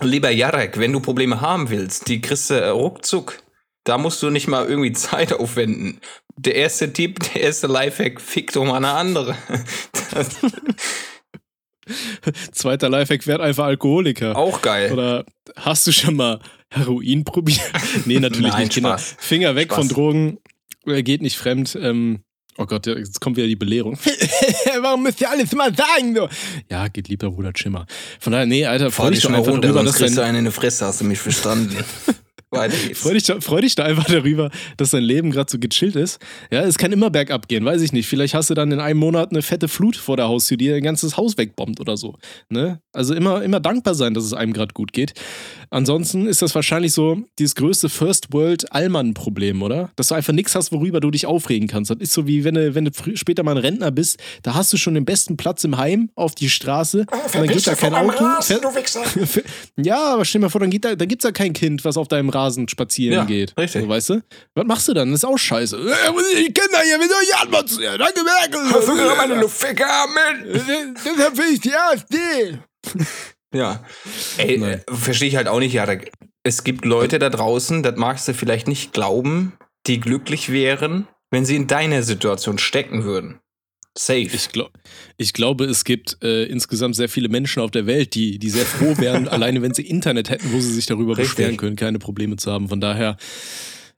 lieber 0.00 0.30
Jarek, 0.30 0.78
wenn 0.78 0.92
du 0.92 1.00
Probleme 1.00 1.40
haben 1.40 1.70
willst, 1.70 2.08
die 2.08 2.20
kriegst 2.20 2.50
du 2.50 2.54
äh, 2.54 2.68
ruckzuck. 2.68 3.42
Da 3.84 3.96
musst 3.96 4.22
du 4.22 4.30
nicht 4.30 4.48
mal 4.48 4.66
irgendwie 4.66 4.92
Zeit 4.92 5.32
aufwenden. 5.32 6.00
Der 6.36 6.56
erste 6.56 6.92
Tipp, 6.92 7.20
der 7.32 7.42
erste 7.42 7.68
Lifehack, 7.68 8.20
fick 8.20 8.52
doch 8.52 8.64
mal 8.64 8.76
eine 8.76 8.90
andere. 8.90 9.36
Zweiter 12.52 12.88
Lifehack, 12.88 13.26
werd 13.26 13.40
einfach 13.40 13.64
Alkoholiker. 13.64 14.36
Auch 14.36 14.60
geil. 14.60 14.92
Oder 14.92 15.24
hast 15.56 15.86
du 15.86 15.92
schon 15.92 16.16
mal 16.16 16.40
Heroin 16.70 17.24
probiert? 17.24 17.60
nee, 18.04 18.20
natürlich 18.20 18.52
Nein, 18.52 18.64
nicht. 18.64 18.74
Kinder. 18.74 18.98
Spaß. 18.98 19.16
Finger 19.18 19.54
weg 19.54 19.72
Spaß. 19.72 19.78
von 19.78 19.88
Drogen. 19.88 20.38
Er 20.84 21.02
geht 21.02 21.22
nicht 21.22 21.38
fremd. 21.38 21.78
Ähm, 21.80 22.20
oh 22.58 22.66
Gott, 22.66 22.86
jetzt 22.86 23.20
kommt 23.20 23.36
wieder 23.36 23.46
die 23.46 23.56
Belehrung. 23.56 23.98
Warum 24.80 25.04
müsst 25.04 25.20
ihr 25.20 25.30
alles 25.30 25.52
mal 25.52 25.74
sagen? 25.74 26.14
So? 26.14 26.28
Ja, 26.68 26.88
geht 26.88 27.08
lieber 27.08 27.30
Bruder 27.30 27.52
Schimmer. 27.54 27.86
Von 28.20 28.32
daher, 28.32 28.46
nee, 28.46 28.66
Alter, 28.66 28.90
Fahr 28.90 29.10
dich 29.10 29.22
doch 29.22 29.30
mal 29.30 29.38
runter, 29.38 29.60
darüber, 29.60 29.80
sonst 29.80 29.92
dass 29.92 29.96
kriegst 29.98 30.18
du 30.18 30.22
einen 30.22 30.38
in 30.38 30.44
die 30.46 30.50
Fresse, 30.50 30.86
hast 30.86 31.00
du 31.00 31.04
mich 31.04 31.18
verstanden. 31.18 31.76
Weiter 32.50 32.74
geht's. 32.86 33.00
Freu 33.00 33.12
dich, 33.14 33.24
da- 33.24 33.40
freu 33.40 33.60
dich 33.60 33.74
da 33.74 33.84
einfach 33.84 34.04
darüber, 34.04 34.50
dass 34.76 34.90
dein 34.90 35.02
Leben 35.02 35.30
gerade 35.30 35.50
so 35.50 35.58
gechillt 35.58 35.96
ist. 35.96 36.18
Ja, 36.50 36.62
es 36.62 36.78
kann 36.78 36.92
immer 36.92 37.10
bergab 37.10 37.48
gehen, 37.48 37.64
weiß 37.64 37.82
ich 37.82 37.92
nicht. 37.92 38.06
Vielleicht 38.08 38.34
hast 38.34 38.50
du 38.50 38.54
dann 38.54 38.72
in 38.72 38.80
einem 38.80 38.98
Monat 39.00 39.30
eine 39.30 39.42
fette 39.42 39.68
Flut 39.68 39.96
vor 39.96 40.16
der 40.16 40.28
Haustür, 40.28 40.56
die 40.56 40.68
dein 40.68 40.82
ganzes 40.82 41.16
Haus 41.16 41.36
wegbombt 41.38 41.80
oder 41.80 41.96
so. 41.96 42.16
Ne? 42.48 42.80
Also 42.92 43.14
immer, 43.14 43.42
immer 43.42 43.60
dankbar 43.60 43.94
sein, 43.94 44.14
dass 44.14 44.24
es 44.24 44.32
einem 44.32 44.52
gerade 44.52 44.72
gut 44.74 44.92
geht. 44.92 45.12
Ansonsten 45.70 46.26
ist 46.26 46.40
das 46.42 46.54
wahrscheinlich 46.54 46.92
so 46.92 47.22
dieses 47.38 47.54
größte 47.54 47.88
First 47.88 48.32
World 48.32 48.72
Allmann-Problem, 48.72 49.62
oder? 49.62 49.90
Dass 49.96 50.08
du 50.08 50.14
einfach 50.14 50.32
nichts 50.32 50.54
hast, 50.54 50.72
worüber 50.72 51.00
du 51.00 51.10
dich 51.10 51.26
aufregen 51.26 51.68
kannst. 51.68 51.90
Das 51.90 51.98
ist 51.98 52.12
so 52.12 52.26
wie 52.26 52.44
wenn 52.44 52.54
du, 52.54 52.74
wenn 52.74 52.86
du 52.86 52.90
später 53.14 53.42
mal 53.42 53.52
ein 53.52 53.58
Rentner 53.58 53.90
bist, 53.90 54.18
da 54.42 54.54
hast 54.54 54.72
du 54.72 54.76
schon 54.76 54.94
den 54.94 55.04
besten 55.04 55.36
Platz 55.36 55.64
im 55.64 55.76
Heim 55.76 56.10
auf 56.14 56.34
die 56.34 56.48
Straße 56.48 57.00
und 57.00 57.34
dann 57.34 57.46
geht 57.48 57.66
da 57.66 57.74
kein 57.74 57.92
Auto. 57.94 58.24
Fährt- 58.42 58.62
ja, 59.76 60.14
aber 60.14 60.24
stell 60.24 60.40
dir 60.40 60.46
mal 60.46 60.50
vor, 60.50 60.60
dann, 60.60 60.70
geht 60.70 60.84
da, 60.84 60.94
dann 60.94 61.08
gibt's 61.08 61.24
da 61.24 61.32
kein 61.32 61.52
Kind, 61.52 61.84
was 61.84 61.96
auf 61.96 62.08
deinem 62.08 62.30
Rasen 62.38 62.68
spazieren 62.68 63.14
Ja, 63.18 63.24
geht. 63.24 63.56
richtig. 63.58 63.82
So, 63.82 63.88
weißt 63.88 64.10
du? 64.10 64.22
Was 64.54 64.66
machst 64.66 64.88
du 64.88 64.94
dann? 64.94 65.10
Das 65.10 65.20
ist 65.20 65.24
auch 65.24 65.36
scheiße. 65.38 65.76
Äh, 65.76 66.12
muss 66.12 66.24
ich 66.32 66.46
die 66.46 66.52
Kinder 66.52 66.80
hier 66.84 66.98
mit 66.98 67.10
euch 67.10 67.40
anmotzen. 67.42 67.82
Ja, 67.82 67.98
Danke, 67.98 68.20
Merkel. 68.22 68.60
Hast 68.72 68.88
du 68.88 68.94
gerade 68.94 69.16
meine 69.16 69.40
Luftficker 69.40 70.06
mit? 70.08 70.54
Deshalb 71.04 71.36
will 71.36 71.52
ich 71.52 71.60
die 71.60 71.74
AfD. 71.74 72.58
Ja. 73.54 73.82
Ey, 74.36 74.62
äh, 74.62 74.80
verstehe 74.90 75.28
ich 75.28 75.36
halt 75.36 75.48
auch 75.48 75.58
nicht, 75.58 75.72
Jarek. 75.72 76.12
Es 76.42 76.64
gibt 76.64 76.84
Leute 76.84 77.18
da 77.18 77.30
draußen, 77.30 77.82
das 77.82 77.96
magst 77.96 78.28
du 78.28 78.34
vielleicht 78.34 78.68
nicht 78.68 78.92
glauben, 78.92 79.54
die 79.86 80.00
glücklich 80.00 80.50
wären, 80.52 81.08
wenn 81.30 81.44
sie 81.44 81.56
in 81.56 81.66
deiner 81.66 82.02
Situation 82.02 82.58
stecken 82.58 83.04
würden. 83.04 83.40
Safe. 83.98 84.30
Ich, 84.32 84.50
glaub, 84.50 84.70
ich 85.16 85.32
glaube, 85.32 85.64
es 85.64 85.84
gibt 85.84 86.18
äh, 86.22 86.44
insgesamt 86.44 86.94
sehr 86.94 87.08
viele 87.08 87.28
Menschen 87.28 87.60
auf 87.60 87.72
der 87.72 87.86
Welt, 87.86 88.14
die, 88.14 88.38
die 88.38 88.48
sehr 88.48 88.64
froh 88.64 88.96
wären, 88.96 89.26
alleine 89.28 89.60
wenn 89.60 89.74
sie 89.74 89.82
Internet 89.82 90.30
hätten, 90.30 90.52
wo 90.52 90.60
sie 90.60 90.72
sich 90.72 90.86
darüber 90.86 91.18
Richtig. 91.18 91.34
beschweren 91.34 91.56
können, 91.56 91.74
keine 91.74 91.98
Probleme 91.98 92.36
zu 92.36 92.52
haben. 92.52 92.68
Von 92.68 92.80
daher, 92.80 93.16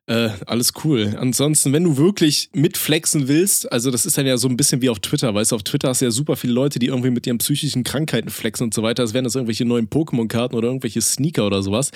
äh, 0.06 0.30
alles 0.46 0.72
cool. 0.84 1.14
Ansonsten, 1.18 1.72
wenn 1.72 1.84
du 1.84 1.96
wirklich 1.96 2.50
mitflexen 2.52 3.28
willst, 3.28 3.70
also 3.70 3.92
das 3.92 4.06
ist 4.06 4.18
dann 4.18 4.26
ja 4.26 4.36
so 4.36 4.48
ein 4.48 4.56
bisschen 4.56 4.82
wie 4.82 4.90
auf 4.90 4.98
Twitter, 4.98 5.32
weißt 5.32 5.52
du, 5.52 5.56
auf 5.56 5.62
Twitter 5.62 5.88
hast 5.88 6.00
du 6.00 6.06
ja 6.06 6.10
super 6.10 6.34
viele 6.34 6.52
Leute, 6.52 6.80
die 6.80 6.86
irgendwie 6.86 7.10
mit 7.10 7.26
ihren 7.26 7.38
psychischen 7.38 7.84
Krankheiten 7.84 8.28
flexen 8.28 8.64
und 8.64 8.74
so 8.74 8.82
weiter, 8.82 9.02
als 9.02 9.14
wären 9.14 9.24
das 9.24 9.36
irgendwelche 9.36 9.64
neuen 9.64 9.88
Pokémon-Karten 9.88 10.56
oder 10.56 10.66
irgendwelche 10.66 11.00
Sneaker 11.00 11.46
oder 11.46 11.62
sowas. 11.62 11.92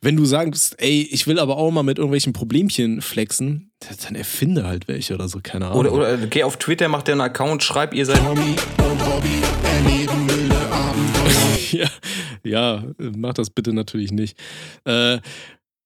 Wenn 0.00 0.16
du 0.16 0.24
sagst, 0.24 0.76
ey, 0.78 1.08
ich 1.10 1.26
will 1.26 1.40
aber 1.40 1.56
auch 1.56 1.70
mal 1.72 1.82
mit 1.82 1.98
irgendwelchen 1.98 2.32
Problemchen 2.32 3.02
flexen, 3.02 3.72
dann 4.04 4.14
erfinde 4.14 4.64
halt 4.64 4.86
welche 4.86 5.14
oder 5.14 5.28
so, 5.28 5.40
keine 5.42 5.66
Ahnung. 5.66 5.80
Oder, 5.80 5.92
oder 5.92 6.22
äh, 6.22 6.26
geh 6.28 6.44
auf 6.44 6.58
Twitter, 6.58 6.88
mach 6.88 7.02
dir 7.02 7.12
einen 7.12 7.20
Account, 7.20 7.62
schreib 7.62 7.94
ihr 7.94 8.06
seid 8.06 8.22
Hobby. 8.24 8.54
ja, 11.72 11.88
ja, 12.44 12.84
mach 12.98 13.34
das 13.34 13.50
bitte 13.50 13.72
natürlich 13.72 14.12
nicht. 14.12 14.38
Äh, 14.84 15.18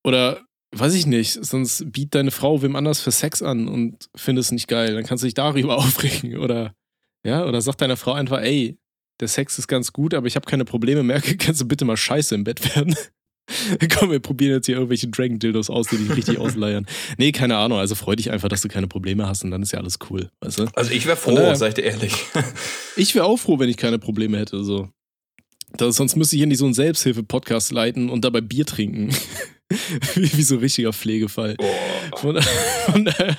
oder 0.05 0.41
weiß 0.73 0.95
ich 0.95 1.07
nicht, 1.07 1.45
sonst 1.45 1.91
biet 1.93 2.15
deine 2.15 2.31
Frau 2.31 2.63
wem 2.63 2.77
anders 2.77 3.01
für 3.01 3.11
Sex 3.11 3.43
an 3.43 3.69
und 3.69 4.09
findest 4.15 4.49
es 4.49 4.53
nicht 4.53 4.69
geil. 4.69 4.95
Dann 4.95 5.05
kannst 5.05 5.23
du 5.23 5.27
dich 5.27 5.35
darüber 5.35 5.77
aufregen. 5.79 6.39
Oder 6.39 6.75
ja, 7.27 7.45
oder 7.45 7.61
sag 7.61 7.77
deiner 7.79 7.97
Frau 7.97 8.13
einfach, 8.13 8.41
ey, 8.41 8.79
der 9.21 9.29
Sex 9.29 9.59
ist 9.59 9.69
ganz 9.69 9.93
gut, 9.93 10.15
aber 10.15 10.27
ich 10.27 10.37
habe 10.37 10.47
keine 10.47 10.65
Probleme 10.65 11.03
mehr. 11.03 11.21
Kannst 11.39 11.61
du 11.61 11.67
bitte 11.69 11.85
mal 11.85 11.97
scheiße 11.99 12.35
im 12.35 12.45
Bett 12.45 12.75
werden? 12.75 12.95
Komm, 13.99 14.13
wir 14.13 14.21
probieren 14.21 14.55
jetzt 14.55 14.67
hier 14.67 14.77
irgendwelche 14.77 15.09
Dragon-Dildos 15.09 15.69
aus, 15.71 15.89
die 15.89 15.97
dich 15.99 16.17
richtig 16.17 16.39
ausleiern. 16.39 16.87
Nee, 17.19 17.33
keine 17.33 17.57
Ahnung. 17.57 17.79
Also 17.79 17.95
freu 17.97 18.15
dich 18.17 18.31
einfach, 18.31 18.49
dass 18.49 18.63
du 18.63 18.69
keine 18.69 18.87
Probleme 18.87 19.27
hast 19.27 19.45
und 19.45 19.51
dann 19.51 19.61
ist 19.63 19.73
ja 19.73 19.81
alles 19.81 19.99
cool, 20.09 20.31
weißt 20.41 20.61
du? 20.61 20.67
Also 20.75 20.93
ich 20.93 21.05
wäre 21.05 21.17
froh, 21.17 21.35
daher- 21.35 21.57
sag 21.57 21.69
ich 21.69 21.75
dir 21.75 21.83
ehrlich. 21.83 22.15
Ich 22.97 23.15
wäre 23.15 23.27
auch 23.27 23.37
froh, 23.39 23.59
wenn 23.59 23.69
ich 23.69 23.77
keine 23.77 23.99
Probleme 23.99 24.39
hätte. 24.39 24.63
So. 24.65 24.89
Das, 25.77 25.97
sonst 25.97 26.17
müsste 26.17 26.37
ich 26.37 26.41
hier 26.41 26.47
nicht 26.47 26.59
so 26.59 26.65
einen 26.65 26.75
Selbsthilfe-Podcast 26.75 27.73
leiten 27.73 28.09
und 28.09 28.25
dabei 28.25 28.41
Bier 28.41 28.65
trinken. 28.65 29.11
wie, 30.15 30.37
wie 30.37 30.43
so 30.43 30.57
ein 30.57 30.61
richtiger 30.61 30.93
Pflegefall. 30.93 31.57
Von, 32.17 32.41
von, 32.87 33.05
daher, 33.05 33.37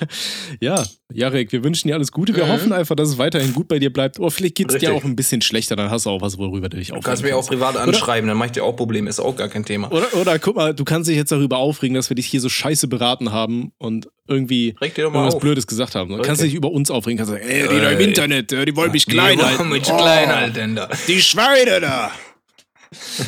ja, 0.60 0.82
Jarek, 1.12 1.52
wir 1.52 1.62
wünschen 1.62 1.88
dir 1.88 1.94
alles 1.94 2.10
Gute. 2.10 2.34
Wir 2.34 2.46
Mhm. 2.46 2.48
hoffen 2.52 2.72
einfach, 2.72 2.96
dass 2.96 3.10
es 3.10 3.18
weiterhin 3.18 3.52
gut 3.52 3.68
bei 3.68 3.78
dir 3.78 3.92
bleibt. 3.92 4.18
Oh, 4.18 4.30
vielleicht 4.30 4.54
geht 4.54 4.70
es 4.72 4.78
dir 4.78 4.94
auch 4.94 5.04
ein 5.04 5.14
bisschen 5.14 5.42
schlechter, 5.42 5.76
dann 5.76 5.90
hast 5.90 6.06
du 6.06 6.10
auch 6.10 6.22
was, 6.22 6.38
worüber 6.38 6.68
du 6.70 6.78
dich 6.78 6.88
Du 6.88 6.94
aufregen 6.94 7.04
kannst 7.04 7.22
mich 7.22 7.32
auch 7.34 7.46
privat 7.46 7.76
anschreiben, 7.76 8.28
dann 8.28 8.38
mach 8.38 8.46
ich 8.46 8.52
dir 8.52 8.64
auch 8.64 8.74
Probleme, 8.74 9.10
ist 9.10 9.20
auch 9.20 9.36
gar 9.36 9.48
kein 9.48 9.64
Thema. 9.64 9.92
Oder, 9.92 10.14
oder 10.14 10.38
guck 10.38 10.56
mal, 10.56 10.74
du 10.74 10.84
kannst 10.84 11.10
dich 11.10 11.16
jetzt 11.16 11.32
darüber 11.32 11.58
aufregen, 11.58 11.94
dass 11.94 12.08
wir 12.10 12.14
dich 12.14 12.26
hier 12.26 12.40
so 12.40 12.48
scheiße 12.48 12.88
beraten 12.88 13.30
haben 13.32 13.72
und 13.78 14.08
irgendwie 14.26 14.74
irgendwas 14.80 15.34
auf. 15.34 15.40
Blödes 15.40 15.66
gesagt 15.66 15.94
haben. 15.94 16.08
Du 16.10 16.22
kannst 16.22 16.40
Okay. 16.40 16.48
dich 16.48 16.54
über 16.54 16.70
uns 16.70 16.90
aufregen, 16.90 17.18
kannst 17.18 17.32
sagen, 17.32 17.44
ey, 17.46 17.68
die 17.68 17.80
da 17.80 17.90
im 17.90 18.00
Internet, 18.00 18.52
äh, 18.52 18.64
die 18.64 18.74
wollen 18.74 18.92
mich 18.92 19.04
klein 19.06 19.36
Die 19.36 19.42
wollen 19.44 19.58
halten. 19.58 19.68
mich 19.68 19.82
Oh. 19.90 19.96
klein 19.98 20.28
halten 20.34 20.76
da. 20.76 20.88
Die 21.08 21.20
Schweine 21.20 21.80
da. 21.80 22.10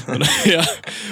Und, 0.07 0.27
ja, 0.47 0.67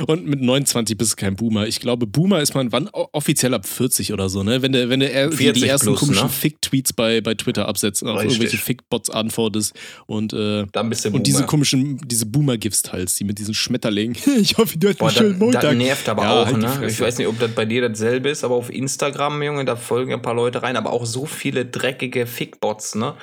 und 0.06 0.26
mit 0.26 0.40
29 0.40 0.96
bist 0.96 1.12
du 1.12 1.16
kein 1.16 1.36
Boomer. 1.36 1.66
Ich 1.66 1.80
glaube, 1.80 2.06
Boomer 2.06 2.40
ist 2.40 2.54
man 2.54 2.72
wann 2.72 2.88
offiziell 2.92 3.54
ab 3.54 3.66
40 3.66 4.12
oder 4.12 4.28
so, 4.28 4.42
ne? 4.42 4.62
Wenn 4.62 4.72
du 4.72 4.88
wenn 4.88 5.00
du 5.00 5.06
die, 5.06 5.36
40 5.36 5.52
die 5.62 5.68
ersten 5.68 5.86
plus, 5.88 6.00
komischen 6.00 6.24
ne? 6.26 6.32
Fick-Tweets 6.32 6.92
bei, 6.92 7.20
bei 7.20 7.34
Twitter 7.34 7.68
absetzt, 7.68 8.02
auf 8.02 8.10
Richtig. 8.16 8.32
irgendwelche 8.32 8.58
Fick-Bots 8.58 9.10
antwortest 9.10 9.74
und, 10.06 10.32
äh, 10.32 10.66
Dann 10.72 10.88
bist 10.90 11.04
du 11.04 11.10
und 11.10 11.26
diese 11.26 11.44
komischen, 11.44 11.98
diese 12.06 12.26
Boomer-Gifts 12.26 12.82
teilst, 12.82 13.18
die 13.20 13.24
mit 13.24 13.38
diesen 13.38 13.54
Schmetterlingen. 13.54 14.16
Ich 14.42 14.56
hoffe, 14.56 14.76
du 14.78 14.88
hast 14.88 14.98
Boah, 14.98 15.08
einen 15.08 15.16
schönen 15.16 15.30
das, 15.38 15.38
das 15.38 15.62
Montag. 15.62 15.76
nervt 15.76 16.08
aber 16.08 16.22
Ja, 16.24 16.42
auch, 16.42 16.46
halt 16.46 16.58
ne? 16.58 16.86
Ich 16.88 17.00
weiß 17.00 17.18
nicht, 17.18 17.28
ob 17.28 17.38
das 17.38 17.52
bei 17.52 17.64
dir 17.64 17.86
dasselbe 17.88 18.28
ist, 18.28 18.44
aber 18.44 18.54
auf 18.56 18.70
Instagram, 18.70 19.42
Junge, 19.42 19.64
da 19.64 19.76
folgen 19.76 20.12
ein 20.12 20.22
paar 20.22 20.34
Leute 20.34 20.62
rein, 20.62 20.76
aber 20.76 20.92
auch 20.92 21.06
so 21.06 21.26
viele 21.26 21.64
dreckige 21.66 22.26
Fickbots, 22.26 22.94
ne? 22.96 23.14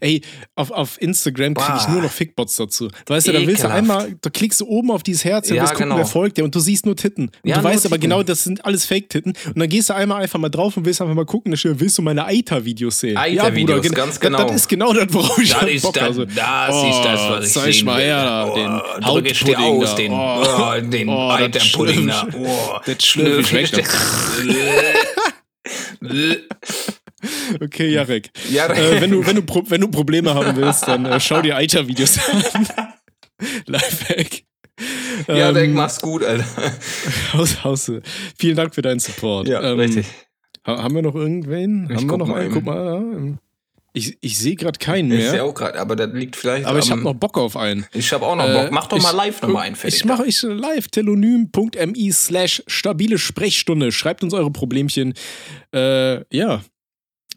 Ey, 0.00 0.22
auf, 0.54 0.70
auf 0.70 1.00
Instagram 1.00 1.54
kriege 1.54 1.78
ich 1.80 1.88
nur 1.88 2.02
noch 2.02 2.10
Fickbots 2.12 2.56
dazu. 2.56 2.88
Weißt 3.06 3.28
du, 3.28 3.32
da 3.32 3.46
willst 3.46 3.64
du 3.64 3.70
einmal, 3.70 4.14
da 4.20 4.30
klickst 4.30 4.60
du 4.60 4.66
oben 4.66 4.90
auf 4.90 5.02
dieses 5.02 5.24
Herz 5.24 5.48
und 5.50 5.56
Ja, 5.56 5.62
willst 5.62 5.74
gucken, 5.74 5.88
genau. 5.90 5.98
wer 5.98 6.06
folgt 6.06 6.38
dir 6.38 6.44
und 6.44 6.54
du 6.54 6.60
siehst 6.60 6.86
nur 6.86 6.96
Titten. 6.96 7.30
Und 7.42 7.48
Ja, 7.50 7.58
du 7.58 7.64
weißt 7.64 7.86
aber 7.86 7.96
Titten. 7.96 8.10
genau, 8.10 8.22
das 8.22 8.44
sind 8.44 8.64
alles 8.64 8.84
Fake-Titten. 8.86 9.32
Und 9.46 9.58
dann 9.58 9.68
gehst 9.68 9.90
du 9.90 9.94
einmal 9.94 10.22
einfach 10.22 10.38
mal 10.38 10.48
drauf 10.48 10.76
und 10.76 10.84
willst 10.84 11.00
einfach 11.00 11.14
mal 11.14 11.26
gucken, 11.26 11.52
da 11.52 11.58
willst 11.80 11.98
du 11.98 12.02
meine 12.02 12.24
Eiter-Videos 12.26 13.00
sehen? 13.00 13.16
Eiter-Videos, 13.16 13.78
Bruder, 13.78 13.80
gen- 13.88 13.92
ganz 13.94 14.10
das- 14.10 14.20
genau. 14.20 14.44
Das 14.44 14.56
ist 14.56 14.68
genau 14.68 14.92
das, 14.92 15.06
worauf 15.10 15.38
ich 15.38 15.50
Das 15.50 15.60
hab 15.62 15.68
ist 15.68 15.82
Bock 15.82 15.94
das, 15.94 16.02
also. 16.04 16.24
das 16.24 16.34
ist 16.34 17.04
das, 17.04 17.20
was 17.56 17.66
ich 17.66 17.76
sehen 17.78 17.86
mal 17.86 17.98
will. 17.98 18.04
her 18.04 18.24
da, 18.24 18.46
Oh, 18.50 18.54
den 18.54 19.04
Hautpudding 19.06 19.54
aus, 19.56 19.90
da. 19.90 19.94
den, 19.96 20.12
Oh, 20.12 20.44
oh, 20.44 20.80
den 20.80 21.08
oh, 21.08 21.28
das 21.28 21.40
Eiterpudding 21.40 22.06
da. 22.08 22.28
Oh, 22.36 22.78
das 22.86 23.04
schlürf 23.04 23.52
ich 23.52 23.72
weg. 23.76 23.88
Okay, 27.60 27.88
Jarek. 27.92 28.30
Ja, 28.50 28.66
äh, 28.66 29.00
wenn, 29.00 29.10
du, 29.10 29.26
wenn, 29.26 29.36
du 29.36 29.42
Pro 29.42 29.62
wenn 29.68 29.80
du 29.80 29.88
Probleme 29.88 30.34
haben 30.34 30.56
willst, 30.56 30.88
dann 30.88 31.04
äh, 31.06 31.20
schau 31.20 31.40
dir 31.42 31.56
Eiter-Videos 31.56 32.18
an. 32.28 32.66
Lifehack. 33.66 34.42
ja, 35.28 35.50
Ähm, 35.56 35.74
mach's 35.74 36.00
gut, 36.00 36.24
Alter. 36.24 36.44
Haus, 37.34 37.62
Haus, 37.64 37.92
vielen 38.38 38.56
Dank 38.56 38.74
für 38.74 38.82
deinen 38.82 39.00
Support. 39.00 39.48
Ja, 39.48 39.62
Ähm, 39.62 39.78
richtig. 39.78 40.06
ha- 40.66 40.82
Haben 40.82 40.94
wir 40.94 41.02
noch 41.02 41.14
irgendwen? 41.14 41.84
Ich 41.90 41.96
haben 41.96 42.02
wir 42.04 42.08
guck 42.08 42.18
noch 42.18 42.26
mal 42.28 42.40
einen? 42.42 42.52
Guck 42.52 42.64
mal. 42.64 42.84
Ja. 43.30 43.32
Ich, 43.94 44.16
ich 44.22 44.38
sehe 44.38 44.56
gerade 44.56 44.78
keinen 44.78 45.12
Ich 45.12 45.20
sehe 45.24 45.32
mehr. 45.32 45.44
auch 45.44 45.52
gerade, 45.52 45.78
aber 45.78 45.96
das 45.96 46.10
liegt 46.14 46.34
vielleicht 46.34 46.64
Aber 46.64 46.78
ich 46.78 46.90
habe 46.90 47.02
noch 47.02 47.12
Bock 47.12 47.36
auf 47.36 47.58
einen. 47.58 47.84
Ich 47.92 48.10
habe 48.14 48.24
auch 48.26 48.36
noch 48.36 48.48
Äh, 48.48 48.54
Bock. 48.62 48.70
Mach 48.72 48.86
doch 48.86 48.98
mal 49.02 49.10
ich- 49.10 49.16
live 49.16 49.42
nochmal 49.42 49.66
einen 49.66 49.76
fertig. 49.76 49.98
Ich 50.00 50.04
mache 50.06 50.24
ich 50.26 50.40
live 50.42 50.88
telonym.mi 50.88 52.10
slash 52.12 52.62
stabile 52.66 53.18
Sprechstunde. 53.18 53.92
Schreibt 53.92 54.22
uns 54.24 54.32
eure 54.32 54.50
Problemchen. 54.50 55.12
Äh, 55.74 56.24
ja. 56.34 56.62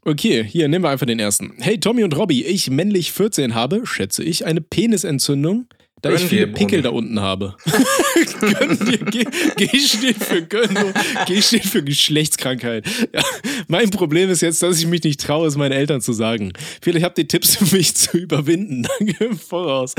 Okay, 0.08 0.44
hier 0.44 0.68
nehmen 0.68 0.86
wir 0.86 0.90
einfach 0.92 1.08
den 1.08 1.20
ersten. 1.20 1.54
Hey 1.60 1.80
Tommy 1.80 2.04
und 2.04 2.16
Robby, 2.16 2.44
ich 2.44 2.70
männlich 2.70 3.12
14 3.12 3.56
habe, 3.56 3.88
schätze 3.88 4.24
ich, 4.24 4.46
eine 4.46 4.62
Penisentzündung. 4.62 5.66
da 6.04 6.12
ich 6.12 6.20
Gönn 6.20 6.28
viele 6.30 6.46
dir, 6.48 6.54
Pickel 6.54 6.82
da 6.84 6.90
unten 6.92 7.20
habe. 7.22 7.56
Gönn 8.40 8.78
dir, 8.86 9.26
G, 9.58 9.80
steht 9.80 10.18
für 10.24 10.44
Gönnung, 10.44 10.94
G 11.26 11.42
steht 11.42 11.66
für 11.66 11.84
Geschlechtskrankheit. 11.84 12.86
Ja, 13.16 13.24
mein 13.68 13.90
Problem 13.90 14.30
ist 14.30 14.42
jetzt, 14.44 14.62
dass 14.62 14.78
ich 14.78 14.86
mich 14.86 15.04
nicht 15.04 15.22
traue, 15.22 15.48
es 15.48 15.58
meinen 15.58 15.72
Eltern 15.72 16.02
zu 16.02 16.14
sagen. 16.14 16.54
Vielleicht 16.84 17.04
habt 17.04 17.18
ihr 17.18 17.28
Tipps 17.28 17.56
für 17.58 17.76
mich 17.76 17.96
zu 17.96 18.16
überwinden. 18.20 18.84
Danke 19.00 19.26
im 19.26 19.40
Voraus. 19.40 19.96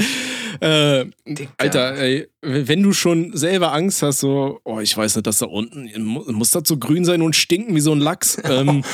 Äh. 0.61 1.07
Alter, 1.59 1.97
ey, 1.99 2.29
wenn 2.43 2.81
du 2.85 2.93
schon 2.93 3.37
selber 3.37 3.73
Angst 3.73 4.03
hast, 4.03 4.21
so, 4.21 4.61
oh, 4.63 4.79
ich 4.79 4.97
weiß 4.97 5.17
nicht, 5.17 5.27
dass 5.27 5.39
da 5.39 5.47
unten, 5.47 5.91
mu- 6.01 6.31
muss 6.31 6.53
das 6.53 6.63
so 6.69 6.77
grün 6.77 7.05
sein 7.05 7.23
und 7.23 7.35
stinken 7.35 7.75
wie 7.75 7.81
so 7.81 7.91
ein 7.91 7.99
Lachs. 7.99 8.41
Ähm, 8.49 8.85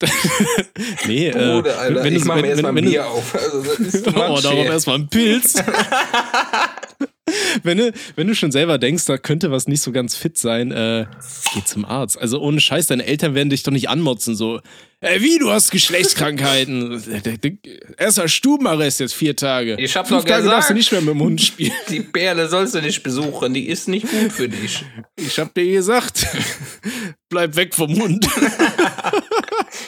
nee, 1.06 1.30
Bruder, 1.30 1.64
äh, 1.66 1.78
Alter, 1.78 2.04
wenn 2.04 2.14
ich 2.14 2.22
du, 2.22 2.28
mach 2.28 2.36
wenn, 2.36 2.42
mir 2.42 2.48
erstmal 2.48 2.74
wenn, 2.74 2.84
ein 2.84 2.84
wenn, 2.84 2.90
Bier 2.92 3.02
du, 3.02 3.08
auf. 3.08 3.34
Also, 3.34 3.62
oh, 4.10 4.40
darum 4.40 4.66
erstmal 4.66 4.98
ein 4.98 5.08
Pilz. 5.08 5.54
wenn, 7.62 7.78
du, 7.78 7.92
wenn 8.16 8.26
du 8.26 8.34
schon 8.34 8.52
selber 8.52 8.78
denkst, 8.78 9.04
da 9.06 9.18
könnte 9.18 9.50
was 9.50 9.68
nicht 9.68 9.82
so 9.82 9.92
ganz 9.92 10.14
fit 10.14 10.38
sein, 10.38 10.70
äh, 10.70 11.06
geh 11.54 11.64
zum 11.64 11.84
Arzt. 11.84 12.18
Also 12.18 12.40
ohne 12.40 12.60
Scheiß, 12.60 12.86
deine 12.86 13.04
Eltern 13.04 13.34
werden 13.34 13.50
dich 13.50 13.62
doch 13.62 13.72
nicht 13.72 13.88
anmotzen, 13.88 14.36
so, 14.36 14.60
ey, 15.00 15.20
wie, 15.20 15.38
du 15.38 15.50
hast 15.50 15.70
Geschlechtskrankheiten. 15.70 17.02
Erster 17.96 18.28
Stubenarrest 18.28 19.00
jetzt 19.00 19.14
vier 19.14 19.36
Tage. 19.36 19.76
Ich 19.78 19.96
hab 19.96 20.08
Fünf 20.08 20.22
doch 20.22 20.28
Tage 20.28 20.46
darfst 20.46 20.70
du 20.70 20.74
gesagt. 20.74 20.78
nicht 20.78 20.92
mehr 20.92 21.00
mit 21.00 21.14
dem 21.14 21.22
Hund 21.22 21.40
spielen. 21.40 21.72
Die 21.88 22.00
Perle 22.00 22.48
sollst 22.48 22.74
du 22.74 22.80
nicht 22.80 23.02
besuchen, 23.02 23.54
die 23.54 23.68
ist 23.68 23.88
nicht 23.88 24.08
gut 24.08 24.32
für 24.32 24.48
dich. 24.48 24.84
Ich 25.16 25.38
hab 25.38 25.54
dir 25.54 25.66
gesagt, 25.66 26.26
bleib 27.28 27.56
weg 27.56 27.74
vom 27.74 28.00
Hund. 28.00 28.28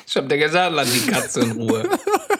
Ich 0.06 0.16
hab 0.16 0.28
dir 0.28 0.38
gesagt, 0.38 0.72
lass 0.74 0.92
die 0.92 1.10
Katze 1.10 1.40
in 1.40 1.52
Ruhe. 1.52 1.88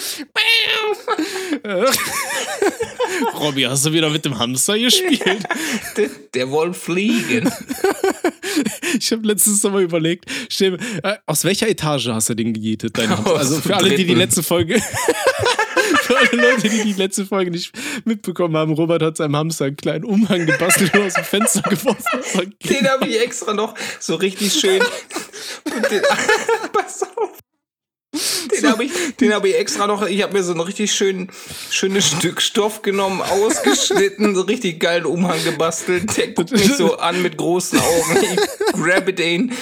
Robby, 3.38 3.62
hast 3.62 3.86
du 3.86 3.92
wieder 3.92 4.10
mit 4.10 4.24
dem 4.24 4.38
Hamster 4.38 4.78
gespielt? 4.78 5.44
Der, 5.96 6.10
der 6.34 6.50
wollte 6.50 6.78
fliegen. 6.78 7.50
Ich 8.98 9.12
habe 9.12 9.26
letztens 9.26 9.62
noch 9.62 9.72
mal 9.72 9.82
überlegt, 9.82 10.26
stell, 10.48 10.78
äh, 11.02 11.16
aus 11.26 11.44
welcher 11.44 11.68
Etage 11.68 12.08
hast 12.08 12.28
du 12.28 12.34
den 12.34 12.52
gejätet, 12.52 12.98
deinen 12.98 13.10
Hamster? 13.10 13.36
Also 13.36 13.60
für 13.60 13.76
alle, 13.76 13.94
die 13.94 14.04
die 14.04 14.14
letzte 14.14 14.42
Folge, 14.42 14.80
für 16.02 16.18
alle 16.18 16.30
Leute, 16.32 16.68
die 16.68 16.82
die 16.82 16.92
letzte 16.94 17.26
Folge 17.26 17.50
nicht 17.50 17.72
mitbekommen 18.04 18.56
haben, 18.56 18.72
Robert 18.72 19.02
hat 19.02 19.16
seinem 19.16 19.36
Hamster 19.36 19.66
einen 19.66 19.76
kleinen 19.76 20.04
Umhang 20.04 20.46
gebastelt 20.46 20.92
und 20.94 21.02
aus 21.02 21.14
dem 21.14 21.24
Fenster 21.24 21.62
geworfen. 21.62 22.54
Den 22.64 22.88
habe 22.88 23.06
ich 23.06 23.20
extra 23.20 23.54
noch 23.54 23.74
so 23.98 24.16
richtig 24.16 24.52
schön. 24.52 24.80
Den, 25.90 26.02
pass 26.72 27.02
auf. 27.16 27.39
Den 28.12 28.70
habe 28.70 28.84
ich, 28.84 28.92
den 29.20 29.32
hab 29.32 29.44
ich 29.44 29.56
extra 29.56 29.86
noch. 29.86 30.04
Ich 30.06 30.22
habe 30.22 30.32
mir 30.32 30.42
so 30.42 30.52
ein 30.52 30.60
richtig 30.60 30.92
schön, 30.92 31.28
schönes 31.70 32.08
Stück 32.08 32.42
Stoff 32.42 32.82
genommen, 32.82 33.22
ausgeschnitten, 33.22 34.34
so 34.34 34.42
richtig 34.42 34.80
geilen 34.80 35.06
Umhang 35.06 35.42
gebastelt. 35.44 36.16
Der 36.16 36.28
guckt 36.28 36.50
mich 36.50 36.74
so 36.74 36.96
an 36.98 37.22
mit 37.22 37.36
großen 37.36 37.78
Augen. 37.78 38.18
Ich 38.22 38.72
grabbe 38.72 39.14
den, 39.14 39.52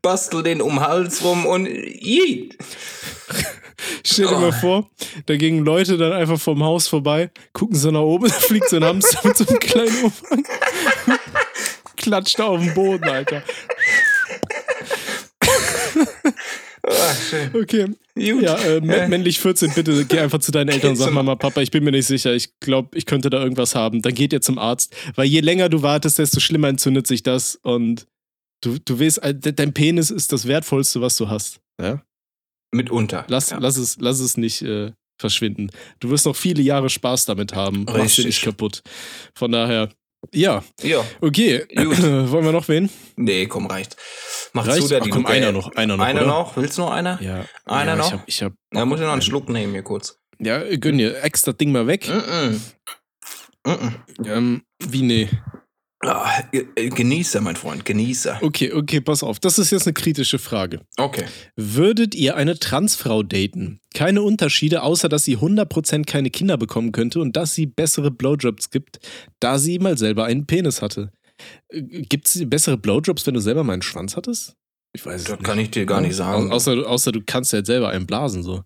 bastel 0.00 0.42
den 0.42 0.62
um 0.62 0.76
den 0.76 0.80
Hals 0.80 1.22
rum 1.22 1.44
und 1.44 1.66
yeet. 1.66 2.56
Stell 4.04 4.26
dir 4.26 4.38
mal 4.38 4.52
vor, 4.52 4.90
da 5.26 5.36
gingen 5.36 5.64
Leute 5.64 5.96
dann 5.96 6.12
einfach 6.12 6.40
vom 6.40 6.62
Haus 6.62 6.88
vorbei, 6.88 7.30
gucken 7.52 7.76
so 7.76 7.90
nach 7.90 8.00
oben, 8.00 8.28
da 8.28 8.34
fliegt 8.34 8.68
so 8.68 8.76
ein 8.76 8.84
Hamster 8.84 9.26
mit 9.26 9.36
so 9.36 9.46
einem 9.46 9.58
kleinen 9.58 9.96
Umhang. 10.04 10.44
Klatscht 11.96 12.40
auf 12.40 12.60
den 12.60 12.72
Boden, 12.72 13.08
Alter. 13.08 13.42
Ah, 16.86 17.14
schön. 17.14 17.50
Okay. 17.54 17.84
Gut. 17.86 18.42
Ja, 18.42 18.56
äh, 18.58 18.78
mä- 18.80 18.92
Äh. 19.04 19.08
männlich 19.08 19.38
14, 19.40 19.72
bitte 19.74 20.04
geh 20.04 20.18
einfach 20.20 20.40
zu 20.40 20.50
deinen 20.52 20.68
Eltern 20.70 20.90
und 20.90 20.96
sag 20.96 21.12
Mama, 21.12 21.36
Papa, 21.36 21.60
ich 21.62 21.70
bin 21.70 21.84
mir 21.84 21.90
nicht 21.92 22.06
sicher, 22.06 22.34
ich 22.34 22.58
glaube, 22.60 22.96
ich 22.96 23.06
könnte 23.06 23.30
da 23.30 23.42
irgendwas 23.42 23.74
haben. 23.74 24.02
Dann 24.02 24.14
geht 24.14 24.32
ihr 24.32 24.40
zum 24.40 24.58
Arzt, 24.58 24.94
weil 25.14 25.26
je 25.26 25.40
länger 25.40 25.68
du 25.68 25.82
wartest, 25.82 26.18
desto 26.18 26.40
schlimmer 26.40 26.68
entzündet 26.68 27.06
sich 27.06 27.22
das 27.22 27.56
und 27.56 28.06
du, 28.62 28.78
du 28.84 28.98
weißt, 29.00 29.18
äh, 29.22 29.34
de- 29.34 29.52
dein 29.52 29.72
Penis 29.72 30.10
ist 30.10 30.32
das 30.32 30.46
Wertvollste, 30.46 31.00
was 31.00 31.16
du 31.16 31.28
hast. 31.28 31.60
Ja? 31.80 32.02
Mitunter. 32.72 33.24
Lass, 33.28 33.50
ja. 33.50 33.58
lass, 33.58 33.76
es, 33.76 33.96
lass 34.00 34.20
es 34.20 34.36
nicht 34.36 34.62
äh, 34.62 34.92
verschwinden. 35.20 35.70
Du 35.98 36.10
wirst 36.10 36.24
noch 36.26 36.36
viele 36.36 36.62
Jahre 36.62 36.88
Spaß 36.88 37.24
damit 37.26 37.54
haben. 37.54 37.84
Machst 37.84 37.96
dir 37.96 38.02
Richtig. 38.04 38.24
nicht 38.26 38.42
kaputt. 38.42 38.82
Von 39.34 39.52
daher, 39.52 39.90
ja, 40.32 40.62
Ja. 40.82 41.04
okay. 41.20 41.66
Gut. 41.74 42.02
Wollen 42.02 42.44
wir 42.44 42.52
noch 42.52 42.68
wen? 42.68 42.88
Nee, 43.16 43.46
komm, 43.46 43.66
reicht. 43.66 43.96
Mach 44.52 44.66
Reicht? 44.66 44.82
zu, 44.82 44.88
der 44.88 45.00
Ach, 45.00 45.04
die 45.04 45.10
komm, 45.10 45.26
einer 45.26 45.52
noch, 45.52 45.74
einer 45.76 45.96
noch, 45.96 46.04
Einer 46.04 46.20
oder? 46.22 46.28
noch? 46.30 46.56
Willst 46.56 46.78
du 46.78 46.82
noch 46.82 46.90
einer? 46.92 47.20
Ja. 47.22 47.44
Einer 47.66 47.92
ja, 47.92 47.96
noch? 47.96 48.06
Ich 48.06 48.12
hab, 48.12 48.28
ich 48.28 48.42
hab, 48.42 48.52
Da 48.70 48.84
muss 48.84 49.00
ich 49.00 49.06
noch 49.06 49.12
einen 49.12 49.22
Schluck 49.22 49.48
nehmen 49.48 49.72
hier 49.72 49.82
kurz. 49.82 50.18
ja, 50.38 50.62
gönn 50.76 50.98
dir, 50.98 51.22
ex 51.22 51.42
das 51.42 51.56
Ding 51.56 51.72
mal 51.72 51.86
weg. 51.86 52.06
Mm-mm. 52.08 52.60
Mm-mm. 53.66 53.92
Ähm, 54.26 54.62
wie 54.78 55.02
nee? 55.02 55.28
Ah, 56.02 56.42
äh, 56.52 56.88
Genießer, 56.88 57.42
mein 57.42 57.56
Freund, 57.56 57.84
Genießer. 57.84 58.38
Okay, 58.42 58.72
okay, 58.72 59.02
pass 59.02 59.22
auf. 59.22 59.38
Das 59.38 59.58
ist 59.58 59.70
jetzt 59.70 59.86
eine 59.86 59.92
kritische 59.92 60.38
Frage. 60.38 60.80
Okay. 60.96 61.24
Würdet 61.56 62.14
ihr 62.14 62.36
eine 62.36 62.58
Transfrau 62.58 63.22
daten? 63.22 63.80
Keine 63.94 64.22
Unterschiede, 64.22 64.82
außer 64.82 65.10
dass 65.10 65.24
sie 65.24 65.36
100% 65.36 66.06
keine 66.06 66.30
Kinder 66.30 66.56
bekommen 66.56 66.92
könnte 66.92 67.20
und 67.20 67.36
dass 67.36 67.54
sie 67.54 67.66
bessere 67.66 68.10
Blowjobs 68.10 68.70
gibt, 68.70 68.98
da 69.40 69.58
sie 69.58 69.78
mal 69.78 69.98
selber 69.98 70.24
einen 70.24 70.46
Penis 70.46 70.80
hatte. 70.80 71.12
Gibt 71.70 72.28
es 72.28 72.48
bessere 72.48 72.78
Blowjobs, 72.78 73.26
wenn 73.26 73.34
du 73.34 73.40
selber 73.40 73.62
mal 73.64 73.74
einen 73.74 73.82
Schwanz 73.82 74.16
hattest? 74.16 74.54
Ich 74.94 75.04
weiß 75.04 75.24
Das 75.24 75.32
nicht. 75.38 75.44
kann 75.44 75.58
ich 75.58 75.70
dir 75.70 75.84
gar 75.86 76.00
nicht 76.00 76.16
sagen. 76.16 76.50
Au- 76.50 76.54
Außer, 76.54 76.76
du- 76.76 76.86
außer 76.86 77.12
du 77.12 77.20
kannst 77.24 77.52
ja 77.52 77.58
halt 77.58 77.66
selber 77.66 77.90
einen 77.90 78.06
blasen, 78.06 78.42
so. 78.42 78.62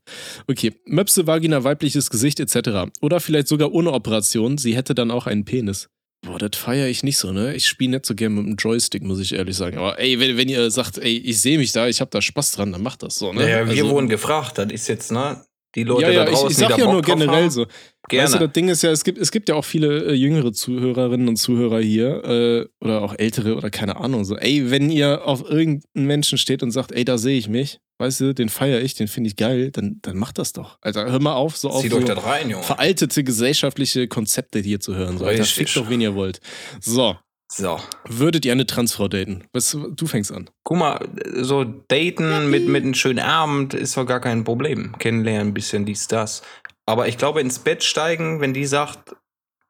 Okay, 0.46 0.72
Möpse, 0.86 1.26
Vagina, 1.26 1.64
weibliches 1.64 2.10
Gesicht 2.10 2.38
etc. 2.38 2.90
Oder 3.02 3.18
vielleicht 3.20 3.48
sogar 3.48 3.72
ohne 3.72 3.92
Operation, 3.92 4.56
sie 4.56 4.76
hätte 4.76 4.94
dann 4.94 5.10
auch 5.10 5.26
einen 5.26 5.44
Penis. 5.44 5.88
Boah, 6.24 6.38
das 6.38 6.58
feiere 6.58 6.88
ich 6.88 7.02
nicht 7.02 7.18
so, 7.18 7.32
ne? 7.32 7.54
Ich 7.54 7.66
spiele 7.66 7.90
nicht 7.92 8.06
so 8.06 8.14
gerne 8.14 8.34
mit 8.36 8.46
dem 8.46 8.56
Joystick, 8.56 9.02
muss 9.02 9.20
ich 9.20 9.34
ehrlich 9.34 9.56
sagen. 9.56 9.76
Aber 9.78 9.98
ey, 9.98 10.18
wenn, 10.20 10.36
wenn 10.36 10.48
ihr 10.48 10.70
sagt, 10.70 10.98
ey, 10.98 11.18
ich 11.18 11.40
sehe 11.40 11.58
mich 11.58 11.72
da, 11.72 11.86
ich 11.86 12.00
habe 12.00 12.10
da 12.10 12.22
Spaß 12.22 12.52
dran, 12.52 12.72
dann 12.72 12.82
macht 12.82 13.02
das 13.02 13.16
so, 13.16 13.32
ne? 13.32 13.42
ja, 13.48 13.66
wir 13.66 13.72
Also- 13.82 13.90
wurden 13.90 14.08
gefragt, 14.08 14.56
das 14.58 14.72
ist 14.72 14.88
jetzt, 14.88 15.12
ne? 15.12 15.44
Die 15.74 15.84
Leute 15.84 16.02
ja, 16.02 16.10
ja, 16.10 16.24
da 16.24 16.30
ich, 16.30 16.36
draußen, 16.36 16.50
ich 16.50 16.56
sag 16.56 16.66
die 16.68 16.72
da 16.72 16.78
ja 16.78 16.84
nur 16.84 16.94
Bock 16.94 17.06
drauf 17.06 17.18
generell 17.18 17.42
haben, 17.44 17.50
so. 17.50 17.66
Gerne. 18.08 18.24
Weißt 18.24 18.34
du, 18.34 18.38
das 18.38 18.52
Ding 18.52 18.68
ist 18.68 18.82
ja, 18.82 18.90
es 18.90 19.02
gibt, 19.02 19.18
es 19.18 19.30
gibt 19.30 19.48
ja 19.48 19.54
auch 19.54 19.64
viele 19.64 20.04
äh, 20.04 20.12
jüngere 20.12 20.52
Zuhörerinnen 20.52 21.26
und 21.26 21.36
Zuhörer 21.36 21.80
hier 21.80 22.24
äh, 22.24 22.84
oder 22.84 23.02
auch 23.02 23.14
ältere 23.16 23.56
oder 23.56 23.70
keine 23.70 23.96
Ahnung. 23.96 24.24
So, 24.24 24.36
ey, 24.36 24.70
wenn 24.70 24.90
ihr 24.90 25.26
auf 25.26 25.48
irgendeinen 25.48 26.06
Menschen 26.06 26.38
steht 26.38 26.62
und 26.62 26.70
sagt, 26.70 26.92
ey, 26.92 27.04
da 27.04 27.16
sehe 27.16 27.38
ich 27.38 27.48
mich, 27.48 27.80
weißt 27.98 28.20
du, 28.20 28.34
den 28.34 28.50
feiere 28.50 28.82
ich, 28.82 28.94
den 28.94 29.08
finde 29.08 29.28
ich 29.28 29.36
geil, 29.36 29.70
dann, 29.70 30.00
dann 30.02 30.16
macht 30.16 30.38
das 30.38 30.52
doch. 30.52 30.78
Alter, 30.82 31.10
hör 31.10 31.20
mal 31.20 31.34
auf, 31.34 31.56
so 31.56 31.70
auf 31.70 31.86
so 31.86 31.96
rein, 31.98 32.54
veraltete 32.62 33.24
gesellschaftliche 33.24 34.06
Konzepte 34.06 34.58
hier 34.60 34.80
zu 34.80 34.94
hören. 34.94 35.18
So, 35.18 35.24
Alter, 35.24 35.40
Richtig. 35.40 35.56
fickt 35.56 35.76
doch, 35.76 35.90
wen 35.90 36.00
ihr 36.00 36.14
wollt. 36.14 36.40
So, 36.80 37.16
So. 37.56 37.78
würdet 38.08 38.44
ihr 38.44 38.50
eine 38.50 38.66
Transfrau 38.66 39.06
daten? 39.06 39.44
Was, 39.52 39.76
du 39.88 40.06
fängst 40.06 40.32
an. 40.32 40.50
Guck 40.64 40.76
mal, 40.76 41.08
so 41.36 41.62
daten 41.62 42.50
mit, 42.50 42.66
mit 42.66 42.82
einem 42.82 42.94
schönen 42.94 43.20
Abend 43.20 43.74
ist 43.74 43.96
doch 43.96 44.06
gar 44.06 44.18
kein 44.18 44.42
Problem. 44.42 44.98
Kennenlernen, 44.98 45.48
ein 45.48 45.54
bisschen 45.54 45.84
dies, 45.84 46.08
das. 46.08 46.42
Aber 46.84 47.06
ich 47.06 47.16
glaube, 47.16 47.40
ins 47.40 47.60
Bett 47.60 47.84
steigen, 47.84 48.40
wenn 48.40 48.54
die 48.54 48.66
sagt, 48.66 49.14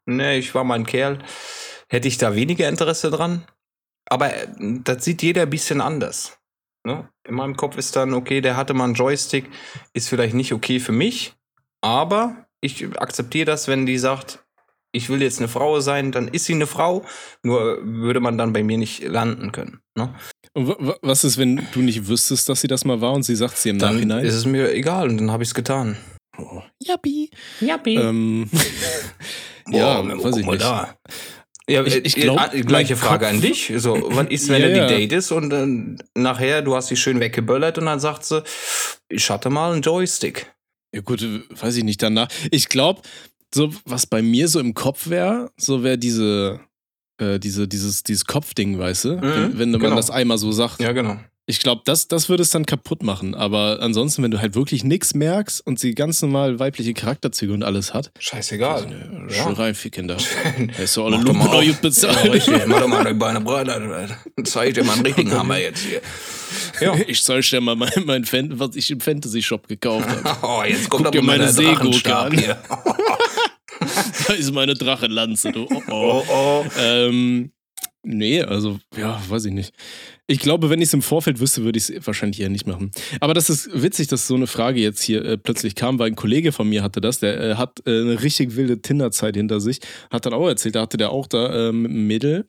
ne, 0.07 0.37
ich 0.37 0.55
war 0.55 0.64
mal 0.64 0.76
ein 0.76 0.87
Kerl, 0.87 1.18
hätte 1.89 2.09
ich 2.09 2.16
da 2.16 2.35
weniger 2.35 2.68
Interesse 2.70 3.11
dran. 3.11 3.47
Aber 4.07 4.35
äh, 4.35 4.47
das 4.59 5.05
sieht 5.05 5.22
jeder 5.22 5.43
ein 5.43 5.51
bisschen 5.51 5.82
anders. 5.82 6.39
Ne? 6.85 7.09
In 7.28 7.35
meinem 7.35 7.57
Kopf 7.57 7.76
ist 7.76 7.97
dann, 7.97 8.14
okay, 8.14 8.41
der 8.41 8.57
hatte 8.57 8.72
mal 8.72 8.85
einen 8.85 8.95
Joystick, 8.95 9.51
ist 9.93 10.09
vielleicht 10.09 10.35
nicht 10.35 10.55
okay 10.55 10.80
für 10.80 10.93
mich, 10.93 11.35
aber 11.82 12.47
ich 12.61 12.99
akzeptiere 12.99 13.47
das, 13.47 13.68
wenn 13.68 13.85
die 13.85 13.99
sagt, 13.99 14.43
ich 14.95 15.09
will 15.11 15.20
jetzt 15.22 15.38
eine 15.38 15.49
Frau 15.49 15.80
sein, 15.80 16.12
dann 16.12 16.28
ist 16.28 16.47
sie 16.47 16.55
eine 16.55 16.66
Frau, 16.66 17.05
nur 17.42 17.78
würde 17.82 18.20
man 18.20 18.38
dann 18.38 18.53
bei 18.53 18.62
mir 18.62 18.78
nicht 18.78 19.03
landen 19.03 19.53
können. 19.53 19.80
Ne? 19.97 20.14
Und 20.55 20.68
wa- 20.68 20.76
wa- 20.78 20.97
was 21.03 21.24
ist, 21.24 21.36
wenn 21.36 21.66
du 21.72 21.80
nicht 21.80 22.07
wüsstest, 22.09 22.49
dass 22.49 22.61
sie 22.61 22.68
das 22.68 22.84
mal 22.84 23.01
war 23.01 23.12
und 23.12 23.24
sie 23.24 23.36
sagt 23.36 23.57
sie 23.59 23.70
im 23.70 23.78
Dann 23.78 23.95
Nachhinein? 23.97 24.24
ist 24.24 24.34
es 24.34 24.47
mir 24.47 24.72
egal 24.72 25.09
und 25.09 25.18
dann 25.18 25.30
habe 25.30 25.42
ich 25.42 25.51
es 25.51 25.55
getan. 25.55 25.97
Oh, 26.38 26.62
Jappi. 26.82 27.30
Jappi. 27.61 27.97
Ähm, 27.97 28.49
ja, 29.70 30.03
weiß 30.22 30.36
ich 30.38 30.47
nicht. 30.47 30.62
Da. 30.62 30.97
Ja, 31.68 31.82
Ich- 31.84 31.97
ich, 31.97 32.05
ich 32.05 32.14
glaub, 32.16 32.38
gleiche 32.53 32.95
mein 32.95 33.03
Frage 33.03 33.24
Kopf- 33.26 33.34
an 33.34 33.40
dich. 33.40 33.72
So, 33.76 33.97
was 34.11 34.26
ist, 34.28 34.49
wenn 34.49 34.61
Ja, 34.62 34.68
ja. 34.68 34.86
die 34.86 35.09
datest 35.09 35.32
und 35.32 35.51
dann 35.51 35.99
nachher, 36.14 36.61
du 36.62 36.74
hast 36.76 36.88
sie 36.88 36.97
schön 36.97 37.20
weggeböllert 37.20 37.78
und 37.78 37.86
dann 37.86 38.01
sagt 38.01 38.24
sie, 38.24 38.42
ich 39.09 39.30
hatte 39.30 39.49
mal 39.51 39.72
einen 39.72 39.82
Joystick. 39.82 40.53
Ja 40.95 41.01
gut, 41.01 41.22
äh, 41.22 41.40
weiß 41.51 41.76
ich 41.76 41.84
nicht 41.84 42.03
danach. 42.03 42.28
Ich 42.51 42.68
glaube, 42.68 43.01
so 43.55 43.70
was 43.84 44.07
bei 44.07 44.22
mir 44.22 44.48
so 44.48 44.61
im 44.61 44.74
Kopf 44.74 45.09
wäre, 45.09 45.50
so 45.57 45.82
wäre 45.82 45.98
diese, 45.98 46.61
äh, 47.18 47.38
diese, 47.38 47.68
dieses, 47.68 48.02
dieses 48.02 48.24
Kopfding, 48.24 48.78
weißt 48.78 49.05
du? 49.05 49.22
wenn, 49.22 49.59
wenn 49.59 49.70
man 49.70 49.80
genau. 49.80 49.96
das 49.96 50.11
einmal 50.11 50.38
so 50.38 50.52
sagt. 50.52 50.80
Ja, 50.80 50.92
genau. 50.92 51.18
Ich 51.46 51.61
glaube, 51.61 51.82
das, 51.84 52.09
das 52.09 52.30
würde 52.30 52.42
es 52.42 52.50
dann 52.50 52.64
kaputt 52.64 53.02
machen. 53.02 53.34
Aber 53.34 53.78
ansonsten, 53.80 54.22
wenn 54.22 54.30
du 54.30 54.40
halt 54.40 54.55
wirklich 54.55 54.82
nichts 54.82 55.12
merkst 55.12 55.66
und 55.66 55.78
sie 55.78 55.94
ganz 55.94 56.22
normal 56.22 56.59
weibliche 56.59 56.94
Charakterzüge 56.94 57.52
und 57.52 57.62
alles 57.62 57.92
hat, 57.92 58.11
Scheißegal. 58.18 59.28
Ja. 59.28 59.44
schön 59.44 59.52
rein, 59.52 59.74
vier 59.74 59.90
Kinder. 59.90 60.16
Er 60.78 60.84
ist 60.84 60.94
so 60.94 61.05
alle 61.05 61.18
Lumpen 61.18 61.44
noch 61.44 61.62
gut 61.62 61.82
bezahlt. 61.82 62.46
Ja. 62.46 62.66
Mach 62.66 62.80
doch 62.80 62.88
mal 62.88 63.05
die 63.05 63.12
Beine 63.12 63.42
breit. 63.42 63.68
Alter. 63.68 64.16
Zeig 64.44 64.72
dir 64.72 64.84
mal 64.84 64.94
einen 64.94 65.05
richtigen 65.05 65.32
Hammer 65.38 65.59
jetzt 65.59 65.80
hier. 65.80 66.00
Ja. 66.80 66.94
Ich 67.07 67.22
zeig 67.22 67.44
dir 67.50 67.61
mal 67.61 67.76
mein, 67.76 67.92
mein 68.07 68.24
Fan, 68.24 68.59
was 68.59 68.74
ich 68.74 68.90
im 68.90 69.00
Fantasy-Shop 69.00 69.68
gekauft 69.68 70.09
habe. 70.09 70.36
Oh, 70.42 70.62
jetzt 70.66 70.88
kommt 70.88 71.05
Guck 71.05 71.12
dir 71.12 71.18
aber 71.18 71.26
mal 71.26 71.38
meine 71.38 71.52
Seegurke 71.52 72.16
an. 72.16 72.32
da 74.28 74.35
ist 74.35 74.53
meine 74.53 74.74
Drachenlanze, 74.74 75.53
du. 75.53 75.66
Oh, 75.70 75.82
Oh, 75.91 76.22
oh. 76.28 76.64
Ähm, 76.80 77.53
nee, 78.03 78.43
also, 78.43 78.78
ja, 78.97 79.20
weiß 79.28 79.47
ich 79.47 79.53
nicht. 79.53 79.72
Ich 80.26 80.39
glaube, 80.39 80.70
wenn 80.70 80.80
ich 80.80 80.89
es 80.89 80.95
im 80.95 81.03
Vorfeld 81.03 81.39
wüsste, 81.39 81.64
würde 81.64 81.78
ich 81.78 81.91
es 81.91 82.07
wahrscheinlich 82.07 82.41
eher 82.41 82.49
nicht 82.49 82.66
machen. 82.66 82.91
Aber 83.20 83.35
das 83.35 83.51
ist 83.51 83.68
witzig, 83.74 84.09
dass 84.09 84.26
so 84.26 84.35
eine 84.35 84.47
Frage 84.47 84.80
jetzt 84.80 85.03
hier 85.03 85.24
äh, 85.24 85.37
plötzlich 85.37 85.74
kam, 85.74 85.99
weil 85.99 86.07
ein 86.11 86.16
Kollege 86.16 86.51
von 86.53 86.68
mir 86.68 86.82
hatte 86.82 87.01
das, 87.03 87.18
der 87.18 87.41
äh, 87.41 87.55
hat 87.57 87.80
äh, 87.87 87.91
eine 87.91 88.22
richtig 88.22 88.57
wilde 88.57 88.80
Tinder-Zeit 88.80 89.37
hinter 89.37 89.61
sich, 89.61 89.80
hat 90.11 90.24
dann 90.24 90.32
auch 90.32 90.49
erzählt, 90.49 90.76
da 90.76 90.82
hatte 90.82 90.97
der 90.97 91.11
auch 91.11 91.26
da 91.26 91.68
äh, 91.68 91.72
mit 91.72 91.91
einem 91.91 92.07
Mädel 92.07 92.49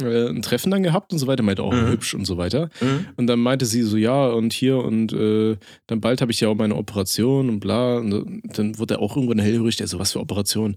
äh, 0.00 0.28
ein 0.28 0.42
Treffen 0.42 0.70
dann 0.70 0.82
gehabt 0.82 1.12
und 1.12 1.18
so 1.18 1.26
weiter, 1.26 1.42
meinte 1.42 1.62
auch 1.62 1.72
Mhm. 1.72 1.88
hübsch 1.88 2.14
und 2.14 2.24
so 2.26 2.36
weiter. 2.36 2.70
Hm? 2.78 3.06
Und 3.16 3.26
dann 3.26 3.40
meinte 3.40 3.66
sie 3.66 3.82
so, 3.82 3.96
ja, 3.96 4.26
und 4.28 4.52
hier 4.52 4.78
und 4.78 5.12
äh, 5.12 5.56
dann 5.86 6.00
bald 6.00 6.20
habe 6.20 6.32
ich 6.32 6.40
ja 6.40 6.48
auch 6.48 6.54
meine 6.54 6.76
Operation 6.76 7.48
und 7.48 7.60
bla. 7.60 7.96
Und 7.98 8.42
dann 8.56 8.78
wurde 8.78 8.94
er 8.94 9.00
auch 9.00 9.16
irgendwann 9.16 9.38
hellhörig, 9.38 9.76
der 9.76 9.86
so, 9.88 9.98
was 9.98 10.12
für 10.12 10.20
Operation? 10.20 10.76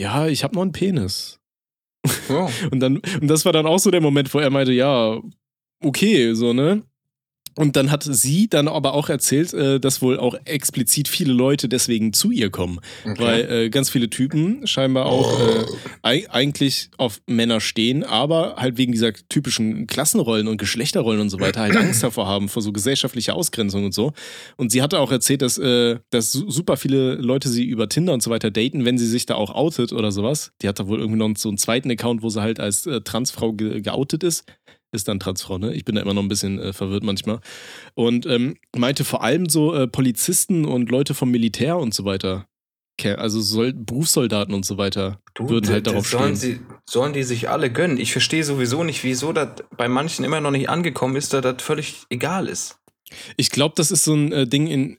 Ja, 0.00 0.26
ich 0.28 0.42
habe 0.44 0.54
noch 0.54 0.62
einen 0.62 0.72
Penis. 0.72 1.38
Ja. 2.30 2.48
Und 2.70 2.80
dann, 2.80 2.96
und 3.20 3.28
das 3.28 3.44
war 3.44 3.52
dann 3.52 3.66
auch 3.66 3.78
so 3.78 3.90
der 3.90 4.00
Moment, 4.00 4.32
wo 4.32 4.38
er 4.38 4.48
meinte, 4.48 4.72
ja, 4.72 5.20
okay, 5.84 6.32
so, 6.32 6.54
ne? 6.54 6.82
Und 7.56 7.76
dann 7.76 7.90
hat 7.90 8.04
sie 8.04 8.48
dann 8.48 8.68
aber 8.68 8.94
auch 8.94 9.08
erzählt, 9.08 9.52
äh, 9.52 9.80
dass 9.80 10.00
wohl 10.02 10.18
auch 10.18 10.34
explizit 10.44 11.08
viele 11.08 11.32
Leute 11.32 11.68
deswegen 11.68 12.12
zu 12.12 12.30
ihr 12.30 12.48
kommen. 12.50 12.78
Okay. 13.04 13.22
Weil 13.22 13.52
äh, 13.52 13.70
ganz 13.70 13.90
viele 13.90 14.08
Typen 14.08 14.66
scheinbar 14.66 15.06
auch 15.06 15.38
ei- 16.02 16.26
eigentlich 16.30 16.90
auf 16.96 17.20
Männer 17.26 17.60
stehen, 17.60 18.04
aber 18.04 18.56
halt 18.56 18.78
wegen 18.78 18.92
dieser 18.92 19.12
typischen 19.28 19.86
Klassenrollen 19.86 20.48
und 20.48 20.58
Geschlechterrollen 20.58 21.20
und 21.20 21.30
so 21.30 21.40
weiter 21.40 21.60
halt 21.60 21.76
Angst 21.76 22.02
davor 22.02 22.26
haben, 22.26 22.48
vor 22.48 22.62
so 22.62 22.72
gesellschaftlicher 22.72 23.34
Ausgrenzung 23.34 23.84
und 23.84 23.92
so. 23.94 24.12
Und 24.56 24.70
sie 24.72 24.80
hatte 24.82 24.98
auch 25.00 25.10
erzählt, 25.12 25.42
dass, 25.42 25.56
dass 25.56 26.32
su- 26.32 26.50
super 26.50 26.76
viele 26.76 27.16
Leute 27.16 27.48
sie 27.48 27.64
über 27.64 27.88
Tinder 27.88 28.12
und 28.14 28.22
so 28.22 28.30
weiter 28.30 28.50
daten, 28.50 28.84
wenn 28.84 28.96
sie 28.98 29.06
sich 29.06 29.26
da 29.26 29.34
auch 29.34 29.54
outet 29.54 29.92
oder 29.92 30.12
sowas. 30.12 30.52
Die 30.62 30.68
hat 30.68 30.78
da 30.78 30.86
wohl 30.86 31.00
irgendwie 31.00 31.18
noch 31.18 31.30
so 31.36 31.48
einen 31.48 31.58
zweiten 31.58 31.90
Account, 31.90 32.22
wo 32.22 32.28
sie 32.30 32.40
halt 32.40 32.60
als 32.60 32.88
Transfrau 33.04 33.52
ge 33.52 33.80
geoutet 33.80 34.22
ist. 34.24 34.44
Ist 34.92 35.08
dann 35.08 35.20
Transfrau, 35.20 35.58
ne? 35.58 35.72
Ich 35.74 35.84
bin 35.84 35.94
da 35.94 36.02
immer 36.02 36.14
noch 36.14 36.22
ein 36.22 36.28
bisschen 36.28 36.58
äh, 36.58 36.72
verwirrt 36.72 37.04
manchmal. 37.04 37.40
Und 37.94 38.26
ähm, 38.26 38.56
meinte 38.76 39.04
vor 39.04 39.22
allem 39.22 39.48
so 39.48 39.74
äh, 39.74 39.86
Polizisten 39.86 40.64
und 40.64 40.90
Leute 40.90 41.14
vom 41.14 41.30
Militär 41.30 41.78
und 41.78 41.94
so 41.94 42.04
weiter. 42.04 42.46
Also 43.16 43.40
Sol 43.40 43.72
Berufssoldaten 43.72 44.52
und 44.52 44.66
so 44.66 44.76
weiter 44.76 45.20
Du, 45.32 45.48
würden 45.48 45.70
halt 45.70 45.86
darauf 45.86 46.06
sollen 46.06 46.36
stehen. 46.36 46.58
Sie, 46.58 46.60
sollen 46.84 47.14
die 47.14 47.22
sich 47.22 47.48
alle 47.48 47.70
gönnen? 47.70 47.98
Ich 47.98 48.12
verstehe 48.12 48.44
sowieso 48.44 48.84
nicht, 48.84 49.04
wieso 49.04 49.32
das 49.32 49.48
bei 49.76 49.88
manchen 49.88 50.22
immer 50.22 50.42
noch 50.42 50.50
nicht 50.50 50.68
angekommen 50.68 51.16
ist, 51.16 51.32
da 51.32 51.40
das 51.40 51.62
völlig 51.62 52.02
egal 52.10 52.46
ist. 52.46 52.78
Ich 53.36 53.50
glaube, 53.50 53.74
das 53.76 53.90
ist 53.90 54.04
so 54.04 54.14
ein 54.14 54.32
äh, 54.32 54.46
Ding 54.46 54.66
in. 54.66 54.98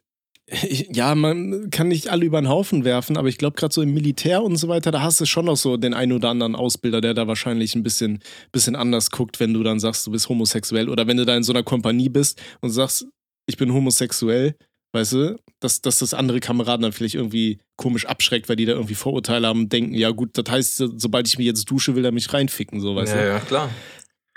Ich, 0.51 0.89
ja, 0.93 1.15
man 1.15 1.69
kann 1.69 1.87
nicht 1.87 2.09
alle 2.09 2.25
über 2.25 2.41
den 2.41 2.49
Haufen 2.49 2.83
werfen, 2.83 3.15
aber 3.15 3.29
ich 3.29 3.37
glaube, 3.37 3.55
gerade 3.55 3.73
so 3.73 3.81
im 3.81 3.93
Militär 3.93 4.43
und 4.43 4.57
so 4.57 4.67
weiter, 4.67 4.91
da 4.91 5.01
hast 5.01 5.21
du 5.21 5.25
schon 5.25 5.45
noch 5.45 5.55
so 5.55 5.77
den 5.77 5.93
einen 5.93 6.11
oder 6.11 6.29
anderen 6.29 6.55
Ausbilder, 6.55 6.99
der 6.99 7.13
da 7.13 7.25
wahrscheinlich 7.27 7.73
ein 7.75 7.83
bisschen, 7.83 8.19
bisschen 8.51 8.75
anders 8.75 9.11
guckt, 9.11 9.39
wenn 9.39 9.53
du 9.53 9.63
dann 9.63 9.79
sagst, 9.79 10.05
du 10.05 10.11
bist 10.11 10.27
homosexuell 10.27 10.89
oder 10.89 11.07
wenn 11.07 11.17
du 11.17 11.25
da 11.25 11.37
in 11.37 11.43
so 11.43 11.53
einer 11.53 11.63
Kompanie 11.63 12.09
bist 12.09 12.41
und 12.59 12.71
sagst, 12.71 13.07
ich 13.47 13.55
bin 13.55 13.73
homosexuell, 13.73 14.55
weißt 14.93 15.13
du, 15.13 15.39
dass, 15.61 15.81
dass 15.81 15.99
das 15.99 16.13
andere 16.13 16.41
Kameraden 16.41 16.83
dann 16.83 16.91
vielleicht 16.91 17.15
irgendwie 17.15 17.59
komisch 17.77 18.05
abschreckt, 18.05 18.49
weil 18.49 18.57
die 18.57 18.65
da 18.65 18.73
irgendwie 18.73 18.95
Vorurteile 18.95 19.47
haben 19.47 19.61
und 19.61 19.73
denken, 19.73 19.93
ja 19.93 20.09
gut, 20.09 20.37
das 20.37 20.51
heißt, 20.51 20.83
sobald 20.97 21.27
ich 21.27 21.37
mich 21.37 21.47
jetzt 21.47 21.69
dusche, 21.71 21.95
will 21.95 22.03
er 22.03 22.11
mich 22.11 22.33
reinficken, 22.33 22.81
so, 22.81 22.95
weißt 22.95 23.13
du. 23.13 23.17
ja, 23.17 23.25
ja, 23.25 23.39
klar. 23.39 23.69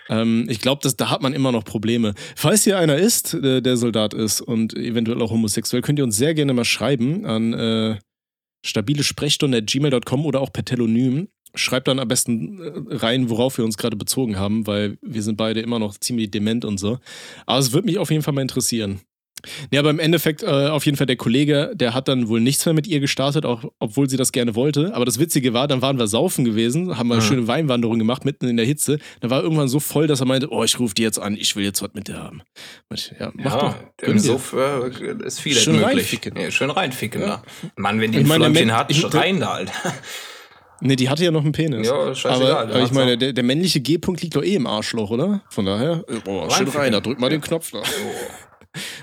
Ähm, 0.09 0.47
ich 0.49 0.61
glaube, 0.61 0.89
da 0.97 1.11
hat 1.11 1.23
man 1.23 1.33
immer 1.33 1.53
noch 1.53 1.65
Probleme. 1.65 2.15
Falls 2.37 2.65
hier 2.65 2.79
einer 2.79 2.97
ist, 2.97 3.35
äh, 3.35 3.61
der 3.63 3.77
Soldat 3.77 4.15
ist 4.15 4.41
und 4.41 4.75
eventuell 4.75 5.21
auch 5.23 5.31
homosexuell, 5.31 5.83
könnt 5.83 5.99
ihr 5.99 6.05
uns 6.05 6.17
sehr 6.17 6.35
gerne 6.35 6.53
mal 6.53 6.65
schreiben 6.65 7.25
an 7.27 7.53
äh, 7.55 7.99
stabilesprechstunde.gmail.com 8.65 10.27
oder 10.27 10.41
auch 10.41 10.53
per 10.53 10.65
Telonym. 10.65 11.29
Schreibt 11.57 11.87
dann 11.87 12.01
am 12.01 12.09
besten 12.09 12.61
äh, 12.61 12.97
rein, 12.97 13.31
worauf 13.31 13.59
wir 13.59 13.65
uns 13.65 13.77
gerade 13.77 13.97
bezogen 13.97 14.39
haben, 14.39 14.67
weil 14.67 14.99
wir 15.03 15.23
sind 15.23 15.37
beide 15.37 15.61
immer 15.61 15.79
noch 15.79 15.97
ziemlich 15.99 16.31
dement 16.31 16.65
und 16.65 16.79
so. 16.79 16.99
Aber 17.47 17.59
es 17.59 17.73
würde 17.73 17.87
mich 17.87 17.99
auf 17.99 18.11
jeden 18.11 18.23
Fall 18.23 18.35
mal 18.35 18.43
interessieren. 18.43 19.01
Ja, 19.73 19.81
aber 19.81 19.91
im 19.91 19.99
Endeffekt 19.99 20.43
äh, 20.43 20.47
auf 20.47 20.85
jeden 20.87 20.97
Fall 20.97 21.07
der 21.07 21.17
Kollege, 21.17 21.73
der 21.75 21.95
hat 21.95 22.09
dann 22.09 22.29
wohl 22.29 22.41
nichts 22.41 22.65
mehr 22.67 22.73
mit 22.75 22.87
ihr 22.87 23.01
gestartet, 23.01 23.45
auch 23.47 23.65
obwohl 23.79 24.09
sie 24.09 24.17
das 24.17 24.33
gerne 24.33 24.55
wollte. 24.55 24.95
Aber 24.95 25.05
das 25.05 25.19
Witzige 25.19 25.53
war, 25.55 25.69
dann 25.69 25.83
waren 25.83 25.99
wir 25.99 26.07
saufen 26.07 26.45
gewesen, 26.45 26.97
haben 26.99 27.09
mal 27.09 27.15
eine 27.17 27.25
Mhm. 27.25 27.29
schöne 27.29 27.47
Weinwanderung 27.49 27.99
gemacht, 27.99 28.25
mitten 28.25 28.47
in 28.49 28.57
der 28.57 28.67
Hitze. 28.67 28.99
Dann 29.21 29.31
war 29.31 29.39
er 29.39 29.45
irgendwann 29.45 29.69
so 29.69 29.81
voll, 29.81 30.07
dass 30.07 30.21
er 30.21 30.27
meinte, 30.27 30.49
oh, 30.51 30.65
ich 30.65 30.79
rufe 30.79 30.95
die 30.95 31.03
jetzt 31.03 31.19
an, 31.19 31.35
ich 31.35 31.57
will 31.57 31.65
jetzt 31.65 31.83
was 31.83 31.91
mit 31.95 32.09
dir 32.09 32.19
haben. 32.19 32.43
Ich, 32.93 33.13
Ja, 33.19 33.31
mach 33.35 33.55
ja, 33.63 33.75
doch. 33.99 34.09
im. 34.09 34.19
Suff 34.19 34.55
äh, 34.55 35.25
ist 35.27 35.41
viel 35.41 35.55
Schön 35.55 35.75
möglich. 35.77 35.89
reinficken. 35.99 36.37
Ja, 36.39 36.51
schön 36.51 36.71
reinficken, 36.71 37.21
Ja. 37.21 37.27
da. 37.27 37.43
Mann, 37.77 38.01
wenn 38.01 38.13
die 38.13 38.19
Ich 38.19 38.25
ein 38.25 38.29
meine, 38.29 38.45
Flämmchen 38.45 38.77
hat, 38.77 38.91
ich- 38.91 39.15
rein 39.15 39.41
da, 39.41 39.51
Alter. 39.53 39.73
Nee, 40.81 40.97
die 40.97 41.09
hatte 41.09 41.25
ja 41.25 41.31
noch 41.31 41.43
einen 41.45 41.53
Penis. 41.53 41.87
Ja, 41.87 42.15
scheißegal. 42.15 42.51
aber, 42.51 42.61
aber 42.75 42.83
ich 42.83 42.91
meine, 42.91 43.17
der, 43.17 43.33
der 43.33 43.45
männliche 43.45 43.81
G-Punkt 43.81 44.21
liegt 44.23 44.35
doch 44.37 44.43
eh 44.43 44.55
im 44.57 44.67
Arschloch, 44.67 45.09
oder? 45.11 45.41
Von 45.49 45.65
daher, 45.67 46.05
oh, 46.27 46.43
schön 46.43 46.51
Reinficken. 46.51 46.81
rein, 46.81 46.93
da 46.93 47.01
drück 47.01 47.21
mal 47.21 47.31
den 47.31 47.41
Knopf 47.41 47.71
da. 47.71 47.79
Oh, 47.79 47.83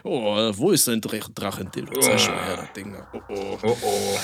Oh, 0.03 0.51
wo 0.55 0.71
ist 0.71 0.87
dein 0.87 0.99
Drach- 1.01 1.29
Drachendildo? 1.33 1.99
Zeig 2.01 2.19
schon 2.19 2.33
her, 2.33 2.57
das 2.57 2.73
Ding 2.73 2.91
da. 2.93 3.07
Oh, 3.13 3.21
oh. 3.29 3.57
oh, 3.63 3.77
oh. 3.83 4.19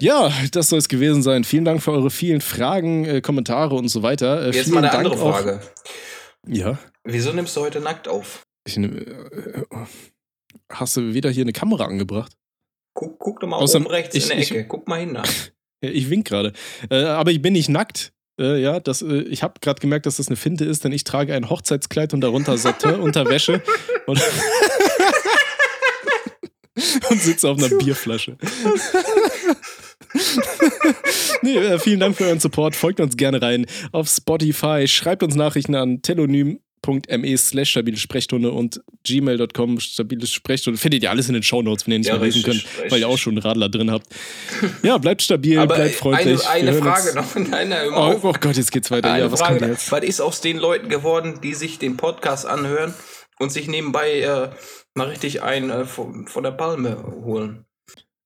Ja, 0.00 0.32
das 0.50 0.68
soll 0.68 0.78
es 0.80 0.88
gewesen 0.88 1.22
sein. 1.22 1.44
Vielen 1.44 1.64
Dank 1.64 1.80
für 1.82 1.92
eure 1.92 2.10
vielen 2.10 2.40
Fragen, 2.40 3.04
äh, 3.04 3.20
Kommentare 3.20 3.74
und 3.76 3.88
so 3.88 4.02
weiter. 4.02 4.42
Äh, 4.42 4.46
Jetzt 4.46 4.64
vielen 4.64 4.74
mal 4.74 4.80
eine 4.84 4.90
Dank 4.90 5.04
andere 5.06 5.22
auch- 5.22 5.30
Frage. 5.38 5.60
Ja. 6.46 6.78
Wieso 7.04 7.32
nimmst 7.32 7.56
du 7.56 7.60
heute 7.60 7.80
nackt 7.80 8.08
auf? 8.08 8.42
Ich, 8.66 8.76
nehm, 8.76 8.96
äh, 8.98 9.62
hast 10.70 10.96
du 10.96 11.14
wieder 11.14 11.30
hier 11.30 11.42
eine 11.44 11.52
Kamera 11.52 11.84
angebracht? 11.84 12.32
Guck, 12.94 13.18
guck 13.18 13.40
doch 13.40 13.48
mal 13.48 13.58
Außer- 13.60 13.76
oben 13.76 13.86
rechts 13.86 14.14
ich- 14.16 14.24
in 14.24 14.28
der 14.30 14.38
ich- 14.38 14.50
Ecke. 14.50 14.66
Guck 14.66 14.88
mal 14.88 14.98
hin 15.00 15.14
da. 15.14 15.22
Ja, 15.82 15.90
ich 15.90 16.10
wink 16.10 16.26
gerade. 16.26 16.52
Äh, 16.90 17.04
aber 17.04 17.30
ich 17.30 17.40
bin 17.40 17.52
nicht 17.52 17.68
nackt. 17.68 18.11
Äh, 18.38 18.60
ja, 18.60 18.80
das, 18.80 19.02
äh, 19.02 19.22
ich 19.22 19.42
habe 19.42 19.54
gerade 19.60 19.80
gemerkt, 19.80 20.06
dass 20.06 20.16
das 20.16 20.28
eine 20.28 20.36
Finte 20.36 20.64
ist, 20.64 20.84
denn 20.84 20.92
ich 20.92 21.04
trage 21.04 21.34
ein 21.34 21.50
Hochzeitskleid 21.50 22.14
und 22.14 22.22
darunter 22.22 22.56
Satin, 22.56 22.94
Unterwäsche 23.00 23.62
und, 24.06 24.20
und 27.10 27.20
sitze 27.20 27.48
auf 27.48 27.58
einer 27.58 27.76
Bierflasche. 27.76 28.38
nee, 31.42 31.56
äh, 31.56 31.78
vielen 31.78 32.00
Dank 32.00 32.16
für 32.16 32.24
euren 32.24 32.40
Support. 32.40 32.74
Folgt 32.74 33.00
uns 33.00 33.16
gerne 33.16 33.42
rein 33.42 33.66
auf 33.92 34.08
Spotify. 34.08 34.88
Schreibt 34.88 35.22
uns 35.22 35.34
Nachrichten 35.34 35.74
an 35.74 36.00
telonym.me 36.82 37.36
slash 37.38 37.70
stabile 37.70 37.96
Sprechstunde 37.96 38.50
und 38.50 38.80
gmail.com 39.04 39.80
stabile 39.80 40.26
Sprechstunde. 40.26 40.78
Findet 40.78 41.02
ihr 41.02 41.10
alles 41.10 41.28
in 41.28 41.34
den 41.34 41.42
Shownotes, 41.42 41.86
wenn 41.86 41.92
ihr 41.92 41.98
nicht 42.00 42.08
Ja, 42.08 42.14
mehr 42.16 42.24
lesen 42.26 42.42
könnt, 42.42 42.64
weil 42.90 43.00
ihr 43.00 43.08
auch 43.08 43.18
schon 43.18 43.34
einen 43.34 43.42
Radler 43.42 43.68
drin 43.68 43.90
habt. 43.90 44.06
Ja, 44.82 44.98
bleibt 44.98 45.22
stabil, 45.22 45.58
Aber 45.58 45.74
bleibt 45.76 45.94
freundlich. 45.94 46.46
eine, 46.48 46.70
eine 46.70 46.78
Frage 46.78 47.06
uns- 47.06 47.14
noch 47.14 47.24
von 47.26 47.50
deiner 47.50 47.82
immer 47.84 48.16
Oh, 48.22 48.28
oh 48.28 48.32
Gott, 48.38 48.56
jetzt 48.56 48.72
geht's 48.72 48.90
weiter. 48.90 49.12
Eine 49.12 49.24
ja, 49.24 49.32
was 49.32 49.40
Frage, 49.40 49.58
kommt 49.60 49.70
jetzt? 49.70 49.92
was 49.92 50.02
ist 50.02 50.20
aus 50.20 50.40
den 50.40 50.58
Leuten 50.58 50.88
geworden, 50.88 51.40
die 51.42 51.54
sich 51.54 51.78
den 51.78 51.96
Podcast 51.96 52.46
anhören 52.46 52.92
und 53.38 53.50
sich 53.52 53.68
nebenbei 53.68 54.20
äh, 54.20 54.50
mal 54.94 55.08
richtig 55.08 55.42
ein 55.42 55.70
äh, 55.70 55.84
von, 55.84 56.26
von 56.26 56.42
der 56.42 56.50
Palme 56.52 57.02
holen? 57.24 57.64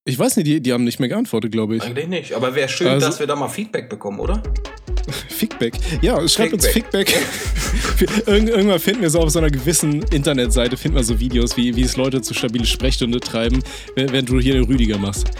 Ich 0.08 0.18
weiß 0.18 0.36
nicht, 0.36 0.46
die, 0.46 0.60
die 0.60 0.72
haben 0.72 0.84
nicht 0.84 1.00
mehr 1.00 1.08
geantwortet, 1.08 1.50
glaube 1.50 1.76
ich. 1.76 1.82
Eigentlich 1.82 2.06
nicht. 2.06 2.32
Aber 2.34 2.54
wäre 2.54 2.68
schön, 2.68 2.86
Also- 2.88 3.06
dass 3.06 3.18
wir 3.20 3.26
da 3.26 3.34
mal 3.36 3.48
Feedback 3.48 3.88
bekommen, 3.88 4.20
oder? 4.20 4.42
Fickback. 5.58 6.02
Ja, 6.02 6.26
schreibt 6.28 6.52
uns 6.52 6.66
Fickback. 6.66 7.12
Irgend, 8.26 8.50
irgendwann 8.50 8.78
finden 8.78 9.02
wir 9.02 9.10
so 9.10 9.20
auf 9.20 9.30
so 9.30 9.38
einer 9.38 9.50
gewissen 9.50 10.02
Internetseite, 10.10 10.76
finden 10.76 10.96
wir 10.96 11.04
so 11.04 11.18
Videos, 11.18 11.56
wie, 11.56 11.74
wie 11.76 11.82
es 11.82 11.96
Leute 11.96 12.20
zu 12.20 12.34
stabile 12.34 12.66
Sprechstunde 12.66 13.20
treiben, 13.20 13.62
wenn, 13.94 14.12
wenn 14.12 14.26
du 14.26 14.38
hier 14.38 14.54
den 14.54 14.64
Rüdiger 14.64 14.98
machst. 14.98 15.30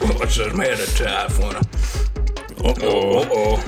Oh, 0.00 0.22
ist 0.24 0.38
mir 0.54 0.64
der 0.64 0.86
Telefon. 0.94 1.54
Oh, 2.62 2.74
Oh, 2.82 3.26
oh. 3.30 3.58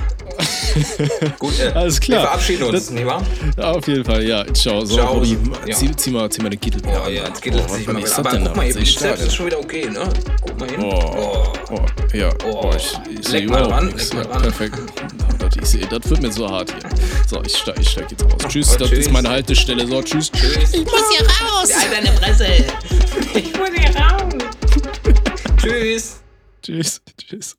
Gut, 1.38 1.58
äh, 1.60 1.68
Alles 1.74 2.00
klar. 2.00 2.18
Wir 2.22 2.26
verabschieden 2.26 2.62
uns, 2.64 2.72
Das- 2.72 2.90
nicht 2.90 3.06
wahr? 3.06 3.22
Auf 3.58 3.86
jeden 3.88 4.04
Fall, 4.04 4.24
ja. 4.24 4.44
Ciao. 4.54 4.84
So, 4.84 4.96
Ciao. 4.96 5.14
Robby, 5.14 5.38
Ja. 5.66 5.76
zieh, 5.76 5.94
zieh, 5.96 6.10
mal, 6.10 6.30
zieh 6.30 6.42
mal 6.42 6.50
den 6.50 6.60
Kittel. 6.60 6.82
Oh, 6.86 7.08
ja, 7.08 7.26
jetzt 7.26 7.42
geht 7.42 7.54
es 7.54 7.64
was 7.64 7.74
sich 7.74 7.86
mal 7.86 7.92
ist 7.92 7.98
wieder. 7.98 8.08
das 8.08 8.18
Aber 8.18 8.30
guck 8.30 8.56
mal, 8.56 8.56
Was 8.56 8.66
ihr 8.66 8.72
sehe 8.74 8.82
ich 8.82 8.94
Bizeps 8.96 9.18
da? 9.20 9.26
ist 9.26 9.34
schon 9.34 9.46
wieder 9.46 9.58
okay, 9.58 9.86
ne? 9.90 10.08
Guck 10.46 10.60
mal 10.60 10.70
hin. 10.70 10.80
Oh, 10.84 11.52
oh, 11.70 11.86
ja. 12.16 12.30
Oh. 12.44 12.60
Oh, 12.64 12.70
ich, 12.76 13.18
ich 13.20 13.28
Leck 13.32 13.48
mal 13.50 13.62
ran, 13.64 13.88
leck 13.96 14.08
Ja, 14.10 14.14
mal 14.16 14.26
ran. 14.26 14.42
perfekt. 14.42 14.74
Oh, 14.78 15.34
Das, 15.38 15.56
ich 15.56 15.64
sehe, 15.66 15.86
das 15.86 16.08
wird 16.10 16.22
mir 16.22 16.32
so 16.32 16.48
hart 16.48 16.70
hier. 16.72 16.90
So, 17.26 17.42
ich 17.44 17.56
steig, 17.56 17.76
ich 17.80 17.88
steig 17.90 18.10
jetzt 18.10 18.24
raus. 18.24 18.32
Tschüss, 18.48 18.70
Oh, 18.74 18.78
das 18.78 18.88
tschüss. 18.88 18.98
ist 19.00 19.10
meine 19.12 19.28
Haltestelle. 19.30 19.86
So, 19.86 20.02
tschüss. 20.02 20.30
Tschüss. 20.32 20.74
Ich 20.74 20.84
muss 20.84 21.02
hier 21.16 21.26
raus. 21.26 21.68
Halt 21.74 21.92
deine 21.92 22.16
Fresse. 22.16 22.46
Ich 23.34 23.56
muss 23.56 23.68
hier 23.74 23.96
raus. 23.96 24.32
Tschüss. 25.62 26.20
Tschüss. 26.62 27.00
Tschüss. 27.16 27.56